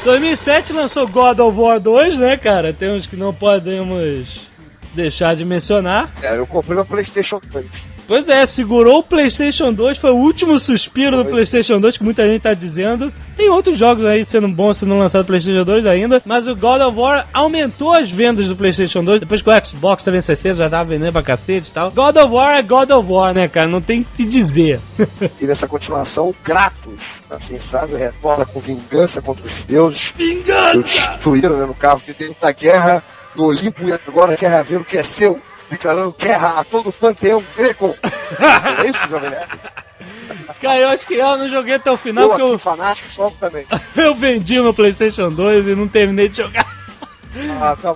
2007 0.05 0.73
lançou 0.73 1.07
God 1.07 1.39
of 1.41 1.59
War 1.59 1.79
2, 1.79 2.19
né, 2.19 2.37
cara? 2.37 2.73
Temos 2.73 3.07
que 3.07 3.17
não 3.17 3.35
podemos 3.35 4.49
deixar 4.95 5.37
de 5.37 5.45
mencionar. 5.45 6.09
É, 6.23 6.37
eu 6.37 6.47
comprei 6.47 6.77
uma 6.77 6.85
PlayStation 6.85 7.41
2. 7.45 7.67
Pois 8.11 8.29
é, 8.29 8.45
segurou 8.45 8.99
o 8.99 9.03
PlayStation 9.05 9.73
2, 9.73 9.99
foi 9.99 10.11
o 10.11 10.17
último 10.17 10.59
suspiro 10.59 11.19
do 11.19 11.31
PlayStation 11.31 11.79
2 11.79 11.97
que 11.97 12.03
muita 12.03 12.27
gente 12.27 12.43
tá 12.43 12.53
dizendo. 12.53 13.13
Tem 13.37 13.49
outros 13.49 13.79
jogos 13.79 14.05
aí 14.05 14.25
sendo 14.25 14.49
bons 14.49 14.79
sendo 14.79 14.99
lançado 14.99 15.21
no 15.21 15.27
PlayStation 15.29 15.65
2 15.65 15.87
ainda, 15.87 16.21
mas 16.27 16.45
o 16.45 16.57
God 16.57 16.81
of 16.81 16.99
War 16.99 17.29
aumentou 17.33 17.93
as 17.93 18.11
vendas 18.11 18.49
do 18.49 18.57
PlayStation 18.57 19.05
2 19.05 19.21
depois 19.21 19.41
que 19.43 19.49
o 19.49 19.65
Xbox 19.65 20.03
360 20.03 20.57
já 20.57 20.69
tava 20.69 20.91
vendendo 20.91 21.13
pra 21.13 21.23
cacete 21.23 21.69
e 21.71 21.73
tal. 21.73 21.93
God 21.93 22.17
of 22.17 22.35
War 22.35 22.59
é 22.59 22.63
God 22.63 22.91
of 22.91 23.13
War, 23.13 23.33
né, 23.33 23.47
cara? 23.47 23.69
Não 23.69 23.81
tem 23.81 24.01
o 24.01 24.07
que 24.17 24.25
dizer. 24.25 24.81
E 25.41 25.47
nessa 25.47 25.69
continuação, 25.69 26.31
o 26.31 26.35
Kratos, 26.35 27.01
pra 27.29 27.39
quem 27.39 27.61
sabe, 27.61 27.95
retorna 27.95 28.45
com 28.45 28.59
vingança 28.59 29.23
contra 29.23 29.47
os 29.47 29.53
deuses 29.69 30.13
Vingança! 30.17 30.83
destruíram 30.83 31.57
né, 31.57 31.65
no 31.65 31.75
carro 31.75 32.01
que 32.01 32.13
teve 32.13 32.35
na 32.43 32.51
guerra 32.51 33.05
no 33.37 33.45
Olimpo 33.45 33.89
e 33.89 33.93
agora 33.93 34.37
quer 34.37 34.65
ver 34.65 34.81
o 34.81 34.85
que 34.85 34.99
é 34.99 35.03
seu, 35.03 35.41
declarando 35.71 36.15
guerra 36.19 36.61
a 36.61 36.65
todo 36.65 36.93
panteão 36.93 37.43
greco. 37.57 37.97
é 38.03 38.89
isso, 38.89 39.09
Nerd? 39.09 39.61
Cara, 40.61 40.79
eu 40.79 40.89
acho 40.91 41.07
que 41.07 41.15
eu 41.15 41.39
não 41.39 41.49
joguei 41.49 41.77
até 41.77 41.91
o 41.91 41.97
final 41.97 42.25
Eu 42.25 42.29
porque 42.31 42.43
eu, 42.43 42.59
fanático, 42.59 43.11
jogo 43.11 43.35
também. 43.41 43.65
eu 43.97 44.15
vendi 44.15 44.61
meu 44.61 44.75
PlayStation 44.75 45.31
2 45.31 45.69
e 45.69 45.75
não 45.75 45.89
terminei 45.89 46.29
de 46.29 46.39
jogar. 46.39 46.67
Ah, 47.61 47.77
tá. 47.81 47.95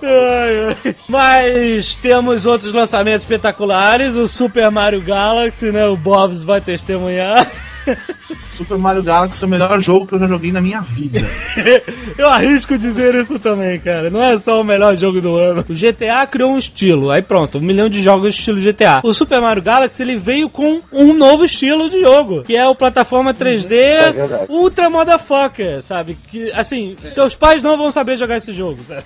Mas 1.09 1.97
temos 1.97 2.45
outros 2.45 2.73
lançamentos 2.73 3.23
espetaculares. 3.23 4.15
O 4.15 4.27
Super 4.27 4.71
Mario 4.71 5.01
Galaxy, 5.01 5.71
né? 5.71 5.85
O 5.85 5.97
Bobs 5.97 6.41
vai 6.41 6.61
testemunhar. 6.61 7.51
Super 8.53 8.77
Mario 8.77 9.03
Galaxy 9.03 9.43
é 9.43 9.47
o 9.47 9.49
melhor 9.49 9.79
jogo 9.79 10.07
que 10.07 10.13
eu 10.13 10.19
já 10.19 10.27
joguei 10.27 10.51
na 10.51 10.61
minha 10.61 10.81
vida. 10.81 11.19
Eu 12.17 12.29
arrisco 12.29 12.77
dizer 12.77 13.13
isso 13.15 13.37
também, 13.39 13.79
cara. 13.79 14.09
Não 14.09 14.23
é 14.23 14.37
só 14.37 14.61
o 14.61 14.63
melhor 14.63 14.95
jogo 14.97 15.21
do 15.21 15.35
ano. 15.37 15.65
O 15.67 15.73
GTA 15.73 16.25
criou 16.27 16.51
um 16.51 16.57
estilo. 16.57 17.11
Aí 17.11 17.21
pronto, 17.21 17.57
um 17.57 17.61
milhão 17.61 17.89
de 17.89 18.01
jogos 18.01 18.33
estilo 18.33 18.61
GTA. 18.61 19.01
O 19.03 19.13
Super 19.13 19.41
Mario 19.41 19.61
Galaxy 19.63 20.01
ele 20.01 20.17
veio 20.17 20.49
com 20.49 20.81
um 20.91 21.13
novo 21.13 21.45
estilo 21.45 21.89
de 21.89 21.99
jogo, 21.99 22.43
que 22.43 22.55
é 22.55 22.67
o 22.67 22.75
plataforma 22.75 23.33
3D 23.33 23.71
é. 23.71 24.45
Ultra 24.49 24.89
Motherfucker, 24.89 25.83
sabe? 25.83 26.17
Que 26.29 26.51
assim, 26.51 26.95
seus 27.03 27.35
pais 27.35 27.61
não 27.61 27.77
vão 27.77 27.91
saber 27.91 28.17
jogar 28.17 28.37
esse 28.37 28.53
jogo, 28.53 28.79
sabe? 28.87 29.03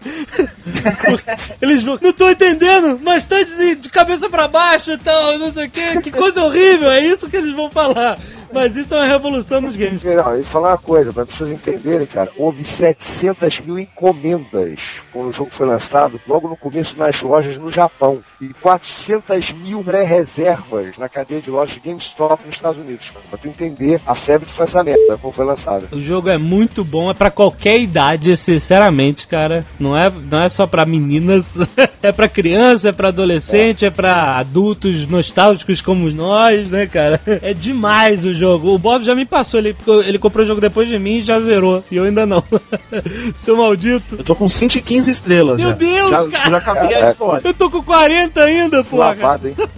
Eles 1.60 1.82
vão, 1.82 1.98
não 2.00 2.12
tô 2.12 2.30
entendendo, 2.30 2.98
mas 3.02 3.26
tá 3.26 3.42
de, 3.42 3.74
de 3.76 3.88
cabeça 3.88 4.28
pra 4.28 4.48
baixo 4.48 4.92
e 4.92 4.98
tal, 4.98 5.38
não 5.38 5.52
sei 5.52 5.66
o 5.66 5.70
que, 5.70 6.02
que 6.02 6.10
coisa 6.10 6.42
horrível, 6.42 6.90
é 6.90 7.04
isso 7.04 7.28
que 7.28 7.36
eles 7.36 7.54
vão 7.54 7.70
falar. 7.70 8.18
Mas 8.52 8.76
isso 8.76 8.94
é 8.94 8.98
uma 8.98 9.06
revolução 9.06 9.60
nos 9.60 9.76
games. 9.76 10.02
Não, 10.02 10.12
eu 10.12 10.36
vou 10.36 10.44
falar 10.44 10.70
uma 10.70 10.78
coisa, 10.78 11.12
para 11.12 11.22
as 11.22 11.28
pessoas 11.28 11.50
entenderem, 11.50 12.06
cara. 12.06 12.30
Houve 12.36 12.64
700 12.64 13.60
mil 13.60 13.78
encomendas 13.78 14.80
quando 15.12 15.28
o 15.28 15.32
jogo 15.32 15.50
foi 15.50 15.66
lançado, 15.66 16.20
logo 16.26 16.48
no 16.48 16.56
começo 16.56 16.96
nas 16.96 17.20
lojas 17.20 17.56
no 17.58 17.70
Japão. 17.70 18.20
E 18.40 18.48
400 18.54 19.52
mil 19.52 19.82
pré-reservas 19.82 20.96
na 20.96 21.08
cadeia 21.08 21.40
de 21.40 21.50
lojas 21.50 21.78
GameStop 21.84 22.46
nos 22.46 22.56
Estados 22.56 22.80
Unidos. 22.80 23.10
Pra 23.28 23.38
tu 23.38 23.48
entender 23.48 24.00
a 24.06 24.14
febre 24.14 24.46
que 24.46 24.52
foi 24.52 24.64
essa 24.64 24.84
merda, 24.84 25.18
quando 25.20 25.34
foi 25.34 25.44
lançado. 25.44 25.88
O 25.92 26.00
jogo 26.00 26.28
é 26.28 26.38
muito 26.38 26.84
bom, 26.84 27.10
é 27.10 27.14
pra 27.14 27.30
qualquer 27.30 27.78
idade, 27.78 28.36
sinceramente, 28.36 29.26
cara. 29.26 29.64
Não 29.78 29.96
é, 29.96 30.10
não 30.30 30.40
é 30.40 30.48
só 30.48 30.66
pra 30.66 30.86
meninas, 30.86 31.56
é 32.02 32.12
pra 32.12 32.28
criança, 32.28 32.90
é 32.90 32.92
pra 32.92 33.08
adolescente, 33.08 33.84
é 33.84 33.90
pra 33.90 34.36
adultos 34.36 35.06
nostálgicos 35.08 35.80
como 35.80 36.10
nós, 36.10 36.70
né, 36.70 36.86
cara? 36.86 37.20
É 37.26 37.52
demais 37.52 38.24
o 38.24 38.34
jogo. 38.38 38.74
O 38.74 38.78
Bob 38.78 39.04
já 39.04 39.14
me 39.14 39.26
passou, 39.26 39.60
ele, 39.60 39.76
ele 40.04 40.18
comprou 40.18 40.44
o 40.44 40.46
jogo 40.46 40.60
depois 40.60 40.88
de 40.88 40.98
mim 40.98 41.16
e 41.16 41.22
já 41.22 41.40
zerou. 41.40 41.84
E 41.90 41.96
eu 41.96 42.04
ainda 42.04 42.24
não. 42.24 42.42
Seu 43.36 43.56
maldito. 43.56 44.16
Eu 44.16 44.24
tô 44.24 44.34
com 44.34 44.48
115 44.48 45.10
estrelas 45.10 45.56
Meu 45.58 45.70
já. 45.70 45.74
Deus, 45.74 46.10
já, 46.10 46.28
cara. 46.28 46.50
já 46.50 46.56
acabei 46.56 46.94
a 46.94 47.04
história. 47.04 47.46
Eu 47.46 47.54
tô 47.54 47.70
com 47.70 47.82
40 47.82 48.40
ainda, 48.40 48.84
porra. 48.84 49.06
Lavado, 49.08 49.48
hein? 49.48 49.54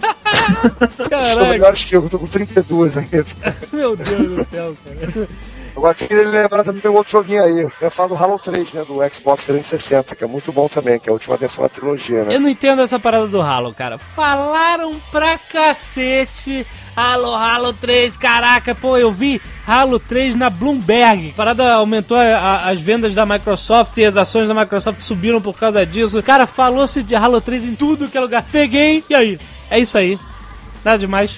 Estão 0.81 1.09
Caraca, 1.09 1.49
melhores 1.49 1.83
que 1.83 1.95
eu, 1.95 2.03
eu 2.03 2.09
tô 2.09 2.19
com 2.19 2.27
32 2.27 2.97
ainda. 2.97 3.25
meu 3.73 3.95
Deus 3.95 4.17
do 4.17 4.47
céu, 4.49 4.75
cara. 4.83 5.27
Agora, 5.81 5.95
queria 5.95 6.27
lembrar 6.27 6.63
também 6.63 6.91
um 6.91 6.93
outro 6.95 7.11
joguinho 7.13 7.43
aí. 7.43 7.67
Eu 7.81 7.89
falo 7.89 8.15
Halo 8.15 8.37
3, 8.37 8.71
né? 8.71 8.83
Do 8.87 8.97
Xbox 9.11 9.45
360, 9.45 10.15
que 10.15 10.23
é 10.23 10.27
muito 10.27 10.51
bom 10.51 10.67
também, 10.67 10.99
que 10.99 11.09
é 11.09 11.11
a 11.11 11.13
última 11.13 11.35
da 11.39 11.47
trilogia, 11.69 12.23
né? 12.23 12.35
Eu 12.35 12.39
não 12.39 12.47
entendo 12.49 12.83
essa 12.83 12.99
parada 12.99 13.25
do 13.25 13.41
Halo, 13.41 13.73
cara. 13.73 13.97
Falaram 13.97 14.93
pra 15.11 15.39
cacete. 15.39 16.67
Halo, 16.95 17.33
Halo 17.33 17.73
3, 17.73 18.15
caraca, 18.15 18.75
pô, 18.75 18.95
eu 18.95 19.11
vi 19.11 19.41
Halo 19.65 19.97
3 19.99 20.35
na 20.35 20.51
Bloomberg. 20.51 21.29
A 21.29 21.33
parada 21.35 21.73
aumentou 21.73 22.15
a- 22.15 22.21
a- 22.37 22.69
as 22.69 22.79
vendas 22.79 23.15
da 23.15 23.25
Microsoft 23.25 23.97
e 23.97 24.05
as 24.05 24.15
ações 24.15 24.47
da 24.47 24.53
Microsoft 24.53 25.01
subiram 25.01 25.41
por 25.41 25.57
causa 25.57 25.83
disso. 25.83 26.21
Cara, 26.21 26.45
falou-se 26.45 27.01
de 27.01 27.15
Halo 27.15 27.41
3 27.41 27.63
em 27.63 27.73
tudo 27.73 28.07
que 28.07 28.15
é 28.17 28.21
lugar. 28.21 28.45
Peguei, 28.51 29.03
e 29.09 29.15
aí? 29.15 29.39
É 29.67 29.79
isso 29.79 29.97
aí. 29.97 30.19
Nada 30.85 30.99
demais. 30.99 31.31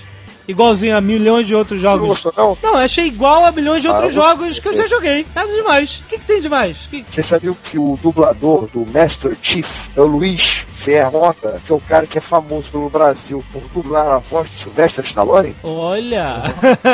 Igualzinho 0.48 0.98
a 0.98 1.02
milhões 1.02 1.48
de 1.48 1.56
outros 1.56 1.80
Você 1.80 1.86
não 1.88 1.94
jogos. 1.94 2.08
gostou, 2.22 2.34
não? 2.36 2.58
Não, 2.72 2.78
achei 2.78 3.08
igual 3.08 3.46
a 3.46 3.52
milhões 3.52 3.82
de 3.82 3.88
Ah, 3.88 3.94
outros 3.94 4.14
jogos 4.14 4.60
que 4.60 4.68
eu 4.68 4.76
já 4.76 4.88
joguei. 4.88 5.26
Nada 5.34 5.52
demais. 5.54 6.02
O 6.06 6.10
que, 6.10 6.18
que 6.18 6.26
tem 6.26 6.42
demais? 6.42 6.78
Que- 6.90 7.06
Você 7.10 7.24
sabia 7.24 7.54
que 7.64 7.78
o 7.80 7.98
dublador 8.02 8.68
do 8.74 8.86
Master 8.92 9.36
Chief 9.42 9.88
é 9.96 10.02
o 10.02 10.06
Luiz 10.06 10.66
Ferrota, 10.76 11.62
que 11.66 11.72
é 11.72 11.76
o 11.76 11.80
cara 11.80 12.06
que 12.06 12.18
é 12.18 12.22
famoso 12.22 12.70
pelo 12.70 12.90
Brasil 12.90 13.42
por 13.54 13.62
dublar 13.74 14.06
a 14.08 14.18
voz 14.18 14.50
de 14.50 14.58
Sylvester 14.64 15.06
Stallone? 15.06 15.56
Olha! 15.64 16.44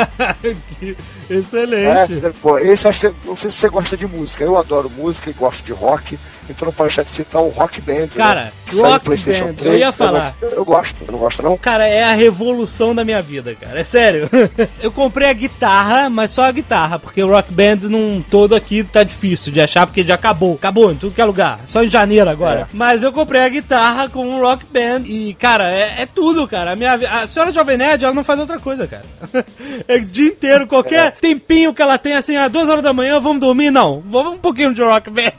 que 0.78 0.96
É, 1.28 1.34
excelente. 1.34 2.14
deve- 2.14 2.34
pô, 2.40 2.58
esse 2.58 2.84
não 3.24 3.36
sei 3.36 3.50
se 3.50 3.56
você 3.58 3.68
gosta 3.68 3.96
de 3.96 4.06
música. 4.06 4.44
Eu 4.44 4.56
adoro 4.56 4.88
música 4.90 5.28
e 5.28 5.32
gosto 5.32 5.64
de 5.64 5.72
rock, 5.72 6.18
então 6.50 6.66
não 6.66 6.72
pode 6.72 6.88
deixar 6.88 7.02
de 7.02 7.10
citar 7.10 7.42
o 7.42 7.48
Rock 7.48 7.80
Band. 7.80 8.08
Cara, 8.14 8.44
né? 8.44 8.52
Saiu 8.70 8.82
no 8.84 8.88
Rock 8.90 9.04
PlayStation 9.06 9.46
Band, 9.46 9.54
3, 9.54 9.72
eu 9.74 9.78
ia 9.78 9.90
você 9.92 9.98
falar. 9.98 10.34
vai- 10.40 10.50
Eu 10.52 10.64
gosto, 10.64 10.94
você 11.04 11.10
não 11.12 11.18
gosta 11.18 11.42
não? 11.42 11.56
Cara, 11.58 11.88
é 11.88 12.02
a 12.04 12.12
revolução 12.12 12.94
da 12.94 13.04
minha 13.04 13.20
vida, 13.22 13.54
cara. 13.60 13.80
É 13.80 13.84
sério. 13.84 14.28
Eu 14.80 14.92
comprei 14.92 15.28
a 15.28 15.32
guitarra, 15.32 16.08
mas 16.08 16.30
só 16.32 16.44
a 16.44 16.52
guitarra, 16.52 16.98
porque 16.98 17.22
o 17.22 17.28
Rock 17.28 17.52
Band 17.52 17.76
num 17.88 18.22
todo 18.22 18.54
aqui 18.54 18.84
tá 18.84 19.02
difícil 19.02 19.52
de 19.52 19.60
achar, 19.60 19.86
porque 19.86 20.02
já 20.04 20.14
acabou. 20.14 20.54
Acabou 20.54 20.90
em 20.92 20.96
tudo 20.96 21.14
que 21.14 21.20
é 21.20 21.24
lugar. 21.24 21.60
Só 21.66 21.82
em 21.82 21.88
janeiro 21.88 22.28
agora. 22.30 22.60
É. 22.60 22.66
Mas 22.72 23.02
eu 23.02 23.12
comprei 23.12 23.40
a 23.42 23.48
guitarra 23.48 24.08
com 24.08 24.26
o 24.36 24.40
Rock 24.40 24.64
Band 24.66 25.02
e, 25.06 25.34
cara, 25.34 25.70
é, 25.70 26.02
é 26.02 26.06
tudo, 26.06 26.46
cara. 26.46 26.72
A, 26.72 26.76
minha, 26.76 26.94
a 26.94 27.26
senhora 27.26 27.52
Jovem 27.52 27.76
Nerd, 27.76 28.04
ela 28.04 28.14
não 28.14 28.24
faz 28.24 28.38
outra 28.40 28.58
coisa, 28.58 28.86
cara. 28.86 29.04
É 29.88 29.96
o 29.96 30.00
dia 30.04 30.28
inteiro, 30.28 30.66
qualquer 30.66 31.12
tempinho 31.12 31.72
que 31.74 31.82
ela 31.82 31.98
tem, 31.98 32.14
assim, 32.14 32.36
às 32.36 32.50
duas 32.50 32.68
horas 32.68 32.82
da 32.84 32.92
manhã, 32.92 33.18
vamos 33.20 33.40
dormir? 33.40 33.70
Não. 33.70 34.00
Vamos 34.08 34.34
um 34.34 34.38
pouquinho 34.38 34.72
de 34.74 34.82
Rock 34.82 35.10
Band. 35.10 35.32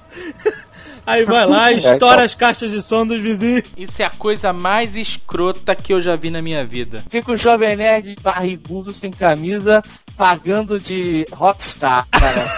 Aí 1.05 1.23
vai 1.25 1.45
lá, 1.45 1.71
estoura 1.71 1.97
então. 1.97 2.25
as 2.25 2.35
caixas 2.35 2.71
de 2.71 2.81
som 2.81 3.05
dos 3.05 3.19
vizinhos. 3.19 3.63
Isso 3.77 4.01
é 4.01 4.05
a 4.05 4.09
coisa 4.09 4.53
mais 4.53 4.95
escrota 4.95 5.75
que 5.75 5.93
eu 5.93 5.99
já 5.99 6.15
vi 6.15 6.29
na 6.29 6.41
minha 6.41 6.65
vida. 6.65 7.03
Fica 7.09 7.31
o 7.31 7.37
Jovem 7.37 7.75
Nerd 7.75 8.15
barrigudo, 8.21 8.93
sem 8.93 9.11
camisa, 9.11 9.81
pagando 10.15 10.79
de 10.79 11.25
rockstar, 11.31 12.07
cara. 12.11 12.51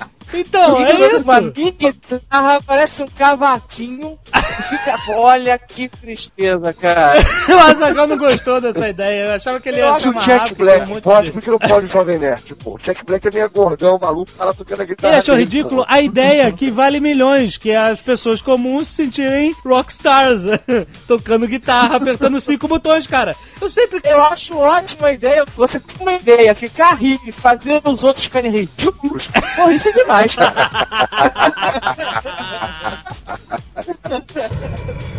Então, 0.32 0.84
é 0.84 0.92
isso. 1.16 1.24
Uma 1.24 1.40
mini 1.40 1.72
guitarra, 1.72 2.60
parece 2.64 3.02
um 3.02 3.06
cavaquinho. 3.06 4.18
e 4.34 4.62
Fica, 4.62 4.96
olha 5.16 5.58
que 5.58 5.88
tristeza, 5.88 6.72
cara. 6.72 7.14
O 7.50 7.58
Azaghal 7.58 8.06
não 8.06 8.16
gostou 8.16 8.60
dessa 8.60 8.88
ideia. 8.88 9.24
Eu 9.26 9.32
achava 9.32 9.60
que 9.60 9.68
ele 9.68 9.78
ia 9.78 9.92
Se 9.98 10.08
o 10.08 10.12
chamar 10.12 10.20
Jack 10.20 10.38
rápido, 10.40 10.56
Black 10.58 10.92
um 10.92 11.00
pode, 11.00 11.26
de- 11.26 11.32
por 11.32 11.42
que 11.42 11.50
não 11.50 11.58
pode 11.58 11.86
o 11.86 11.88
Jovem 11.88 12.18
Nerd? 12.18 12.42
Tipo, 12.42 12.74
o 12.74 12.78
Jack 12.78 13.04
Black 13.04 13.26
é 13.26 13.30
meio 13.32 13.50
gordão, 13.50 13.98
maluco, 13.98 14.30
tá 14.32 14.44
lá 14.44 14.54
tocando 14.54 14.82
a 14.82 14.84
guitarra. 14.84 15.12
Ele 15.14 15.20
achou 15.20 15.34
dele, 15.34 15.44
ridículo 15.50 15.84
pô. 15.84 15.92
a 15.92 16.00
ideia 16.00 16.52
que 16.52 16.70
vale 16.70 17.00
milhões, 17.00 17.56
que 17.56 17.70
é 17.70 17.76
as 17.76 18.00
pessoas 18.00 18.40
comuns 18.40 18.88
se 18.88 19.04
sentirem 19.04 19.54
rockstars, 19.64 20.42
tocando 21.08 21.46
guitarra, 21.48 21.96
apertando 21.96 22.40
cinco 22.40 22.68
botões, 22.68 23.06
cara. 23.06 23.34
Eu 23.60 23.68
sempre... 23.68 24.00
Eu 24.04 24.22
acho 24.22 24.56
ótima 24.56 25.08
a 25.08 25.12
ideia. 25.12 25.44
Você 25.56 25.80
tem 25.80 25.96
uma 26.00 26.12
ideia, 26.14 26.54
ficar 26.54 26.94
rico 26.94 27.28
e 27.28 27.32
fazer 27.32 27.80
os 27.84 28.04
outros 28.04 28.24
ficarem 28.24 28.50
ridículos. 28.52 29.28
Pô, 29.56 29.70
isso 29.70 29.88
é 29.88 29.92
demais, 29.92 30.19
cara. 30.28 30.70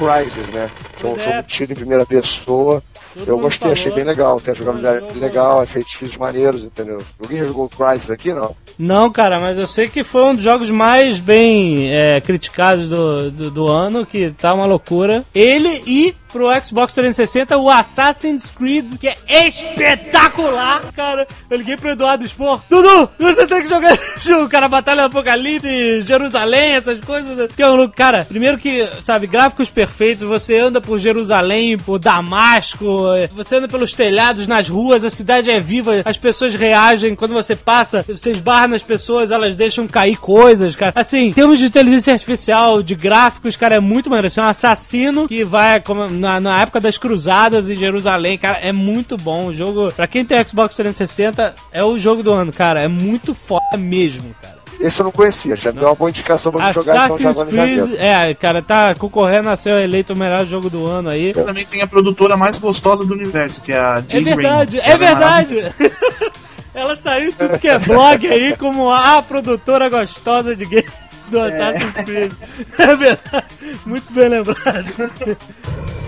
Crysis, 0.00 0.48
né? 0.48 0.70
Que 0.98 1.06
é 1.06 1.10
um 1.10 1.18
jogo 1.18 1.42
de 1.42 1.48
tiro 1.48 1.72
em 1.72 1.76
primeira 1.76 2.06
pessoa. 2.06 2.82
Todo 3.14 3.28
eu 3.28 3.38
gostei, 3.38 3.58
falou. 3.58 3.72
achei 3.72 3.92
bem 3.92 4.04
legal. 4.04 4.40
Tem 4.40 4.54
a 4.54 4.56
jogabilidade 4.56 5.00
jogo- 5.00 5.18
legal, 5.18 5.62
efeitos 5.62 5.92
físicos 5.94 6.18
maneiros, 6.18 6.64
entendeu? 6.64 7.02
Alguém 7.20 7.38
já 7.40 7.46
jogou 7.46 7.68
Crysis 7.68 8.10
aqui? 8.10 8.32
Não. 8.32 8.54
Não, 8.78 9.10
cara, 9.10 9.38
mas 9.40 9.58
eu 9.58 9.66
sei 9.66 9.88
que 9.88 10.02
foi 10.04 10.22
um 10.24 10.34
dos 10.34 10.44
jogos 10.44 10.70
mais 10.70 11.18
bem 11.18 11.92
é, 11.92 12.20
criticados 12.20 12.88
do, 12.88 13.30
do, 13.30 13.50
do 13.50 13.66
ano, 13.68 14.06
que 14.06 14.30
tá 14.30 14.54
uma 14.54 14.64
loucura. 14.64 15.24
Ele 15.34 15.82
e 15.86 16.14
pro 16.32 16.46
Xbox 16.64 16.92
360 16.94 17.58
o 17.58 17.68
Assassin's 17.68 18.48
Creed, 18.48 18.86
que 19.00 19.08
é 19.08 19.16
espetacular, 19.48 20.80
cara. 20.94 21.26
Eu 21.50 21.58
liguei 21.58 21.76
pro 21.76 21.90
Eduardo 21.90 22.24
Spor. 22.26 22.60
Dudu, 22.70 23.10
você 23.18 23.46
tem 23.46 23.62
que 23.62 23.68
jogar 23.68 23.94
esse 24.16 24.28
jogo, 24.28 24.48
cara. 24.48 24.68
Batalha 24.68 25.02
do 25.02 25.06
Apocalipse, 25.08 26.02
Jerusalém, 26.02 26.74
essas 26.74 27.00
coisas. 27.04 27.52
Que 27.52 27.62
é 27.62 27.68
um 27.68 27.74
louco. 27.76 27.94
Cara, 27.96 28.24
primeiro 28.24 28.56
que, 28.58 28.88
sabe, 29.04 29.26
gráficos 29.26 29.68
perfeitos. 29.70 29.89
Você 30.26 30.58
anda 30.58 30.80
por 30.80 30.98
Jerusalém, 30.98 31.76
por 31.76 31.98
Damasco, 31.98 33.04
você 33.34 33.56
anda 33.56 33.68
pelos 33.68 33.92
telhados, 33.92 34.46
nas 34.46 34.68
ruas, 34.68 35.04
a 35.04 35.10
cidade 35.10 35.50
é 35.50 35.60
viva, 35.60 36.02
as 36.04 36.18
pessoas 36.18 36.54
reagem. 36.54 37.14
Quando 37.14 37.34
você 37.34 37.54
passa, 37.54 38.04
você 38.06 38.30
esbarra 38.30 38.68
nas 38.68 38.82
pessoas, 38.82 39.30
elas 39.30 39.56
deixam 39.56 39.86
cair 39.86 40.16
coisas, 40.16 40.74
cara. 40.76 40.92
Assim, 40.94 41.28
em 41.28 41.32
termos 41.32 41.58
de 41.58 41.66
inteligência 41.66 42.12
artificial, 42.12 42.82
de 42.82 42.94
gráficos, 42.94 43.56
cara, 43.56 43.76
é 43.76 43.80
muito 43.80 44.08
maneiro. 44.08 44.30
Você 44.30 44.40
é 44.40 44.44
um 44.44 44.48
assassino 44.48 45.28
que 45.28 45.44
vai 45.44 45.80
como, 45.80 46.08
na, 46.08 46.40
na 46.40 46.60
época 46.60 46.80
das 46.80 46.96
cruzadas 46.96 47.68
em 47.68 47.76
Jerusalém, 47.76 48.38
cara, 48.38 48.58
é 48.58 48.72
muito 48.72 49.16
bom. 49.16 49.46
O 49.46 49.54
jogo, 49.54 49.92
pra 49.92 50.06
quem 50.06 50.24
tem 50.24 50.42
Xbox 50.46 50.74
360, 50.74 51.54
é 51.72 51.84
o 51.84 51.98
jogo 51.98 52.22
do 52.22 52.32
ano, 52.32 52.52
cara. 52.52 52.80
É 52.80 52.88
muito 52.88 53.34
foda 53.34 53.76
mesmo, 53.76 54.34
cara. 54.40 54.59
Esse 54.80 55.00
eu 55.00 55.04
não 55.04 55.12
conhecia, 55.12 55.54
já 55.56 55.70
me 55.72 55.78
deu 55.78 55.88
uma 55.88 55.94
boa 55.94 56.08
indicação 56.08 56.50
pra 56.50 56.66
me 56.68 56.72
jogar, 56.72 57.04
então 57.06 57.18
já 57.18 57.30
Assassin's 57.30 57.54
já 57.54 57.62
Creed, 57.64 57.94
é, 57.98 58.34
cara, 58.34 58.62
tá 58.62 58.94
concorrendo 58.94 59.50
a 59.50 59.56
ser 59.56 59.82
eleito 59.82 60.14
o 60.14 60.16
melhor 60.16 60.46
jogo 60.46 60.70
do 60.70 60.86
ano 60.86 61.10
aí. 61.10 61.32
Também 61.34 61.66
tem 61.66 61.82
a 61.82 61.86
produtora 61.86 62.34
mais 62.36 62.58
gostosa 62.58 63.04
do 63.04 63.12
universo, 63.12 63.60
que 63.60 63.72
é 63.72 63.78
a 63.78 63.98
É 64.08 64.10
Jade 64.10 64.24
verdade, 64.24 64.78
Raymond. 64.78 64.94
é 64.94 64.96
verdade. 65.06 65.74
Ela 66.74 66.96
saiu 66.96 67.28
em 67.28 67.32
tudo 67.32 67.58
que 67.58 67.68
é 67.68 67.78
blog 67.78 68.26
aí 68.26 68.56
como 68.56 68.90
a 68.90 69.20
produtora 69.20 69.88
gostosa 69.90 70.56
de 70.56 70.64
games 70.64 70.90
do 71.28 71.40
Assassin's 71.40 71.94
Creed. 72.04 72.32
É 72.78 72.96
verdade, 72.96 73.46
muito 73.84 74.10
bem 74.12 74.28
lembrado. 74.28 74.86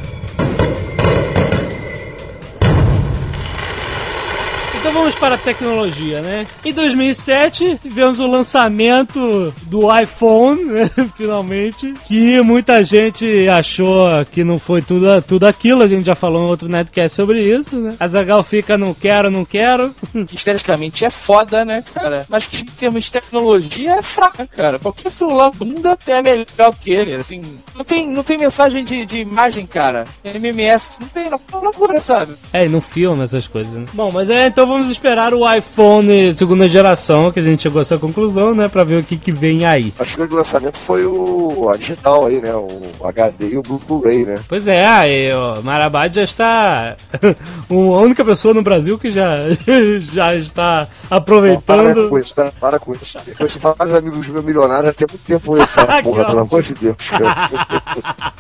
Então 4.83 4.95
vamos 4.95 5.15
para 5.15 5.37
a 5.37 5.39
tecnologia, 5.39 6.21
né? 6.21 6.45
Em 6.65 6.73
2007 6.73 7.79
tivemos 7.81 8.19
o 8.19 8.27
lançamento 8.27 9.55
do 9.63 9.97
iPhone, 9.97 10.65
né? 10.65 10.91
finalmente, 11.17 11.95
que 12.05 12.43
muita 12.43 12.83
gente 12.83 13.49
achou 13.49 14.09
que 14.33 14.43
não 14.43 14.59
foi 14.59 14.83
tudo, 14.83 15.23
tudo 15.23 15.47
aquilo, 15.47 15.85
a 15.85 15.87
gente 15.87 16.05
já 16.05 16.17
falou 16.17 16.43
em 16.43 16.51
outro 16.51 16.69
netcast 16.69 17.15
sobre 17.15 17.43
isso, 17.43 17.77
né? 17.77 17.95
A 18.01 18.09
Zagal 18.09 18.43
fica 18.43 18.77
não 18.77 18.93
quero, 18.93 19.31
não 19.31 19.45
quero. 19.45 19.95
Esteticamente 20.35 21.05
é 21.05 21.11
foda, 21.11 21.65
né, 21.65 21.85
cara? 21.95 22.27
Mas 22.29 22.47
que 22.47 22.57
em 22.57 22.65
termos 22.65 23.05
de 23.05 23.13
tecnologia 23.13 23.93
é 23.93 24.03
fraca, 24.03 24.49
cara. 24.49 24.81
Qualquer 24.81 25.13
celular 25.13 25.51
do 25.51 25.65
mundo 25.65 25.87
até 25.87 26.19
é 26.19 26.23
melhor 26.23 26.75
que 26.81 26.91
ele, 26.91 27.15
assim. 27.15 27.41
Não 27.77 27.85
tem, 27.85 28.11
não 28.11 28.25
tem 28.25 28.37
mensagem 28.37 28.85
de, 28.85 29.07
de 29.07 29.19
imagem, 29.19 29.65
cara. 29.65 30.09
MMS, 30.25 31.01
não 31.01 31.07
tem, 31.07 31.31
não, 31.31 31.41
não, 31.53 31.71
não 31.71 32.01
sabe? 32.01 32.35
É, 32.53 32.67
e 32.67 32.69
não 32.69 32.81
filma 32.81 33.23
essas 33.23 33.47
coisas, 33.47 33.73
né? 33.73 33.87
Bom, 33.93 34.11
mas 34.13 34.29
é, 34.29 34.49
então 34.49 34.72
vamos 34.73 34.89
esperar 34.89 35.35
o 35.35 35.51
iPhone 35.51 36.35
segunda 36.35 36.67
geração, 36.67 37.31
que 37.31 37.41
a 37.41 37.43
gente 37.43 37.63
chegou 37.63 37.79
a 37.79 37.83
essa 37.83 37.99
conclusão, 37.99 38.55
né? 38.55 38.69
Pra 38.69 38.85
ver 38.85 39.01
o 39.01 39.05
que, 39.05 39.17
que 39.17 39.31
vem 39.31 39.65
aí. 39.67 39.93
Acho 39.99 40.17
que 40.17 40.23
o 40.23 40.37
lançamento 40.37 40.79
foi 40.79 41.05
o 41.05 41.69
a 41.73 41.77
digital 41.77 42.27
aí, 42.27 42.41
né? 42.41 42.55
O 42.55 43.07
HD 43.07 43.51
e 43.51 43.59
o 43.59 43.63
Blu-ray, 43.63 44.25
né? 44.25 44.37
Pois 44.49 44.67
é, 44.67 44.87
aí, 44.87 45.31
ó, 45.33 45.61
Marabad 45.63 46.15
já 46.15 46.23
está 46.23 46.97
a 47.71 47.75
única 47.75 48.25
pessoa 48.25 48.55
no 48.55 48.63
Brasil 48.63 48.99
que 48.99 49.11
já, 49.11 49.35
já 50.13 50.35
está 50.35 50.89
Para 51.09 51.19
aproveitando. 51.19 52.09
com 52.09 52.19
isso, 52.19 52.35
para, 52.35 52.51
para 52.53 52.79
com 52.79 52.93
isso. 52.95 53.19
Depois 53.27 53.53
você 53.53 53.59
fala 53.59 53.75
com 53.75 53.85
os 53.85 53.95
amigos 53.95 54.29
meus 54.29 54.45
milionários, 54.45 54.87
já 54.87 54.93
tem 54.93 55.07
muito 55.11 55.25
tempo 55.25 55.57
essa 55.59 55.87
porra, 56.03 56.25
pelo 56.25 56.41
amor 56.41 56.63
de 56.63 56.75
Deus, 56.75 56.97
cara. 57.11 57.51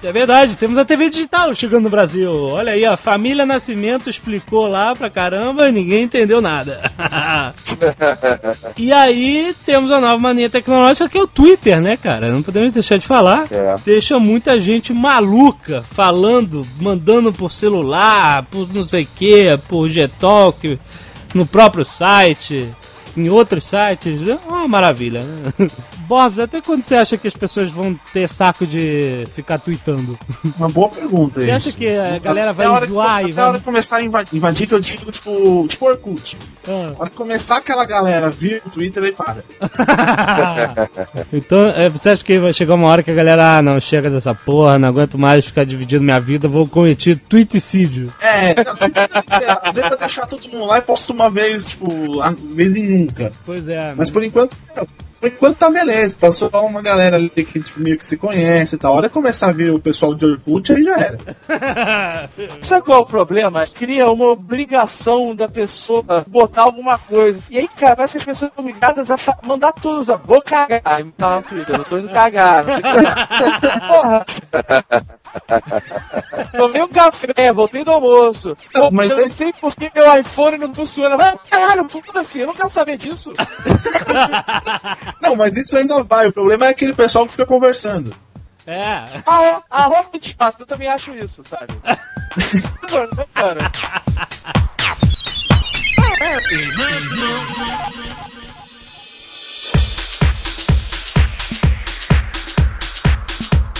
É 0.02 0.12
verdade, 0.12 0.56
temos 0.56 0.78
a 0.78 0.84
TV 0.84 1.10
digital 1.10 1.54
chegando 1.54 1.84
no 1.84 1.90
Brasil. 1.90 2.32
Olha 2.32 2.72
aí, 2.72 2.84
a 2.84 2.96
família 2.96 3.44
Nascimento 3.44 4.08
explicou 4.08 4.66
lá 4.66 4.94
pra 4.94 5.10
caramba, 5.10 5.70
ninguém 5.70 6.04
entendeu. 6.04 6.21
Entendeu 6.22 6.40
nada. 6.40 6.80
e 8.78 8.92
aí 8.92 9.54
temos 9.66 9.90
a 9.90 10.00
nova 10.00 10.18
mania 10.18 10.48
tecnológica 10.48 11.08
que 11.08 11.18
é 11.18 11.22
o 11.22 11.26
Twitter, 11.26 11.80
né, 11.80 11.96
cara? 11.96 12.30
Não 12.30 12.42
podemos 12.42 12.72
deixar 12.72 12.96
de 12.96 13.06
falar. 13.06 13.46
É. 13.50 13.74
Deixa 13.84 14.18
muita 14.18 14.60
gente 14.60 14.92
maluca 14.92 15.82
falando, 15.90 16.66
mandando 16.80 17.32
por 17.32 17.50
celular, 17.50 18.44
por 18.44 18.72
não 18.72 18.86
sei 18.86 19.02
o 19.02 19.08
que, 19.14 19.58
por 19.68 19.88
Gtalk, 19.88 20.78
no 21.34 21.44
próprio 21.44 21.84
site, 21.84 22.68
em 23.16 23.28
outros 23.28 23.64
sites. 23.64 24.28
É 24.28 24.38
uma 24.48 24.68
maravilha, 24.68 25.20
né? 25.20 25.68
Borbs, 26.02 26.38
até 26.38 26.60
quando 26.60 26.82
você 26.82 26.94
acha 26.94 27.16
que 27.16 27.28
as 27.28 27.34
pessoas 27.34 27.70
vão 27.70 27.98
ter 28.12 28.28
saco 28.28 28.66
de 28.66 29.24
ficar 29.34 29.58
tweetando? 29.58 30.18
Uma 30.58 30.68
boa 30.68 30.88
pergunta 30.88 31.40
Você 31.40 31.50
acha 31.50 31.68
isso. 31.70 31.78
que 31.78 31.88
a 31.88 32.18
galera 32.18 32.52
vai 32.52 32.66
Até 32.66 32.78
que- 32.80 32.84
enjoar 32.86 33.22
e 33.26 33.30
até 33.32 33.40
a 33.40 33.44
hora 33.44 33.50
vai... 33.52 33.60
que 33.60 33.64
começar 33.64 33.96
a 33.96 34.02
invadir, 34.02 34.36
invadir, 34.36 34.66
que 34.66 34.74
eu 34.74 34.80
digo, 34.80 35.10
tipo, 35.10 35.66
tipo 35.68 35.86
Orkut. 35.86 36.36
Ah. 36.68 36.92
Hora 36.98 37.10
que 37.10 37.16
começar 37.16 37.56
aquela 37.58 37.84
galera 37.84 38.30
vir 38.30 38.62
o 38.66 38.70
Twitter, 38.70 39.02
aí 39.02 39.12
para. 39.12 39.42
então, 41.32 41.66
é, 41.70 41.88
você 41.88 42.10
acha 42.10 42.24
que 42.24 42.38
vai 42.38 42.52
chegar 42.52 42.74
uma 42.74 42.88
hora 42.88 43.02
que 43.02 43.10
a 43.10 43.14
galera, 43.14 43.58
ah, 43.58 43.62
não, 43.62 43.78
chega 43.80 44.10
dessa 44.10 44.34
porra, 44.34 44.78
não 44.78 44.88
aguento 44.88 45.18
mais 45.18 45.44
ficar 45.46 45.64
dividindo 45.64 46.04
minha 46.04 46.20
vida, 46.20 46.48
vou 46.48 46.66
cometer 46.68 47.16
tweeticídio. 47.28 48.12
É, 48.20 48.54
não, 48.64 48.72
às 49.62 49.74
vezes 49.76 49.88
vai 49.90 49.98
deixar 49.98 50.26
todo 50.26 50.48
mundo 50.48 50.66
lá 50.66 50.78
e 50.78 50.82
posto 50.82 51.12
uma 51.12 51.30
vez, 51.30 51.66
tipo, 51.70 52.20
a 52.20 52.30
vez 52.54 52.76
em 52.76 52.86
nunca. 52.86 53.30
Pois 53.44 53.68
é. 53.68 53.94
Mas 53.96 54.10
por 54.10 54.22
enquanto, 54.22 54.56
por 55.22 55.28
enquanto 55.28 55.56
tá 55.56 55.70
beleza, 55.70 56.18
tá 56.18 56.32
só 56.32 56.50
uma 56.66 56.82
galera 56.82 57.14
ali 57.14 57.30
que 57.30 57.60
tipo, 57.60 57.78
meio 57.78 57.96
que 57.96 58.04
se 58.04 58.16
conhece 58.16 58.74
e 58.74 58.78
tal. 58.78 58.92
A 58.92 58.96
hora 58.96 59.08
começar 59.08 59.50
a 59.50 59.52
vir 59.52 59.70
o 59.70 59.78
pessoal 59.78 60.16
de 60.16 60.26
Orkut, 60.26 60.72
aí 60.72 60.82
já 60.82 60.96
era. 60.96 61.18
Sabe 62.60 62.84
qual 62.84 62.98
é 62.98 63.02
o 63.02 63.06
problema? 63.06 63.64
Cria 63.68 64.10
uma 64.10 64.32
obrigação 64.32 65.32
da 65.36 65.48
pessoa 65.48 66.04
botar 66.26 66.62
alguma 66.62 66.98
coisa. 66.98 67.38
E 67.48 67.56
aí, 67.56 67.68
cara, 67.68 67.94
parece 67.94 68.14
que 68.14 68.18
as 68.18 68.24
pessoas 68.24 68.50
são 68.56 68.64
obrigadas 68.64 69.10
a 69.12 69.16
mandar 69.44 69.72
tudo. 69.74 70.04
Sabe? 70.04 70.26
Vou 70.26 70.42
cagar. 70.42 70.82
Aí 70.84 71.04
me 71.04 71.12
tá 71.12 71.36
no 71.36 71.42
Twitter, 71.42 71.76
eu 71.76 71.84
tô 71.84 71.98
indo 71.98 72.08
cagar. 72.08 72.64
Porra. 73.86 74.26
Tomei 76.56 76.82
um 76.82 76.88
café, 76.88 77.52
voltei 77.52 77.84
do 77.84 77.90
almoço. 77.90 78.56
Não, 78.74 78.82
Pô, 78.82 78.90
mas 78.90 79.10
eu 79.10 79.18
aí- 79.18 79.24
não 79.24 79.30
sei 79.30 79.52
por 79.52 79.74
que 79.74 79.90
meu 79.94 80.16
iPhone 80.18 80.58
não 80.58 80.74
funciona. 80.74 81.16
Mas, 81.16 81.34
caralho, 81.48 81.88
foda-se, 81.88 82.40
eu 82.40 82.46
não 82.46 82.54
quero 82.54 82.70
saber 82.70 82.96
disso. 82.98 83.32
Não, 85.20 85.36
mas 85.36 85.56
isso 85.56 85.76
ainda 85.76 86.02
vai. 86.02 86.28
O 86.28 86.32
problema 86.32 86.66
é 86.66 86.70
aquele 86.70 86.92
pessoal 86.92 87.24
que 87.26 87.32
fica 87.32 87.46
conversando. 87.46 88.14
É. 88.66 89.04
Ah, 89.26 89.60
a 89.70 89.82
roupa 89.84 90.18
de 90.18 90.34
fato, 90.34 90.60
eu 90.60 90.66
também 90.66 90.88
acho 90.88 91.12
isso, 91.14 91.42
sabe? 91.44 91.72
Não, 92.92 93.26
cara. 93.34 93.70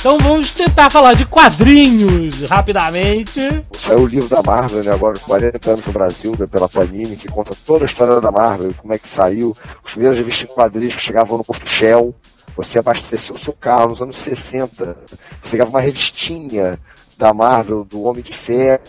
Então 0.02 0.18
vamos 0.18 0.52
tentar 0.52 0.90
falar 0.90 1.12
de 1.14 1.24
quadrinhos 1.24 2.42
rapidamente. 2.48 3.38
Saiu 3.78 4.00
o 4.00 4.06
livro 4.06 4.28
da 4.28 4.42
Marvel, 4.42 4.82
né? 4.82 4.92
Agora 4.92 5.16
40 5.16 5.70
anos 5.70 5.86
no 5.86 5.92
Brasil, 5.92 6.34
né, 6.36 6.44
pela 6.44 6.68
Panini, 6.68 7.16
que 7.16 7.28
conta 7.28 7.54
toda 7.64 7.84
a 7.84 7.86
história 7.86 8.20
da 8.20 8.32
Marvel, 8.32 8.74
como 8.78 8.92
é 8.92 8.98
que 8.98 9.08
saiu, 9.08 9.56
os 9.84 9.92
primeiros 9.92 10.18
revistas 10.18 10.50
em 10.50 10.52
quadrinhos 10.54 10.96
que 10.96 11.02
chegavam 11.02 11.38
no 11.38 11.44
posto 11.44 11.68
Shell. 11.68 12.12
Você 12.56 12.80
abasteceu 12.80 13.36
o 13.36 13.38
seu 13.38 13.52
carro 13.52 13.90
nos 13.90 14.02
anos 14.02 14.16
60. 14.16 14.96
Você 15.42 15.56
ganhava 15.56 15.70
uma 15.70 15.80
revistinha 15.80 16.80
da 17.16 17.32
Marvel, 17.32 17.84
do 17.84 18.02
Homem 18.02 18.24
de 18.24 18.32
Ferro, 18.36 18.80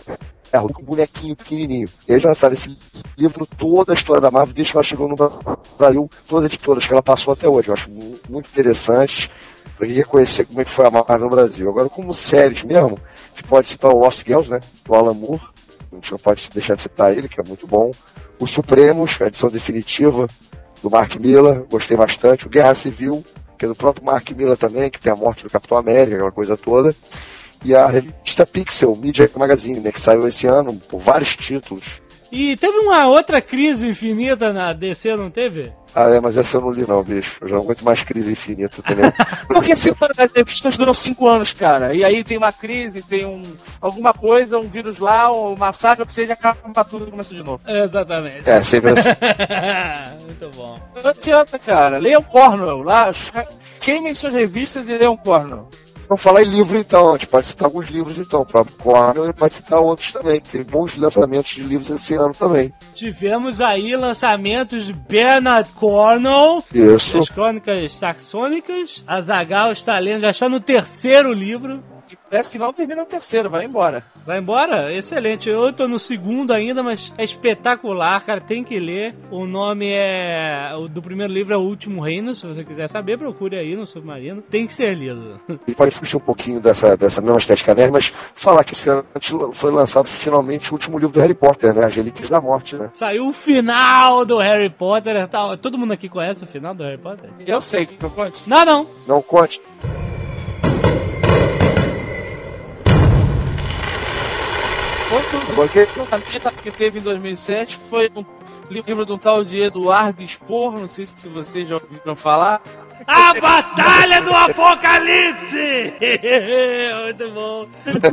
com 0.72 0.82
um 0.82 0.84
bonequinho 0.84 1.36
pequenininho. 1.36 1.88
Eles 2.08 2.24
lançaram 2.24 2.54
esse 2.54 2.76
livro, 3.16 3.46
toda 3.56 3.92
a 3.92 3.94
história 3.94 4.20
da 4.20 4.32
Marvel, 4.32 4.52
desde 4.52 4.72
que 4.72 4.76
ela 4.76 4.82
chegou 4.84 5.08
no 5.08 5.14
Brasil, 5.78 6.10
todas 6.28 6.44
as 6.46 6.50
editoras 6.52 6.84
que 6.84 6.92
ela 6.92 7.02
passou 7.02 7.32
até 7.32 7.48
hoje. 7.48 7.68
Eu 7.68 7.74
acho 7.74 7.88
mu- 7.88 8.18
muito 8.28 8.50
interessante 8.50 9.30
pra 9.76 9.86
gente 9.86 9.96
reconhecer 9.98 10.44
como 10.46 10.60
é 10.60 10.64
que 10.64 10.70
foi 10.70 10.86
a 10.86 10.90
Marvel 10.90 11.18
no 11.18 11.28
Brasil. 11.28 11.68
Agora, 11.68 11.88
como 11.88 12.14
séries 12.14 12.62
mesmo, 12.62 12.98
a 12.98 13.36
gente 13.36 13.48
pode 13.48 13.68
citar 13.68 13.92
o 13.92 13.98
Lost 13.98 14.24
Girls, 14.24 14.50
né? 14.50 14.60
Do 14.84 14.94
Alan 14.94 15.14
Moore. 15.14 15.42
A 15.92 15.94
gente 15.96 16.10
não 16.10 16.18
pode 16.18 16.48
deixar 16.52 16.74
de 16.74 16.82
citar 16.82 17.16
ele, 17.16 17.28
que 17.28 17.40
é 17.40 17.44
muito 17.46 17.66
bom. 17.66 17.90
Os 18.38 18.50
Supremos, 18.50 19.16
a 19.20 19.26
edição 19.26 19.48
definitiva 19.48 20.26
do 20.82 20.90
Mark 20.90 21.14
Miller, 21.16 21.64
gostei 21.70 21.96
bastante. 21.96 22.46
O 22.46 22.50
Guerra 22.50 22.74
Civil, 22.74 23.24
que 23.56 23.64
é 23.64 23.68
do 23.68 23.74
próprio 23.74 24.04
Mark 24.04 24.28
Miller 24.30 24.56
também, 24.56 24.90
que 24.90 25.00
tem 25.00 25.12
a 25.12 25.16
morte 25.16 25.44
do 25.44 25.50
Capitão 25.50 25.78
América, 25.78 26.16
aquela 26.16 26.32
coisa 26.32 26.56
toda. 26.56 26.94
E 27.64 27.74
a 27.74 27.86
revista 27.86 28.44
Pixel, 28.44 28.94
Media 28.94 29.28
Magazine, 29.36 29.80
né, 29.80 29.90
que 29.90 30.00
saiu 30.00 30.28
esse 30.28 30.46
ano 30.46 30.74
por 30.74 31.00
vários 31.00 31.34
títulos. 31.36 31.84
E 32.34 32.56
teve 32.56 32.76
uma 32.78 33.06
outra 33.06 33.40
crise 33.40 33.88
infinita 33.88 34.52
na 34.52 34.72
DC, 34.72 35.14
não 35.14 35.30
teve? 35.30 35.72
Ah, 35.94 36.10
é, 36.10 36.20
mas 36.20 36.36
essa 36.36 36.56
eu 36.56 36.62
não 36.62 36.72
li 36.72 36.84
não, 36.84 37.00
bicho. 37.00 37.38
Eu 37.40 37.48
já 37.48 37.54
não 37.54 37.62
aguento 37.62 37.84
mais 37.84 38.02
crise 38.02 38.32
infinita, 38.32 38.78
entendeu? 38.80 39.12
Porque 39.46 39.76
se 39.76 39.90
as 40.18 40.32
revistas 40.32 40.76
duram 40.76 40.92
cinco 40.92 41.28
anos, 41.28 41.52
cara. 41.52 41.94
E 41.94 42.04
aí 42.04 42.24
tem 42.24 42.36
uma 42.36 42.50
crise, 42.50 43.02
tem 43.02 43.24
um, 43.24 43.40
alguma 43.80 44.12
coisa, 44.12 44.58
um 44.58 44.68
vírus 44.68 44.98
lá, 44.98 45.30
um 45.30 45.54
massacre, 45.54 46.04
precisa 46.04 46.32
acabar 46.32 46.82
tudo 46.82 47.06
e 47.06 47.10
começa 47.12 47.32
de 47.32 47.44
novo. 47.44 47.60
Exatamente. 47.68 48.50
é, 48.50 48.60
sempre 48.64 48.90
assim. 48.90 49.10
Muito 50.26 50.56
bom. 50.56 50.76
Não 51.00 51.10
adianta, 51.10 51.56
cara. 51.56 51.98
Leiam 51.98 52.22
Cornwell 52.24 52.82
lá. 52.82 53.12
Queimem 53.78 54.12
suas 54.12 54.34
revistas 54.34 54.88
e 54.88 54.98
leiam 54.98 55.16
Cornwell. 55.16 55.68
Vamos 56.08 56.22
falar 56.22 56.42
em 56.42 56.50
livro 56.50 56.78
então, 56.78 57.10
a 57.10 57.12
gente 57.14 57.26
pode 57.26 57.46
citar 57.46 57.66
alguns 57.66 57.88
livros 57.88 58.18
então, 58.18 58.42
o 58.42 58.46
próprio 58.46 58.76
Cornell 58.76 59.28
e 59.28 59.32
pode 59.32 59.54
citar 59.54 59.78
outros 59.80 60.12
também. 60.12 60.40
Tem 60.40 60.62
bons 60.62 60.96
lançamentos 60.96 61.50
de 61.50 61.62
livros 61.62 61.90
esse 61.90 62.14
ano 62.14 62.32
também. 62.32 62.72
Tivemos 62.94 63.60
aí 63.60 63.96
lançamentos 63.96 64.86
de 64.86 64.92
Bernard 64.92 65.70
Cornwell, 65.72 66.62
Isso. 66.72 67.18
das 67.18 67.28
Crônicas 67.28 67.94
Saxônicas. 67.94 69.02
A 69.06 69.20
Zagal 69.20 69.72
está 69.72 69.98
lendo, 69.98 70.22
já 70.22 70.30
está 70.30 70.48
no 70.48 70.60
terceiro 70.60 71.32
livro. 71.32 71.82
E 72.26 72.30
parece 72.30 72.50
que 72.50 72.58
não 72.58 72.72
termina 72.72 73.02
o 73.02 73.06
terceiro, 73.06 73.50
vai 73.50 73.64
embora. 73.64 74.04
Vai 74.26 74.38
embora? 74.38 74.92
Excelente. 74.92 75.48
Eu 75.48 75.72
tô 75.72 75.86
no 75.86 75.98
segundo 75.98 76.52
ainda, 76.52 76.82
mas 76.82 77.12
é 77.18 77.24
espetacular, 77.24 78.24
cara. 78.24 78.40
Tem 78.40 78.64
que 78.64 78.78
ler. 78.78 79.14
O 79.30 79.46
nome 79.46 79.92
é. 79.92 80.74
O 80.76 80.88
do 80.88 81.02
primeiro 81.02 81.32
livro 81.32 81.54
é 81.54 81.56
O 81.56 81.62
Último 81.62 82.02
Reino. 82.02 82.34
Se 82.34 82.46
você 82.46 82.64
quiser 82.64 82.88
saber, 82.88 83.18
procure 83.18 83.56
aí 83.56 83.76
no 83.76 83.86
Submarino. 83.86 84.42
Tem 84.42 84.66
que 84.66 84.72
ser 84.72 84.94
lido. 84.94 85.40
Gente 85.48 85.74
pode 85.76 85.90
fugir 85.90 86.16
um 86.16 86.20
pouquinho 86.20 86.60
dessa, 86.60 86.96
dessa 86.96 87.20
mesma 87.20 87.38
estética 87.38 87.74
nerd, 87.74 87.92
mas 87.92 88.12
falar 88.34 88.64
que 88.64 88.72
esse 88.72 88.88
ano 88.88 89.04
foi 89.52 89.70
lançado 89.70 90.08
finalmente 90.08 90.70
o 90.70 90.74
último 90.74 90.98
livro 90.98 91.12
do 91.14 91.20
Harry 91.20 91.34
Potter, 91.34 91.74
né? 91.74 91.84
As 91.84 91.94
Relíquias 91.94 92.28
da 92.28 92.40
Morte, 92.40 92.76
né? 92.76 92.90
Saiu 92.94 93.28
o 93.28 93.32
final 93.32 94.24
do 94.24 94.38
Harry 94.38 94.70
Potter. 94.70 95.28
Tá, 95.28 95.56
todo 95.56 95.78
mundo 95.78 95.92
aqui 95.92 96.08
conhece 96.08 96.44
o 96.44 96.46
final 96.46 96.74
do 96.74 96.82
Harry 96.82 96.98
Potter? 96.98 97.30
Eu 97.46 97.60
sei, 97.60 97.86
que 97.86 98.02
eu 98.02 98.10
conte. 98.10 98.48
Não, 98.48 98.64
não. 98.64 98.86
Não 99.06 99.22
conte. 99.22 99.62
Outro 105.56 105.62
Agora 105.62 105.68
que 105.68 105.98
lançamento 105.98 106.62
que 106.62 106.70
teve 106.72 106.98
em 106.98 107.02
2007 107.02 107.78
foi 107.88 108.10
um 108.16 108.24
livro 108.68 109.06
de 109.06 109.12
um 109.12 109.18
tal 109.18 109.44
de 109.44 109.62
Eduardo 109.62 110.26
Spor, 110.26 110.72
não 110.72 110.88
sei 110.88 111.06
se 111.06 111.28
vocês 111.28 111.68
já 111.68 111.76
ouviram 111.76 112.16
falar. 112.16 112.60
A 113.06 113.34
Batalha 113.34 114.22
do 114.22 114.34
Apocalipse! 114.34 115.94
Muito 117.04 117.30
bom. 117.30 117.68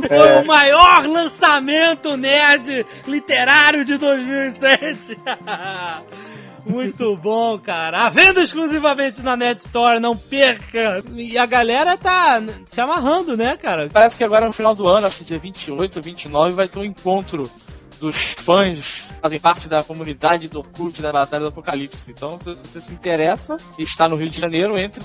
Foi 0.08 0.42
o 0.42 0.46
maior 0.46 1.04
lançamento 1.06 2.16
nerd 2.16 2.86
literário 3.06 3.84
de 3.84 3.96
2007. 3.96 5.18
Muito 6.66 7.16
bom, 7.16 7.58
cara. 7.58 8.06
À 8.06 8.10
venda 8.10 8.40
exclusivamente 8.42 9.22
na 9.22 9.36
Net 9.36 9.60
Store, 9.60 10.00
não 10.00 10.16
perca. 10.16 11.02
E 11.14 11.36
a 11.36 11.46
galera 11.46 11.96
tá 11.96 12.40
se 12.66 12.80
amarrando, 12.80 13.36
né, 13.36 13.56
cara? 13.56 13.88
Parece 13.92 14.16
que 14.16 14.24
agora 14.24 14.46
no 14.46 14.52
final 14.52 14.74
do 14.74 14.88
ano, 14.88 15.06
acho 15.06 15.18
que 15.18 15.24
dia 15.24 15.38
28 15.38 15.96
ou 15.96 16.02
29, 16.02 16.54
vai 16.54 16.68
ter 16.68 16.78
um 16.78 16.84
encontro 16.84 17.44
dos 17.98 18.16
fãs 18.16 19.04
que 19.08 19.20
fazem 19.20 19.40
parte 19.40 19.68
da 19.68 19.82
comunidade 19.82 20.48
do 20.48 20.58
Orkut 20.58 21.00
da 21.00 21.12
Batalha 21.12 21.42
do 21.42 21.48
Apocalipse. 21.48 22.10
Então, 22.10 22.38
se 22.40 22.54
você 22.54 22.80
se 22.80 22.92
interessa 22.92 23.56
e 23.78 23.82
está 23.82 24.08
no 24.08 24.16
Rio 24.16 24.28
de 24.28 24.40
Janeiro, 24.40 24.76
entre. 24.78 25.02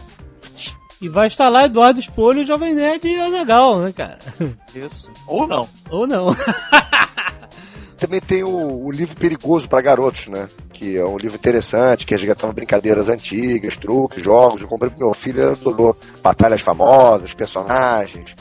E 1.00 1.08
vai 1.08 1.28
estar 1.28 1.48
lá 1.48 1.66
Eduardo 1.66 2.00
Espolho, 2.00 2.44
Jovem 2.44 2.74
Nerd 2.74 3.08
e 3.08 3.20
Azagal, 3.20 3.78
né, 3.78 3.94
cara? 3.94 4.18
Isso. 4.74 5.12
Ou 5.28 5.46
não. 5.48 5.62
Ou 5.92 6.08
não. 6.08 6.36
também 7.98 8.20
tem 8.20 8.44
o, 8.44 8.86
o 8.86 8.92
livro 8.92 9.16
Perigoso 9.16 9.70
para 9.70 9.82
Garotos, 9.82 10.28
né? 10.28 10.50
Que 10.78 10.96
é 10.96 11.04
um 11.04 11.18
livro 11.18 11.36
interessante, 11.36 12.06
que 12.06 12.14
resgatava 12.16 12.54
brincadeiras 12.54 13.10
antigas, 13.10 13.76
truques, 13.76 14.24
jogos. 14.24 14.62
Eu 14.62 14.68
comprei 14.68 14.92
pro 14.92 15.00
meu 15.00 15.14
filho, 15.14 15.42
ele 15.42 15.52
adorou. 15.54 15.98
Batalhas 16.22 16.62
famosas, 16.62 17.34
personagens. 17.34 18.36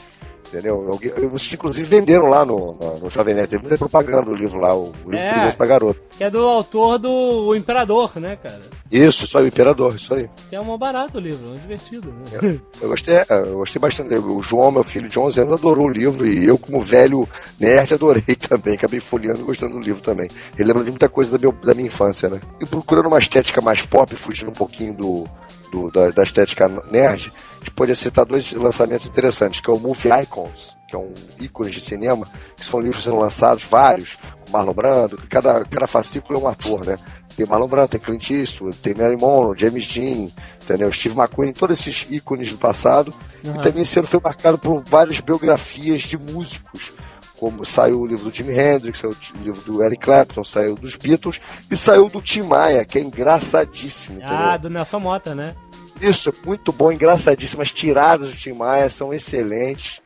Entendeu? 0.47 0.81
Vocês 1.29 1.53
inclusive 1.53 1.87
venderam 1.87 2.27
lá 2.29 2.45
no, 2.45 2.77
no, 2.79 2.99
no 2.99 3.09
Jovem 3.09 3.35
Nerd. 3.35 3.49
Teve 3.49 3.63
muita 3.63 3.77
propaganda 3.77 4.21
do 4.23 4.33
livro 4.33 4.59
lá, 4.59 4.73
o 4.73 4.91
livro 5.05 5.15
É. 5.17 5.33
perigoso 5.33 5.57
pra 5.57 5.65
garoto. 5.67 5.99
Que 6.17 6.23
é 6.23 6.29
do 6.29 6.39
autor 6.39 6.97
do 6.97 7.09
O 7.47 7.55
Imperador, 7.55 8.11
né, 8.15 8.37
cara? 8.41 8.61
Isso, 8.89 9.25
isso 9.25 9.37
aí, 9.37 9.43
o 9.43 9.47
Imperador, 9.47 9.93
isso 9.95 10.13
aí. 10.13 10.29
Que 10.49 10.55
é 10.55 10.61
um 10.61 10.77
barato 10.77 11.17
o 11.17 11.19
livro, 11.21 11.53
é 11.53 11.57
divertido, 11.59 12.07
né? 12.13 12.57
Eu 12.81 12.87
gostei, 12.87 13.15
é, 13.15 13.25
eu 13.29 13.57
gostei 13.57 13.79
bastante. 13.81 14.13
O 14.17 14.41
João, 14.41 14.71
meu 14.71 14.83
filho 14.85 15.09
de 15.09 15.19
11 15.19 15.41
anos, 15.41 15.53
adorou 15.55 15.85
o 15.87 15.89
livro 15.91 16.25
e 16.25 16.45
eu, 16.47 16.57
como 16.57 16.85
velho 16.85 17.27
nerd, 17.59 17.93
adorei 17.93 18.23
também. 18.47 18.75
Acabei 18.75 19.01
folheando 19.01 19.41
e 19.41 19.43
gostando 19.43 19.73
do 19.73 19.79
livro 19.85 20.01
também. 20.01 20.29
Ele 20.57 20.67
lembra 20.69 20.83
de 20.85 20.89
muita 20.91 21.09
coisa 21.09 21.31
da, 21.33 21.37
meu- 21.37 21.51
da 21.51 21.73
minha 21.73 21.87
infância, 21.87 22.29
né? 22.29 22.39
E 22.61 22.65
procurando 22.65 23.07
uma 23.07 23.19
estética 23.19 23.59
mais 23.61 23.81
pop, 23.81 24.15
fugindo 24.15 24.49
um 24.49 24.53
pouquinho 24.53 24.93
do, 24.93 25.23
do- 25.71 25.91
da, 25.91 26.09
da 26.11 26.23
estética 26.23 26.69
nerd, 26.89 27.29
a 27.57 27.59
gente 27.59 27.71
pode 27.71 27.95
citar 27.95 28.25
dois 28.25 28.51
lançamentos 28.53 29.07
interessantes, 29.07 29.59
que 29.59 29.69
é 29.69 29.73
o 29.73 29.79
Movie 29.79 30.11
Icons, 30.23 30.75
que 30.87 30.95
é 30.95 30.99
um 30.99 31.13
ícone 31.39 31.69
de 31.69 31.81
cinema, 31.81 32.27
que 32.55 32.65
são 32.65 32.79
livros 32.79 33.03
sendo 33.03 33.17
lançados, 33.17 33.63
vários, 33.63 34.15
com 34.15 34.51
Marlon 34.51 34.73
Brando, 34.73 35.17
que 35.17 35.27
cada, 35.27 35.65
cada 35.65 35.87
fascículo 35.87 36.39
é 36.39 36.43
um 36.43 36.47
ator, 36.47 36.85
né? 36.85 36.97
Tem 37.35 37.45
Marlon 37.45 37.67
Brando, 37.67 37.89
tem 37.89 37.99
Clint 37.99 38.29
Eastwood, 38.31 38.77
tem 38.77 38.93
Mary 38.95 39.17
Monroe, 39.17 39.57
James 39.59 39.87
Dean, 39.87 40.29
entendeu? 40.63 40.91
Steve 40.91 41.19
McQueen, 41.19 41.53
todos 41.53 41.79
esses 41.79 42.09
ícones 42.09 42.49
do 42.49 42.57
passado. 42.57 43.13
E 43.43 43.49
também 43.61 43.83
ano 43.97 44.07
foi 44.07 44.19
marcado 44.23 44.57
por 44.57 44.81
várias 44.83 45.19
biografias 45.19 46.01
de 46.01 46.17
músicos, 46.17 46.91
como 47.37 47.63
saiu 47.65 48.01
o 48.01 48.05
livro 48.05 48.29
do 48.29 48.35
Jimi 48.35 48.57
Hendrix, 48.57 48.99
saiu 48.99 49.11
o 49.11 49.43
livro 49.43 49.61
do 49.61 49.83
Eric 49.83 50.03
Clapton, 50.03 50.43
saiu 50.43 50.75
dos 50.75 50.95
Beatles 50.95 51.39
e 51.69 51.77
saiu 51.77 52.09
do 52.09 52.21
Tim 52.21 52.41
Maia, 52.41 52.83
que 52.83 52.97
é 52.97 53.01
engraçadíssimo, 53.01 54.17
entendeu? 54.17 54.35
Ah, 54.37 54.57
do 54.57 54.69
Nelson 54.69 54.99
Mota, 54.99 55.35
né? 55.35 55.55
Isso, 56.01 56.29
é 56.29 56.33
muito 56.47 56.71
bom, 56.71 56.91
engraçadíssimo. 56.91 57.61
As 57.61 57.71
tiradas 57.71 58.31
do 58.31 58.37
Tim 58.37 58.53
Maia 58.53 58.89
são 58.89 59.13
excelentes. 59.13 59.99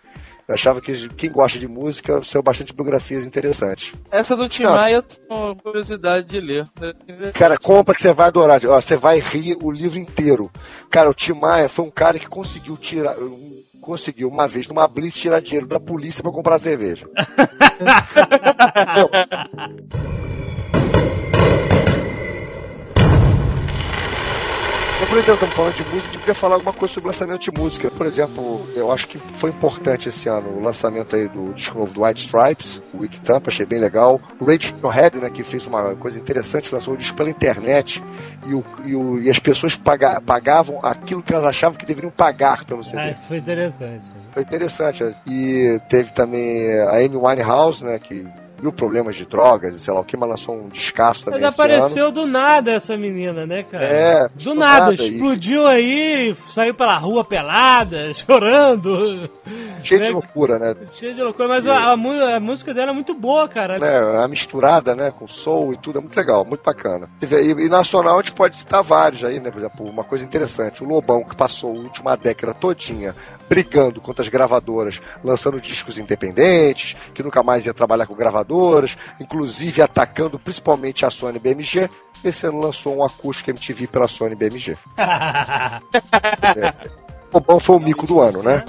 Eu 0.47 0.55
achava 0.55 0.81
que 0.81 1.07
quem 1.09 1.31
gosta 1.31 1.57
de 1.57 1.67
música 1.67 2.21
saiu 2.23 2.43
bastante 2.43 2.73
biografias 2.73 3.25
interessantes. 3.25 3.93
Essa 4.11 4.35
do 4.35 4.49
Tim 4.49 4.63
Não. 4.63 4.73
Maia 4.73 4.95
eu 4.95 5.03
tenho 5.03 5.55
curiosidade 5.55 6.27
de 6.27 6.41
ler. 6.41 6.67
Cara, 7.37 7.57
compra 7.57 7.95
que 7.95 8.01
você 8.01 8.11
vai 8.11 8.27
adorar. 8.27 8.59
Ó, 8.65 8.81
você 8.81 8.97
vai 8.97 9.19
rir 9.19 9.57
o 9.63 9.71
livro 9.71 9.97
inteiro. 9.97 10.51
Cara, 10.89 11.09
o 11.09 11.13
Tim 11.13 11.33
Maia 11.33 11.69
foi 11.69 11.85
um 11.85 11.91
cara 11.91 12.19
que 12.19 12.27
conseguiu 12.27 12.75
tirar. 12.77 13.17
um- 13.17 13.61
Conseguiu 13.81 14.27
uma 14.27 14.47
vez 14.47 14.67
numa 14.67 14.87
blitz 14.87 15.15
tirar 15.19 15.41
dinheiro 15.41 15.65
da 15.65 15.79
polícia 15.79 16.21
pra 16.21 16.31
comprar 16.31 16.59
cerveja. 16.59 17.03
Aproveitando 25.01 25.37
que 25.39 25.45
estamos 25.45 25.55
falando 25.55 25.73
de 25.73 25.83
música, 25.83 26.09
a 26.09 26.11
gente 26.11 26.19
podia 26.19 26.33
falar 26.35 26.55
alguma 26.55 26.73
coisa 26.73 26.93
sobre 26.93 27.07
lançamento 27.07 27.41
de 27.41 27.59
música. 27.59 27.89
Por 27.89 28.05
exemplo, 28.05 28.69
eu 28.75 28.91
acho 28.91 29.07
que 29.07 29.17
foi 29.35 29.49
importante 29.49 30.09
esse 30.09 30.29
ano 30.29 30.49
o 30.57 30.61
lançamento 30.61 31.15
aí 31.15 31.27
do 31.27 31.51
disco 31.53 31.77
novo 31.79 31.91
do 31.91 32.03
White 32.03 32.21
Stripes, 32.21 32.81
o 32.93 32.99
Wiki 32.99 33.19
Tampa, 33.21 33.49
achei 33.49 33.65
bem 33.65 33.79
legal. 33.79 34.21
O 34.39 34.45
Radiohead, 34.45 35.19
né, 35.19 35.29
que 35.31 35.43
fez 35.43 35.65
uma 35.65 35.95
coisa 35.95 36.19
interessante, 36.19 36.71
lançou 36.71 36.93
o 36.93 36.97
disco 36.97 37.17
pela 37.17 37.29
internet 37.31 38.01
e, 38.45 38.53
o- 38.53 38.63
e 38.85 38.95
o- 38.95 39.19
e 39.19 39.29
as 39.29 39.39
pessoas 39.39 39.75
paga- 39.75 40.21
pagavam 40.21 40.77
aquilo 40.83 41.23
que 41.23 41.33
elas 41.33 41.47
achavam 41.47 41.77
que 41.77 41.85
deveriam 41.85 42.11
pagar 42.11 42.63
pelo 42.65 42.83
CD. 42.83 42.99
Ah, 42.99 43.11
isso 43.11 43.27
foi 43.27 43.37
interessante. 43.37 44.01
Foi 44.33 44.43
interessante. 44.43 45.03
né? 45.03 45.13
E 45.25 45.79
teve 45.89 46.11
também 46.13 46.79
a 46.79 46.97
Amy 46.97 47.17
Winehouse, 47.17 47.83
né, 47.83 47.97
que 47.99 48.25
viu 48.61 48.71
problemas 48.71 49.15
de 49.15 49.25
drogas 49.25 49.75
e 49.75 49.79
sei 49.79 49.93
lá 49.93 49.99
o 49.99 50.03
que, 50.03 50.15
mas 50.15 50.29
lançou 50.29 50.55
um 50.55 50.69
descasso 50.69 51.25
também 51.25 51.41
Mas 51.41 51.53
esse 51.53 51.61
ano. 51.61 51.73
apareceu 51.73 52.11
do 52.11 52.27
nada 52.27 52.71
essa 52.71 52.95
menina, 52.95 53.45
né, 53.45 53.63
cara? 53.63 53.85
É, 53.85 54.29
Do 54.35 54.53
nada, 54.53 54.93
e 54.93 54.95
explodiu 54.95 55.65
aí, 55.65 56.35
saiu 56.47 56.73
pela 56.73 56.97
rua 56.97 57.23
pelada, 57.23 58.13
chorando. 58.15 59.29
Cheio 59.83 60.01
né? 60.01 60.07
de 60.07 60.13
loucura, 60.13 60.59
né? 60.59 60.75
Cheio 60.93 61.13
de 61.13 61.21
loucura, 61.21 61.47
mas 61.47 61.67
a, 61.67 61.77
a 61.77 61.91
a 61.93 62.39
música 62.39 62.73
dela 62.73 62.91
é 62.91 62.93
muito 62.93 63.13
boa, 63.13 63.47
cara. 63.47 63.79
né, 63.79 64.23
a 64.23 64.27
misturada, 64.27 64.95
né, 64.95 65.11
com 65.11 65.27
soul 65.27 65.73
e 65.73 65.77
tudo, 65.77 65.97
é 65.97 66.01
muito 66.01 66.15
legal, 66.15 66.45
muito 66.45 66.63
bacana. 66.63 67.09
E, 67.21 67.65
e 67.65 67.69
nacional 67.69 68.15
a 68.15 68.21
gente 68.21 68.33
pode 68.33 68.55
citar 68.55 68.83
vários 68.83 69.23
aí, 69.23 69.39
né, 69.39 69.49
por 69.49 69.59
exemplo, 69.59 69.85
uma 69.85 70.03
coisa 70.03 70.23
interessante, 70.23 70.83
o 70.83 70.87
Lobão, 70.87 71.23
que 71.23 71.35
passou 71.35 71.71
a 71.71 71.79
última 71.79 72.15
década 72.15 72.53
todinha 72.53 73.15
brigando 73.51 73.99
contra 73.99 74.23
as 74.23 74.29
gravadoras, 74.29 75.01
lançando 75.21 75.59
discos 75.59 75.97
independentes, 75.97 76.95
que 77.13 77.21
nunca 77.21 77.43
mais 77.43 77.65
ia 77.65 77.73
trabalhar 77.73 78.07
com 78.07 78.15
gravadoras, 78.15 78.97
inclusive 79.19 79.81
atacando 79.81 80.39
principalmente 80.39 81.05
a 81.05 81.09
Sony 81.09 81.37
BMG, 81.37 81.89
esse 82.23 82.47
ano 82.47 82.61
lançou 82.61 82.95
um 82.95 83.03
acústico 83.03 83.49
MTV 83.49 83.87
pela 83.87 84.07
Sony 84.07 84.35
BMG. 84.35 84.77
O 87.33 87.37
Lobão 87.37 87.61
foi 87.61 87.77
o 87.77 87.79
mico 87.79 88.05
do 88.05 88.19
ano, 88.19 88.43
né? 88.43 88.61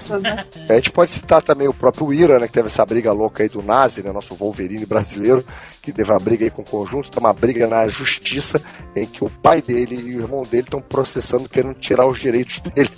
A 0.68 0.74
gente 0.76 0.92
pode 0.92 1.10
citar 1.10 1.42
também 1.42 1.66
o 1.66 1.74
próprio 1.74 2.14
Ira, 2.14 2.38
né, 2.38 2.46
que 2.46 2.52
teve 2.52 2.68
essa 2.68 2.86
briga 2.86 3.10
louca 3.10 3.42
aí 3.42 3.48
do 3.48 3.60
Nazi, 3.60 4.04
né, 4.04 4.12
nosso 4.12 4.36
Wolverine 4.36 4.86
brasileiro, 4.86 5.44
que 5.82 5.92
teve 5.92 6.12
uma 6.12 6.20
briga 6.20 6.44
aí 6.44 6.50
com 6.50 6.62
o 6.62 6.64
conjunto, 6.64 7.10
tem 7.10 7.18
uma 7.18 7.32
briga 7.32 7.66
na 7.66 7.88
justiça, 7.88 8.62
em 8.94 9.04
que 9.04 9.24
o 9.24 9.28
pai 9.28 9.60
dele 9.60 9.96
e 9.96 10.14
o 10.14 10.20
irmão 10.20 10.42
dele 10.42 10.62
estão 10.62 10.80
processando, 10.80 11.48
querendo 11.48 11.74
tirar 11.74 12.06
os 12.06 12.20
direitos 12.20 12.60
dele. 12.60 12.88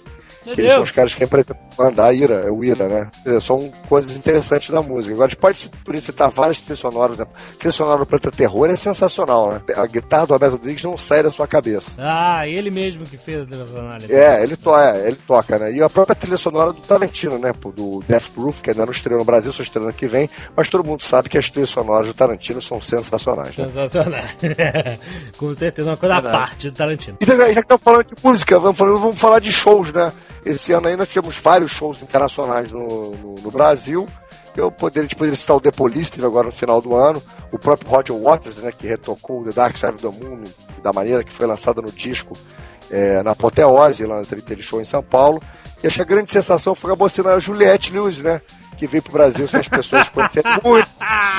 Meu 0.47 0.55
Que 0.55 0.61
eles 0.61 0.73
são 0.73 0.83
os 0.83 0.91
caras 0.91 1.15
que 1.15 1.21
representam 1.21 1.57
a 2.05 2.13
Ira, 2.13 2.35
é 2.47 2.51
o 2.51 2.63
Ira, 2.65 2.87
né? 2.89 3.11
Dizer, 3.25 3.41
São 3.41 3.59
coisas 3.89 4.17
interessantes 4.17 4.71
da 4.71 4.83
música. 4.83 5.15
Agora, 5.15 5.27
a 5.27 5.31
gente 5.31 5.39
pode 5.41 5.59
cit- 5.59 5.77
por 5.85 5.95
isso 5.95 6.07
citar 6.07 6.31
várias 6.31 6.59
trilhas 6.59 6.79
sonoras. 6.79 7.19
Né? 7.19 7.27
Trilha 7.59 7.73
sonora 7.73 7.99
do 7.99 8.07
Planeta 8.07 8.31
Terror 8.31 8.71
é 8.71 8.77
sensacional, 8.77 9.53
né? 9.53 9.61
A 9.77 9.87
guitarra 9.87 10.27
do 10.27 10.33
Alberto 10.35 10.57
Rodrigues 10.57 10.85
não 10.85 10.99
sai 10.99 11.23
da 11.23 11.31
sua 11.31 11.47
cabeça. 11.47 11.91
Ah, 11.99 12.47
ele 12.47 12.71
mesmo 12.71 13.05
que 13.05 13.17
fez 13.17 13.43
a 13.43 13.47
trilha 13.47 13.67
sonora. 13.67 13.99
É, 14.09 14.43
ele, 14.43 14.57
to 14.57 14.77
é, 14.77 15.07
ele 15.09 15.17
toca, 15.27 15.59
né? 15.59 15.73
E 15.73 15.83
a 15.83 15.89
própria 15.89 16.15
trilha 16.15 16.37
sonora 16.37 16.73
do 16.73 16.81
Tarantino, 16.81 17.39
né? 17.39 17.53
Do 17.75 18.03
Death 18.07 18.29
Proof, 18.35 18.61
que 18.61 18.71
ainda 18.71 18.85
não 18.85 18.93
estreou 18.93 19.19
no 19.19 19.25
Brasil, 19.25 19.51
só 19.53 19.63
estreou 19.63 19.89
ano 19.89 19.97
que 19.97 20.07
vem, 20.07 20.29
mas 20.57 20.69
todo 20.69 20.87
mundo 20.87 21.03
sabe 21.03 21.29
que 21.29 21.39
as 21.39 21.49
trilhas 21.51 21.71
sonoras 21.71 22.07
do 22.07 22.15
Tarantino 22.15 22.61
são 22.63 22.81
sensacionais. 22.83 23.57
Né? 23.57 23.67
Sensacional. 23.67 24.23
Com 25.39 25.55
certeza, 25.55 25.91
uma 25.91 25.97
coisa 25.97 26.17
à 26.17 26.23
parte 26.23 26.71
do 26.71 26.77
Tarantino. 26.77 27.17
E 27.21 27.25
já 27.27 27.37
que 27.55 27.59
estamos 27.61 27.83
falando 27.83 28.05
de 28.05 28.15
música, 28.23 28.59
vamos 28.59 29.19
falar 29.19 29.39
de 29.39 29.51
shows, 29.53 29.93
né? 29.93 30.13
Esse 30.45 30.73
ano 30.73 30.95
nós 30.97 31.09
tivemos 31.09 31.39
vários 31.39 31.71
shows 31.71 32.03
internacionais 32.03 32.71
no, 32.71 33.11
no, 33.13 33.35
no 33.37 33.51
Brasil. 33.51 34.07
Eu 34.57 34.71
poderia, 34.71 35.03
gente 35.03 35.17
poderia 35.17 35.37
citar 35.37 35.57
o 35.57 35.61
The 35.61 35.71
Police, 35.73 36.13
agora 36.25 36.47
no 36.47 36.53
final 36.53 36.81
do 36.81 36.95
ano. 36.95 37.23
O 37.51 37.59
próprio 37.59 37.91
Roger 37.91 38.17
Waters, 38.17 38.57
né, 38.59 38.71
que 38.71 38.87
retocou 38.87 39.41
o 39.41 39.45
The 39.45 39.51
Dark 39.51 39.77
Side 39.77 39.95
of 39.95 40.03
the 40.03 40.25
Moon 40.25 40.45
da 40.83 40.93
maneira 40.93 41.25
que 41.25 41.33
foi 41.33 41.47
lançada 41.47 41.81
no 41.81 41.91
disco 41.91 42.35
é, 42.91 43.23
na 43.23 43.33
Apoteose, 43.33 44.05
lá 44.05 44.23
teve, 44.23 44.43
teve 44.43 44.63
show 44.63 44.81
em 44.81 44.85
São 44.85 45.03
Paulo. 45.03 45.43
E 45.83 45.87
acho 45.87 45.97
que 45.97 46.03
a 46.03 46.07
grande 46.07 46.31
sensação 46.31 46.75
foi 46.75 46.93
a 46.93 47.39
Juliette 47.39 47.93
Lewis, 47.93 48.19
né? 48.19 48.41
Que 48.85 48.87
veio 48.87 49.03
pro 49.03 49.13
Brasil 49.15 49.49
sem 49.49 49.61
as 49.61 49.69
pessoas 49.69 50.11
conhecerem 50.11 50.53
muito, 50.63 50.91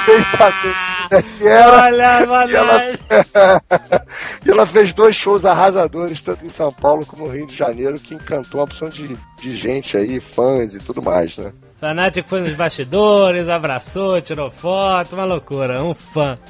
sem 0.03 0.21
saber 0.23 0.73
como 1.03 1.19
é 1.19 1.21
que 1.21 1.47
era. 1.47 1.83
Olha, 1.83 2.49
E 2.49 2.55
ela, 2.55 2.81
e 4.43 4.49
ela 4.49 4.65
fez 4.65 4.91
dois 4.93 5.15
shows 5.15 5.45
arrasadores, 5.45 6.21
tanto 6.21 6.43
em 6.43 6.49
São 6.49 6.73
Paulo 6.73 7.05
como 7.05 7.27
no 7.27 7.31
Rio 7.31 7.45
de 7.45 7.55
Janeiro, 7.55 7.99
que 7.99 8.15
encantou 8.15 8.61
uma 8.61 8.65
opção 8.65 8.89
de, 8.89 9.15
de 9.39 9.55
gente 9.55 9.95
aí, 9.95 10.19
fãs 10.19 10.73
e 10.73 10.79
tudo 10.79 11.03
mais, 11.03 11.37
né? 11.37 11.53
Fanático 11.79 12.27
foi 12.27 12.41
nos 12.41 12.55
bastidores, 12.55 13.47
abraçou, 13.47 14.19
tirou 14.19 14.49
foto, 14.49 15.13
uma 15.13 15.25
loucura, 15.25 15.83
um 15.83 15.93
fã. 15.93 16.39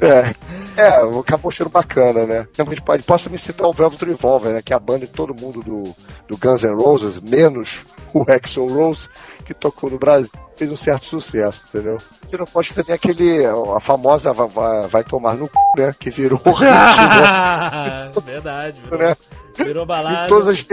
É, 0.00 0.80
é 0.80 1.18
acabou 1.18 1.50
sendo 1.50 1.68
bacana, 1.68 2.24
né? 2.24 2.46
Então, 2.50 2.66
a 2.66 2.68
gente 2.68 2.82
pode, 2.82 3.02
posso 3.02 3.28
me 3.28 3.36
citar 3.36 3.66
o 3.66 3.72
Velvet 3.72 4.04
Revolver, 4.04 4.52
né? 4.52 4.62
Que 4.62 4.72
é 4.72 4.76
a 4.76 4.80
banda 4.80 5.06
de 5.06 5.12
todo 5.12 5.34
mundo 5.34 5.60
do, 5.60 5.94
do 6.28 6.36
Guns 6.36 6.62
N' 6.62 6.74
Roses, 6.74 7.18
menos 7.18 7.80
o 8.12 8.24
Axl 8.30 8.66
Rose, 8.66 9.08
que 9.42 9.54
tocou 9.54 9.90
no 9.90 9.98
Brasil, 9.98 10.40
fez 10.56 10.70
um 10.70 10.76
certo 10.76 11.06
sucesso, 11.06 11.64
entendeu? 11.68 11.98
E 12.32 12.36
não 12.36 12.46
pode 12.46 12.72
também 12.72 12.94
aquele, 12.94 13.44
a 13.44 13.80
famosa 13.80 14.32
vai, 14.32 14.88
vai, 14.88 15.04
tomar 15.04 15.34
no 15.34 15.46
c, 15.46 15.52
né? 15.76 15.94
Que 15.98 16.10
virou 16.10 16.38
hit, 16.38 16.60
né? 16.60 18.10
verdade, 18.24 18.80
né? 18.90 19.16
virou 19.56 19.84
Em 19.84 19.86
balada. 19.86 20.28
todas 20.28 20.48
as, 20.48 20.64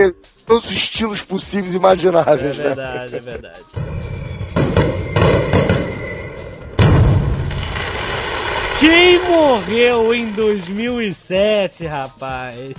todos 0.45 0.69
os 0.69 0.75
estilos 0.75 1.21
possíveis 1.21 1.73
e 1.73 1.75
É 1.75 1.79
imagináveis, 1.79 2.57
né? 2.57 2.63
verdade, 2.63 3.15
é 3.15 3.19
verdade. 3.19 3.59
Quem 8.79 9.21
morreu 9.27 10.15
em 10.15 10.31
2007, 10.31 11.85
rapaz? 11.85 12.73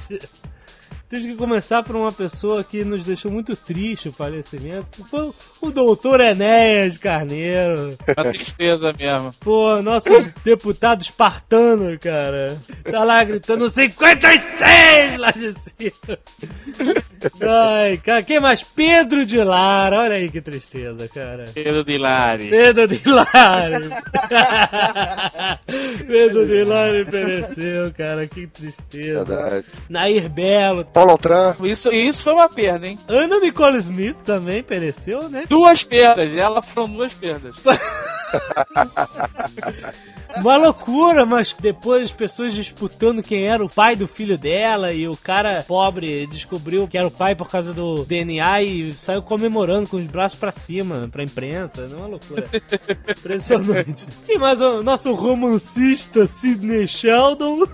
Temos 1.11 1.27
que 1.27 1.35
começar 1.35 1.83
por 1.83 1.97
uma 1.97 2.13
pessoa 2.13 2.63
que 2.63 2.85
nos 2.85 3.03
deixou 3.03 3.33
muito 3.33 3.57
triste 3.57 4.09
o 4.09 4.13
falecimento. 4.13 5.05
Foi 5.11 5.33
o 5.61 5.71
doutor 5.73 6.21
Enéas 6.21 6.97
Carneiro. 6.99 7.99
Uma 8.17 8.31
tristeza 8.31 8.93
mesmo. 8.97 9.35
Pô, 9.41 9.83
nosso 9.83 10.09
deputado 10.45 11.03
espartano, 11.03 11.99
cara. 11.99 12.57
Tá 12.89 13.03
lá 13.03 13.25
gritando 13.25 13.69
56 13.69 15.19
lá 15.19 15.33
de 15.33 15.53
cima. 15.55 16.19
Ai, 17.41 17.97
cara, 17.97 18.23
quem 18.23 18.39
mais? 18.39 18.63
Pedro 18.63 19.27
de 19.27 19.43
Lara. 19.43 19.99
Olha 20.03 20.15
aí 20.15 20.31
que 20.31 20.41
tristeza, 20.41 21.09
cara. 21.09 21.47
Pedro 21.53 21.83
de 21.83 21.99
Lari. 21.99 22.49
Pedro 22.49 22.87
de 22.87 23.09
Lara. 23.09 23.81
Pedro 26.07 26.47
de 26.47 26.65
Lara 26.65 27.05
pereceu, 27.05 27.93
cara. 27.99 28.29
Que 28.29 28.47
tristeza. 28.47 29.25
Verdade. 29.25 29.67
Nair 29.89 30.29
Belo. 30.29 30.85
Paulo 31.01 31.13
Altran. 31.13 31.57
Isso, 31.63 31.89
isso 31.89 32.25
foi 32.25 32.35
uma 32.35 32.49
perda, 32.49 32.87
hein? 32.87 32.99
Ana 33.09 33.41
Nicole 33.41 33.79
Smith 33.79 34.19
também 34.23 34.63
pereceu, 34.63 35.31
né? 35.31 35.45
Duas 35.49 35.83
perdas, 35.83 36.37
ela 36.37 36.61
foram 36.61 36.91
duas 36.91 37.15
perdas. 37.15 37.57
Uma 40.37 40.57
loucura, 40.57 41.27
mas 41.27 41.55
depois 41.59 42.05
as 42.05 42.13
pessoas 42.13 42.55
disputando 42.55 43.23
quem 43.23 43.47
era 43.47 43.65
o 43.65 43.69
pai 43.69 43.97
do 43.97 44.07
filho 44.09 44.39
dela 44.39 44.93
e 44.93 45.09
o 45.09 45.17
cara 45.17 45.63
pobre 45.67 46.27
descobriu 46.27 46.87
que 46.87 46.97
era 46.97 47.07
o 47.07 47.11
pai 47.11 47.35
por 47.35 47.49
causa 47.49 47.73
do 47.73 48.05
DNA 48.05 48.63
e 48.63 48.93
saiu 48.93 49.23
comemorando 49.23 49.89
com 49.89 49.97
os 49.97 50.05
braços 50.05 50.39
pra 50.39 50.53
cima, 50.53 51.09
pra 51.11 51.23
imprensa. 51.23 51.89
É 51.91 51.97
uma 51.97 52.07
loucura. 52.07 52.45
Impressionante. 53.19 54.07
E 54.29 54.39
mais 54.39 54.61
o 54.61 54.83
nosso 54.83 55.13
romancista 55.15 56.27
Sidney 56.27 56.87
Sheldon 56.87 57.67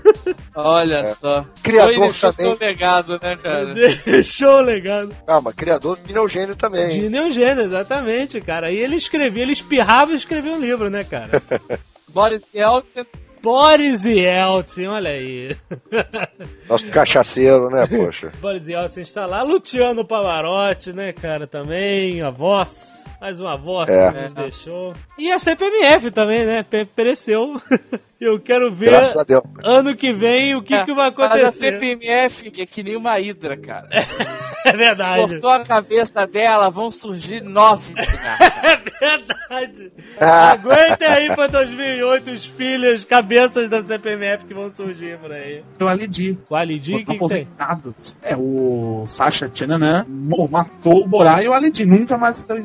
Olha 0.54 1.14
só. 1.14 1.44
Criador 1.62 1.94
Foi 1.94 2.04
deixou 2.04 2.32
também. 2.32 2.50
seu 2.50 2.66
legado, 2.66 3.20
né, 3.22 3.36
cara? 3.36 3.74
deixou 4.04 4.58
o 4.58 4.60
legado. 4.60 5.14
Calma, 5.26 5.52
criador 5.52 5.96
do 5.98 6.12
Neogênio 6.12 6.56
também. 6.56 7.00
De 7.00 7.08
Neogênio, 7.08 7.64
exatamente, 7.64 8.40
cara. 8.40 8.70
E 8.70 8.76
ele 8.76 8.96
escrevia, 8.96 9.42
ele 9.42 9.52
espirrava 9.52 10.12
e 10.12 10.16
escrevia 10.16 10.52
um 10.52 10.60
livro, 10.60 10.90
né, 10.90 11.02
cara? 11.04 11.42
Boris 12.12 12.52
Yeltsin. 12.54 13.04
Boris 13.42 14.04
Yeltsin, 14.04 14.86
olha 14.86 15.10
aí. 15.10 15.56
Nosso 16.68 16.88
cachaceiro, 16.90 17.70
né, 17.70 17.86
poxa? 17.86 18.32
Boris 18.40 18.66
Yeltsin 18.66 19.02
está 19.02 19.26
lá. 19.26 19.42
Luciano 19.42 20.04
Pavarotti, 20.04 20.92
né, 20.92 21.12
cara, 21.12 21.46
também. 21.46 22.22
A 22.22 22.30
voz. 22.30 23.05
Mais 23.20 23.40
uma 23.40 23.56
voz 23.56 23.88
É. 23.88 24.10
que 24.12 24.20
nos 24.20 24.32
deixou. 24.34 24.92
E 25.18 25.30
a 25.30 25.38
CPMF 25.38 26.10
também, 26.10 26.44
né? 26.44 26.62
pe- 26.62 26.84
Pereceu. 26.86 27.60
Eu 28.18 28.40
quero 28.40 28.74
ver 28.74 28.86
Graças 28.86 29.14
a 29.14 29.24
Deus. 29.24 29.42
ano 29.62 29.94
que 29.94 30.10
vem 30.14 30.56
o 30.56 30.62
que, 30.62 30.84
que 30.86 30.94
vai 30.94 31.10
Mas 31.14 31.18
a 31.20 31.26
acontecer. 31.34 31.72
CPMF 31.74 32.50
é 32.62 32.64
que 32.64 32.82
nem 32.82 32.96
uma 32.96 33.18
hidra, 33.20 33.56
cara. 33.58 33.88
É 34.66 34.72
verdade. 34.72 35.20
Cortou 35.38 35.50
a 35.50 35.62
cabeça 35.64 36.26
dela, 36.26 36.68
vão 36.70 36.90
surgir 36.90 37.40
nove. 37.40 37.84
cara. 37.94 38.52
É 38.64 38.76
verdade. 38.76 39.92
Aguentem 40.18 41.06
aí 41.06 41.32
pra 41.36 41.46
2008 41.46 42.30
os 42.32 42.46
filhos, 42.46 43.04
cabeças 43.04 43.70
da 43.70 43.80
CPMF 43.84 44.44
que 44.44 44.54
vão 44.54 44.68
surgir 44.72 45.18
por 45.18 45.30
aí. 45.30 45.62
O 45.80 45.86
Ali 45.86 46.08
Di. 46.08 46.36
O 46.50 46.56
Ali 46.56 46.80
Di, 46.80 46.94
que 46.94 46.98
que 46.98 47.04
tem? 47.06 47.16
aposentados. 47.16 48.18
É, 48.24 48.34
o 48.36 49.04
Sasha 49.06 49.48
Tchananã 49.48 50.04
matou 50.50 51.04
o 51.04 51.06
Borá 51.06 51.44
e 51.44 51.48
o 51.48 51.52
Ali 51.52 51.70
Di 51.70 51.86
nunca 51.86 52.18
mais 52.18 52.44
deve 52.44 52.60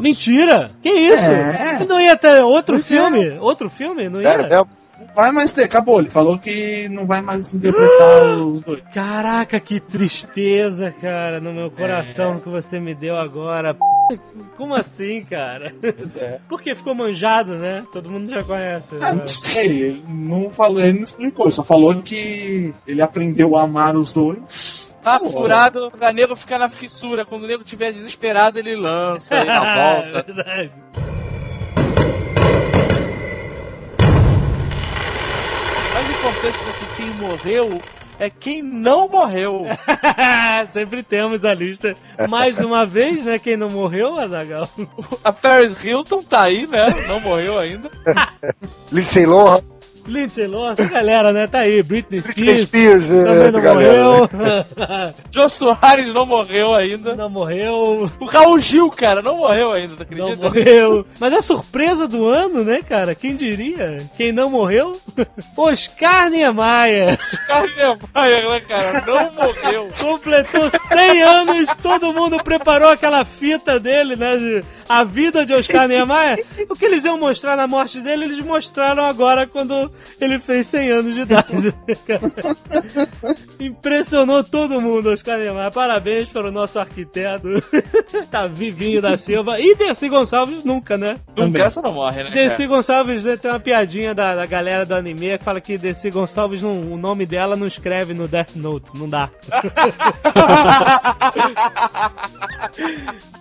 Mentira! 0.00 0.70
Que 0.82 0.90
isso? 0.90 1.24
É. 1.24 1.84
Não 1.84 2.00
ia 2.00 2.16
ter 2.16 2.40
outro 2.42 2.74
Pois 2.74 2.90
é. 2.90 2.94
filme? 2.94 3.38
Outro 3.38 3.68
filme? 3.70 4.08
Não 4.08 4.20
ia? 4.20 4.36
Não 4.36 4.66
vai 5.14 5.32
mais 5.32 5.52
ter, 5.52 5.64
acabou. 5.64 6.00
Ele 6.00 6.10
falou 6.10 6.38
que 6.38 6.88
não 6.88 7.06
vai 7.06 7.20
mais 7.20 7.52
interpretar 7.52 8.22
os 8.38 8.60
dois. 8.60 8.82
Caraca, 8.92 9.58
que 9.60 9.80
tristeza, 9.80 10.92
cara, 11.00 11.40
no 11.40 11.52
meu 11.52 11.70
coração 11.70 12.40
que 12.40 12.48
você 12.48 12.78
me 12.78 12.94
deu 12.94 13.16
agora. 13.16 13.76
Como 14.56 14.74
assim, 14.74 15.24
cara? 15.24 15.72
Pois 15.80 16.16
é. 16.16 16.38
Porque 16.48 16.74
ficou 16.74 16.94
manjado, 16.94 17.56
né? 17.56 17.82
Todo 17.92 18.10
mundo 18.10 18.30
já 18.30 18.42
conhece. 18.42 18.94
Ah, 19.00 19.12
né? 19.12 19.20
não 19.20 19.28
sei, 19.28 19.82
ele 19.82 20.04
não 20.08 20.50
falou, 20.50 20.80
ele 20.80 20.98
não 20.98 21.04
explicou, 21.04 21.46
ele 21.46 21.54
só 21.54 21.64
falou 21.64 22.02
que 22.02 22.74
ele 22.86 23.02
aprendeu 23.02 23.56
a 23.56 23.62
amar 23.62 23.96
os 23.96 24.12
dois. 24.12 24.83
Tá 25.04 25.20
Pô. 25.20 25.30
furado 25.30 25.90
pra 25.90 26.12
nego 26.12 26.34
ficar 26.34 26.58
na 26.58 26.68
fissura. 26.70 27.24
Quando 27.26 27.44
o 27.44 27.46
nego 27.46 27.62
tiver 27.62 27.92
desesperado, 27.92 28.58
ele 28.58 28.74
lança 28.74 29.44
na 29.44 29.52
É 29.54 30.02
volta. 30.12 30.32
verdade. 30.32 30.72
Mais 35.92 36.10
importante 36.10 36.58
do 36.58 36.72
que 36.72 36.96
quem 36.96 37.06
morreu 37.14 37.82
é 38.18 38.30
quem 38.30 38.62
não 38.62 39.08
morreu. 39.08 39.66
Sempre 40.72 41.02
temos 41.02 41.44
a 41.44 41.52
lista. 41.54 41.94
Mais 42.28 42.58
uma 42.60 42.86
vez, 42.86 43.24
né? 43.24 43.38
Quem 43.38 43.56
não 43.56 43.68
morreu, 43.68 44.18
Azagal. 44.18 44.68
A 45.24 45.32
Paris 45.32 45.82
Hilton 45.84 46.22
tá 46.22 46.42
aí, 46.44 46.66
né? 46.66 46.86
Não 47.08 47.20
morreu 47.20 47.58
ainda. 47.58 47.90
Lindsay 48.92 49.26
Lohan, 49.26 49.60
Lindsay 50.06 50.46
Lohan, 50.46 50.72
essa 50.72 50.84
galera, 50.84 51.32
né? 51.32 51.46
Tá 51.46 51.60
aí. 51.60 51.82
Britney 51.82 52.20
Britney 52.20 52.20
Spears. 52.20 52.68
Spears, 52.68 53.10
né, 53.10 53.24
Também 53.24 53.52
não 53.52 53.60
galera. 53.60 54.04
morreu. 54.04 54.28
Joe 55.30 55.50
Soares 55.50 56.12
não 56.12 56.26
morreu 56.26 56.74
ainda. 56.74 57.14
não 57.14 57.30
morreu. 57.30 58.10
O 58.20 58.24
Raul 58.24 58.58
Gil, 58.58 58.90
cara, 58.90 59.22
não 59.22 59.38
morreu 59.38 59.72
ainda, 59.72 59.94
Não 59.96 60.02
acredita? 60.02 60.36
morreu. 60.36 61.06
Mas 61.18 61.32
é 61.32 61.36
a 61.36 61.42
surpresa 61.42 62.06
do 62.06 62.28
ano, 62.28 62.62
né, 62.64 62.80
cara? 62.82 63.14
Quem 63.14 63.36
diria? 63.36 63.96
Quem 64.16 64.32
não 64.32 64.50
morreu? 64.50 64.92
Oscar 65.56 66.30
Niemeyer. 66.30 67.18
Carne 67.46 67.98
Maia, 68.14 68.48
né, 68.48 68.60
cara? 68.60 69.04
Não 69.06 69.32
morreu. 69.32 69.88
Completou 69.98 70.70
100 70.88 71.22
anos, 71.22 71.68
todo 71.82 72.12
mundo 72.12 72.42
preparou 72.42 72.88
aquela 72.90 73.24
fita 73.24 73.78
dele, 73.80 74.16
né? 74.16 74.36
de 74.36 74.64
a 74.88 75.02
vida 75.02 75.46
de 75.46 75.54
Oscar 75.54 75.88
Niemeyer. 75.88 76.44
O 76.68 76.74
que 76.74 76.84
eles 76.84 77.04
iam 77.04 77.18
mostrar 77.18 77.56
na 77.56 77.66
morte 77.66 78.00
dele, 78.00 78.24
eles 78.24 78.38
mostraram 78.40 79.04
agora 79.04 79.46
quando 79.46 79.90
ele 80.20 80.38
fez 80.38 80.66
100 80.68 80.90
anos 80.90 81.14
de 81.14 81.20
idade. 81.20 81.74
Impressionou 83.60 84.44
todo 84.44 84.80
mundo, 84.80 85.10
Oscar 85.10 85.38
Niemeyer. 85.38 85.72
Parabéns 85.72 86.28
para 86.28 86.48
o 86.48 86.52
nosso 86.52 86.78
arquiteto. 86.78 87.48
tá 88.30 88.46
vivinho 88.46 89.00
da 89.00 89.16
Silva. 89.16 89.58
E 89.60 89.74
Dercy 89.74 90.08
Gonçalves 90.08 90.64
nunca, 90.64 90.96
né? 90.96 91.16
Nunca 91.36 91.64
essa 91.64 91.82
não 91.82 91.92
morre, 91.92 92.24
né? 92.24 92.30
Desi 92.30 92.56
cara? 92.56 92.68
Gonçalves 92.68 93.24
né, 93.24 93.36
tem 93.36 93.50
uma 93.50 93.60
piadinha 93.60 94.14
da, 94.14 94.34
da 94.34 94.46
galera 94.46 94.86
do 94.86 94.94
anime 94.94 95.38
que 95.38 95.44
fala 95.44 95.60
que 95.60 95.78
Desi 95.78 96.10
Gonçalves, 96.10 96.62
não, 96.62 96.80
o 96.80 96.96
nome 96.96 97.26
dela 97.26 97.56
não 97.56 97.66
escreve 97.66 98.14
no 98.14 98.28
Death 98.28 98.54
Note, 98.56 98.96
não 98.98 99.08
dá. 99.08 99.30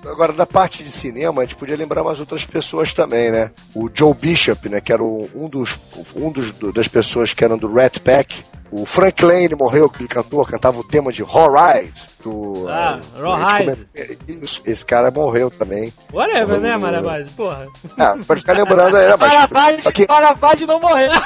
Agora, 0.05 0.33
da 0.33 0.45
parte 0.45 0.83
de 0.83 0.91
cinema, 0.91 1.41
a 1.41 1.45
gente 1.45 1.55
podia 1.55 1.75
lembrar 1.75 2.03
mais 2.03 2.19
outras 2.19 2.45
pessoas 2.45 2.93
também, 2.93 3.31
né? 3.31 3.49
O 3.73 3.89
Joe 3.93 4.13
Bishop, 4.13 4.69
né? 4.69 4.79
Que 4.81 4.93
era 4.93 5.03
um 5.03 5.49
dos, 5.49 5.75
um 6.15 6.31
dos 6.31 6.42
do- 6.51 6.71
das 6.73 6.87
pessoas 6.87 7.33
que 7.33 7.43
eram 7.43 7.57
do 7.57 7.71
Rat 7.73 7.99
Pack. 7.99 8.43
O 8.75 8.87
Frank 8.87 9.23
Lane 9.23 9.53
morreu, 9.53 9.85
aquele 9.85 10.07
cantor, 10.09 10.49
cantava 10.49 10.79
o 10.79 10.83
tema 10.83 11.11
de 11.11 11.21
Horride. 11.21 11.93
Do, 12.23 12.65
Ah, 12.67 12.97
eh, 12.99 13.03
gente 13.03 13.77
comenta- 13.77 14.17
Isso, 14.27 14.61
esse 14.65 14.83
cara 14.83 15.11
morreu 15.11 15.51
também. 15.51 15.93
Whatever, 16.11 16.59
né, 16.59 16.75
Marabade? 16.77 17.31
Porra. 17.33 17.67
Ah, 17.99 18.15
pode 18.25 18.39
ficar 18.39 18.53
lembrando 18.53 18.95
aí, 18.97 19.07
né? 19.09 19.15
Paravade, 19.15 19.87
aqui, 19.87 20.07
Paravade 20.07 20.65
não 20.65 20.79
morreu, 20.79 21.11
né? 21.11 21.21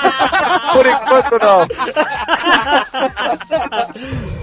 por 0.74 0.86
enquanto 0.86 1.38
não. 1.40 1.66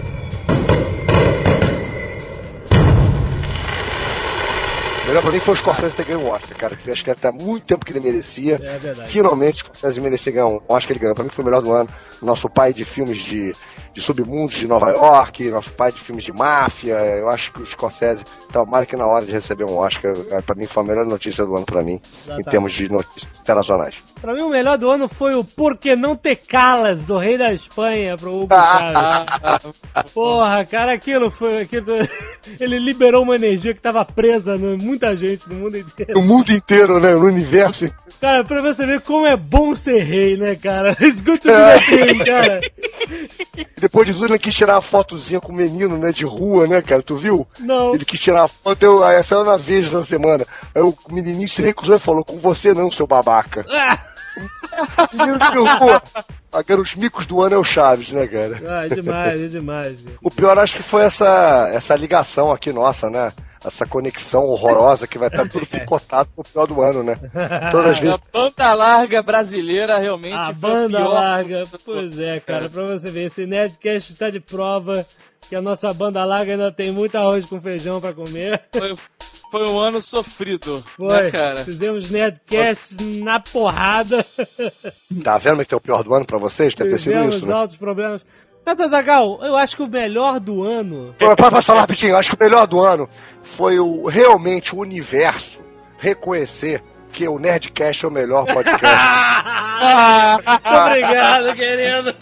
Melhor 5.08 5.22
pra 5.22 5.32
mim 5.32 5.40
foi 5.40 5.54
o 5.54 5.58
Scorsese 5.58 5.96
ter 5.96 6.04
ganho 6.04 6.20
o 6.20 6.28
Oscar, 6.28 6.58
cara. 6.58 6.76
Que 6.76 6.92
acho 6.92 7.02
que 7.02 7.10
até 7.10 7.32
muito 7.32 7.64
tempo 7.64 7.86
que 7.86 7.94
ele 7.94 8.02
merecia. 8.02 8.56
É 8.56 8.78
verdade. 8.78 9.10
Finalmente, 9.10 9.64
o 9.64 9.68
Scorsese 9.68 10.02
merecia 10.02 10.34
ganhar 10.34 10.48
um 10.48 10.60
Oscar, 10.68 10.92
ele 10.92 11.00
ganhou. 11.00 11.16
Pra 11.16 11.24
mim 11.24 11.30
foi 11.30 11.44
o 11.44 11.46
melhor 11.46 11.62
do 11.62 11.72
ano. 11.72 11.90
Nosso 12.22 12.50
pai 12.50 12.74
de 12.74 12.84
filmes 12.84 13.24
de, 13.24 13.54
de 13.98 14.04
submundos 14.04 14.56
de 14.56 14.68
Nova 14.68 14.92
York, 14.92 15.50
nosso 15.50 15.72
pai 15.72 15.92
de 15.92 16.00
filmes 16.00 16.24
de 16.24 16.32
máfia. 16.32 16.94
Eu 16.94 17.30
acho 17.30 17.52
que 17.52 17.64
o 17.64 17.66
Scorsese 17.66 18.24
mais 18.68 18.88
que 18.88 18.96
na 18.96 19.06
hora 19.06 19.26
de 19.26 19.32
receber 19.32 19.66
um 19.66 19.78
Oscar. 19.78 20.14
É, 20.32 20.42
Pra 20.42 20.56
mim 20.56 20.66
foi 20.66 20.84
a 20.84 20.86
melhor 20.86 21.06
notícia 21.06 21.46
do 21.46 21.56
ano 21.56 21.66
pra 21.66 21.84
mim, 21.84 21.94
em 21.94 22.02
Exatamente. 22.24 22.50
termos 22.50 22.74
de 22.74 22.90
notícias 22.90 23.40
internacionais. 23.40 24.02
Pra 24.22 24.34
mim, 24.34 24.44
o 24.44 24.50
melhor 24.50 24.78
do 24.78 24.90
ano 24.90 25.08
foi 25.08 25.36
o 25.36 25.44
Por 25.44 25.78
que 25.78 25.96
não 25.96 26.16
ter 26.16 26.36
calas 26.38 27.04
do 27.04 27.18
Rei 27.18 27.38
da 27.38 27.54
Espanha 27.54 28.16
pro 28.16 28.34
Hugo 28.34 28.54
Chávez. 28.56 29.74
Porra, 30.14 30.66
cara, 30.66 30.94
aquilo 30.94 31.30
foi. 31.30 31.62
Aquilo, 31.62 31.94
ele 32.60 32.80
liberou 32.80 33.24
uma 33.24 33.36
energia 33.36 33.74
que 33.74 33.82
tava 33.82 34.04
presa 34.06 34.56
em 34.56 34.78
muita 34.78 35.16
gente 35.16 35.48
no 35.50 35.56
mundo 35.56 35.78
inteiro. 35.78 36.14
No 36.14 36.24
mundo 36.24 36.52
inteiro, 36.52 37.00
né? 37.00 37.14
No 37.14 37.26
universo. 37.26 37.92
Cara, 38.20 38.44
pra 38.44 38.62
você 38.62 38.86
ver 38.86 39.02
como 39.02 39.26
é 39.26 39.36
bom 39.36 39.76
ser 39.76 40.02
rei, 40.02 40.38
né, 40.38 40.56
cara? 40.56 40.92
It's 41.00 41.22
good 41.22 41.40
to 41.40 41.50
be 41.50 41.54
a 41.54 41.80
king, 41.80 42.26
cara. 42.26 42.62
Depois 43.88 44.06
de 44.06 44.12
tudo, 44.12 44.26
ele 44.26 44.38
quis 44.38 44.54
tirar 44.54 44.76
uma 44.76 44.82
fotozinha 44.82 45.40
com 45.40 45.54
o 45.54 45.56
menino, 45.56 45.98
né? 45.98 46.12
De 46.12 46.26
rua, 46.26 46.68
né, 46.68 46.82
cara? 46.82 47.02
Tu 47.02 47.16
viu? 47.16 47.48
Não. 47.58 47.96
Ele 47.96 48.04
quis 48.04 48.20
tirar 48.20 48.44
a 48.44 48.48
foto, 48.50 48.84
eu, 48.84 49.02
aí 49.02 49.24
saiu 49.24 49.46
na 49.46 49.56
Veja 49.56 49.88
essa 49.88 50.06
semana. 50.06 50.46
Aí 50.76 50.82
o 50.82 50.94
menininho 51.10 51.48
se 51.48 51.62
recusou 51.62 51.96
e 51.96 52.00
falou: 52.00 52.22
Com 52.22 52.38
você 52.38 52.74
não, 52.74 52.92
seu 52.92 53.08
babaca. 53.08 53.66
Ah, 54.96 55.10
Menino 55.12 55.40
de 55.40 55.58
rua. 55.80 56.04
Agora 56.54 56.82
os 56.82 56.94
micos 56.94 57.26
do 57.26 57.42
ano 57.42 57.56
é 57.56 57.58
o 57.58 57.64
Chaves, 57.64 58.12
né, 58.12 58.28
cara? 58.28 58.62
ah, 58.68 58.86
é 58.86 58.88
demais, 58.94 59.42
é 59.42 59.48
demais. 59.48 59.98
O 60.22 60.30
pior 60.30 60.60
acho 60.60 60.76
que 60.76 60.84
foi 60.84 61.02
essa, 61.02 61.72
essa 61.74 61.96
ligação 61.96 62.52
aqui 62.52 62.72
nossa, 62.72 63.10
né? 63.10 63.34
Essa 63.66 63.86
conexão 63.86 64.44
horrorosa 64.46 65.08
que 65.08 65.18
vai 65.18 65.28
estar 65.30 65.48
tudo 65.50 65.66
picotado 65.66 66.30
pro 66.36 66.44
final 66.44 66.68
do 66.68 66.82
ano, 66.82 67.04
né? 67.04 67.16
Todas 67.72 67.92
as 67.92 68.00
vezes. 68.00 68.16
A 68.34 68.40
banda 68.40 68.74
larga 68.74 69.22
brasileira 69.22 69.98
realmente 69.98 70.34
A 70.34 70.46
foi 70.46 70.54
o 70.54 70.56
banda 70.56 70.98
pior. 70.98 71.14
larga. 71.14 71.64
Pois 71.86 72.20
é, 72.20 72.40
cara, 72.40 72.70
pra 72.70 72.84
você 72.84 73.10
ver, 73.10 73.26
esse 73.26 73.46
Nerdcast 73.46 74.16
tá 74.16 74.30
de 74.30 74.40
prova 74.40 75.06
que 75.50 75.56
a 75.56 75.62
nossa 75.62 75.88
banda 75.94 76.24
larga 76.26 76.54
ainda 76.54 76.72
tem 76.72 76.92
muito 76.92 77.16
arroz 77.18 77.46
com 77.46 77.60
feijão 77.62 78.02
pra 78.02 78.14
comer. 78.14 78.62
Foi, 78.74 78.96
foi 79.50 79.70
um 79.72 79.80
ano 79.80 80.02
sofrido, 80.02 80.80
Foi. 80.86 81.08
né, 81.08 81.32
cara? 81.32 81.58
Fizemos 81.58 82.12
Nerdcast 82.12 82.94
na 83.24 83.40
porrada. 83.40 84.20
Tá 85.24 85.38
vendo 85.38 85.66
que 85.66 85.74
é 85.74 85.78
o 85.78 85.82
pior 85.82 86.04
do 86.04 86.14
ano 86.14 86.26
pra 86.26 86.38
vocês? 86.40 86.76
Deve 86.76 86.92
ter 86.92 87.00
sido 87.00 87.30
isso, 87.30 87.46
né? 87.46 87.54
altos 87.54 87.78
problemas. 87.78 88.22
Mas, 88.66 88.80
Azagal, 88.82 89.40
eu 89.42 89.56
acho 89.56 89.78
que 89.78 89.84
o 89.84 89.88
melhor 89.88 90.42
do 90.42 90.62
ano. 90.64 91.16
Passar 91.50 91.74
lá 91.74 91.82
rapidinho, 91.82 92.18
acho 92.18 92.36
que 92.36 92.36
o 92.36 92.46
melhor 92.46 92.68
do 92.68 92.80
ano 92.82 93.08
foi 93.48 93.80
o 93.80 94.06
realmente 94.06 94.76
o 94.76 94.80
universo 94.80 95.60
reconhecer 95.98 96.84
que 97.12 97.28
o 97.28 97.40
Nerdcast 97.40 98.06
é 98.06 98.08
o 98.08 98.12
melhor 98.12 98.46
podcast. 98.46 98.78
Obrigado, 100.86 101.56
querido. 101.56 102.16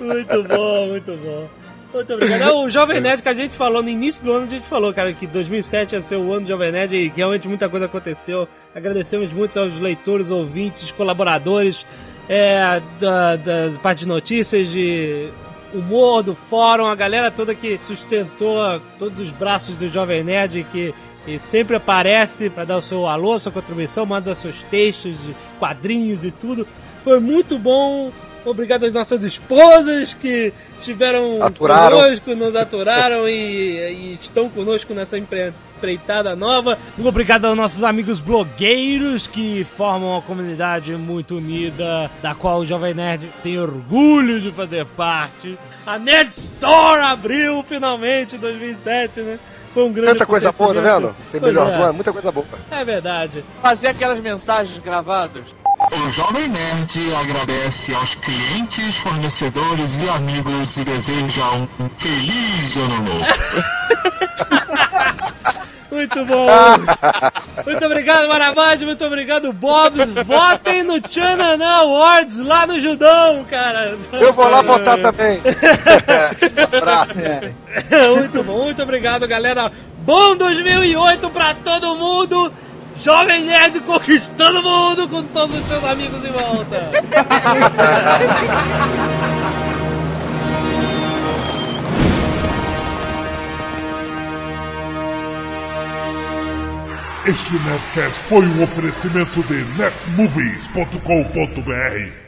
muito 0.00 0.42
bom, 0.44 0.86
muito 0.86 1.16
bom. 1.16 1.48
Muito 1.92 2.12
obrigado. 2.12 2.56
O 2.56 2.68
Jovem 2.68 3.00
Nerd 3.00 3.22
que 3.22 3.28
a 3.28 3.34
gente 3.34 3.54
falou 3.54 3.82
no 3.82 3.88
início 3.88 4.24
do 4.24 4.32
ano, 4.32 4.46
a 4.46 4.50
gente 4.50 4.66
falou, 4.66 4.92
cara, 4.92 5.12
que 5.12 5.26
2007 5.26 5.94
ia 5.94 6.00
ser 6.00 6.16
o 6.16 6.32
ano 6.32 6.42
do 6.42 6.48
Jovem 6.48 6.72
Nerd 6.72 6.96
e 6.96 7.10
que 7.10 7.18
realmente 7.18 7.46
muita 7.46 7.68
coisa 7.68 7.86
aconteceu. 7.86 8.48
Agradecemos 8.74 9.32
muito 9.32 9.58
aos 9.58 9.78
leitores, 9.78 10.30
ouvintes, 10.30 10.90
colaboradores, 10.90 11.86
é, 12.28 12.80
da, 12.98 13.36
da 13.36 13.78
parte 13.80 14.00
de 14.00 14.06
notícias, 14.06 14.70
de 14.70 15.30
humor 15.74 16.22
do 16.22 16.34
fórum, 16.34 16.86
a 16.86 16.94
galera 16.94 17.30
toda 17.30 17.54
que 17.54 17.78
sustentou 17.78 18.80
todos 18.98 19.20
os 19.20 19.30
braços 19.30 19.76
do 19.76 19.88
Jovem 19.88 20.22
Nerd 20.22 20.64
que 20.72 20.94
sempre 21.42 21.76
aparece 21.76 22.48
para 22.48 22.64
dar 22.64 22.76
o 22.76 22.82
seu 22.82 23.06
alô, 23.06 23.38
sua 23.40 23.50
contribuição, 23.50 24.06
manda 24.06 24.34
seus 24.34 24.60
textos, 24.70 25.16
quadrinhos 25.58 26.24
e 26.24 26.30
tudo. 26.30 26.66
Foi 27.02 27.18
muito 27.18 27.58
bom. 27.58 28.12
Obrigado 28.44 28.84
às 28.84 28.92
nossas 28.92 29.22
esposas 29.22 30.12
que 30.14 30.52
estiveram 30.78 31.42
Aturaram. 31.42 31.96
conosco, 31.98 32.34
nos 32.34 32.56
aturaram 32.56 33.28
e, 33.28 33.32
e 33.32 34.18
estão 34.22 34.48
conosco 34.48 34.92
nessa 34.94 35.18
empre- 35.18 35.52
empreitada 35.76 36.34
nova. 36.34 36.78
Muito 36.96 37.08
obrigado 37.08 37.44
aos 37.44 37.56
nossos 37.56 37.82
amigos 37.82 38.20
blogueiros 38.20 39.26
que 39.26 39.64
formam 39.64 40.10
uma 40.12 40.22
comunidade 40.22 40.94
muito 40.94 41.36
unida, 41.36 42.10
da 42.22 42.34
qual 42.34 42.60
o 42.60 42.66
Jovem 42.66 42.94
Nerd 42.94 43.28
tem 43.42 43.58
orgulho 43.58 44.40
de 44.40 44.50
fazer 44.50 44.86
parte. 44.86 45.58
A 45.86 45.98
Nerd 45.98 46.30
Store 46.30 47.02
abriu 47.02 47.62
finalmente 47.62 48.36
em 48.36 48.38
2007, 48.38 49.20
né? 49.20 49.38
Foi 49.74 49.82
um 49.82 49.92
grande 49.92 50.12
Tanta 50.12 50.26
coisa 50.26 50.52
boa, 50.52 50.72
tá 50.72 50.80
vendo? 50.80 51.14
Tem 51.32 51.40
melhor 51.40 51.68
é. 51.68 51.92
muita 51.92 52.12
coisa 52.12 52.30
boa. 52.30 52.46
É 52.70 52.84
verdade. 52.84 53.44
Fazer 53.60 53.88
aquelas 53.88 54.20
mensagens 54.20 54.78
gravadas. 54.78 55.42
O 55.92 56.10
Jovem 56.10 56.48
Nerd 56.48 57.14
agradece 57.20 57.94
aos 57.94 58.14
clientes, 58.14 58.96
fornecedores 58.96 60.00
e 60.00 60.08
amigos 60.08 60.76
e 60.76 60.84
deseja 60.84 61.50
um 61.52 61.66
feliz 61.98 62.76
ano 62.76 63.00
novo. 63.02 63.26
Muito 65.94 66.24
bom. 66.24 66.46
Muito 67.64 67.84
obrigado, 67.84 68.26
Marabade. 68.28 68.84
Muito 68.84 69.04
obrigado, 69.04 69.52
Bobs. 69.52 70.10
Votem 70.26 70.82
no 70.82 71.00
Chanana 71.08 71.82
Awards 71.82 72.40
lá 72.40 72.66
no 72.66 72.80
Judão, 72.80 73.44
cara. 73.44 73.96
Eu 74.12 74.32
vou 74.32 74.48
lá 74.48 74.60
votar 74.60 75.00
também. 75.00 75.40
Muito 78.18 78.42
bom. 78.42 78.64
Muito 78.64 78.82
obrigado, 78.82 79.28
galera. 79.28 79.70
Bom 79.98 80.36
2008 80.36 81.30
pra 81.30 81.54
todo 81.54 81.94
mundo. 81.94 82.52
Jovem 83.00 83.44
Nerd 83.44 83.80
conquistando 83.80 84.60
o 84.60 84.62
mundo 84.62 85.08
com 85.08 85.22
todos 85.24 85.58
os 85.58 85.64
seus 85.66 85.84
amigos 85.84 86.24
em 86.24 86.32
volta. 86.32 86.90
Este 97.26 97.54
Nerdcast 97.54 98.18
foi 98.28 98.44
um 98.44 98.62
oferecimento 98.62 99.42
de 99.44 99.64
netmovies.com.br 99.78 102.23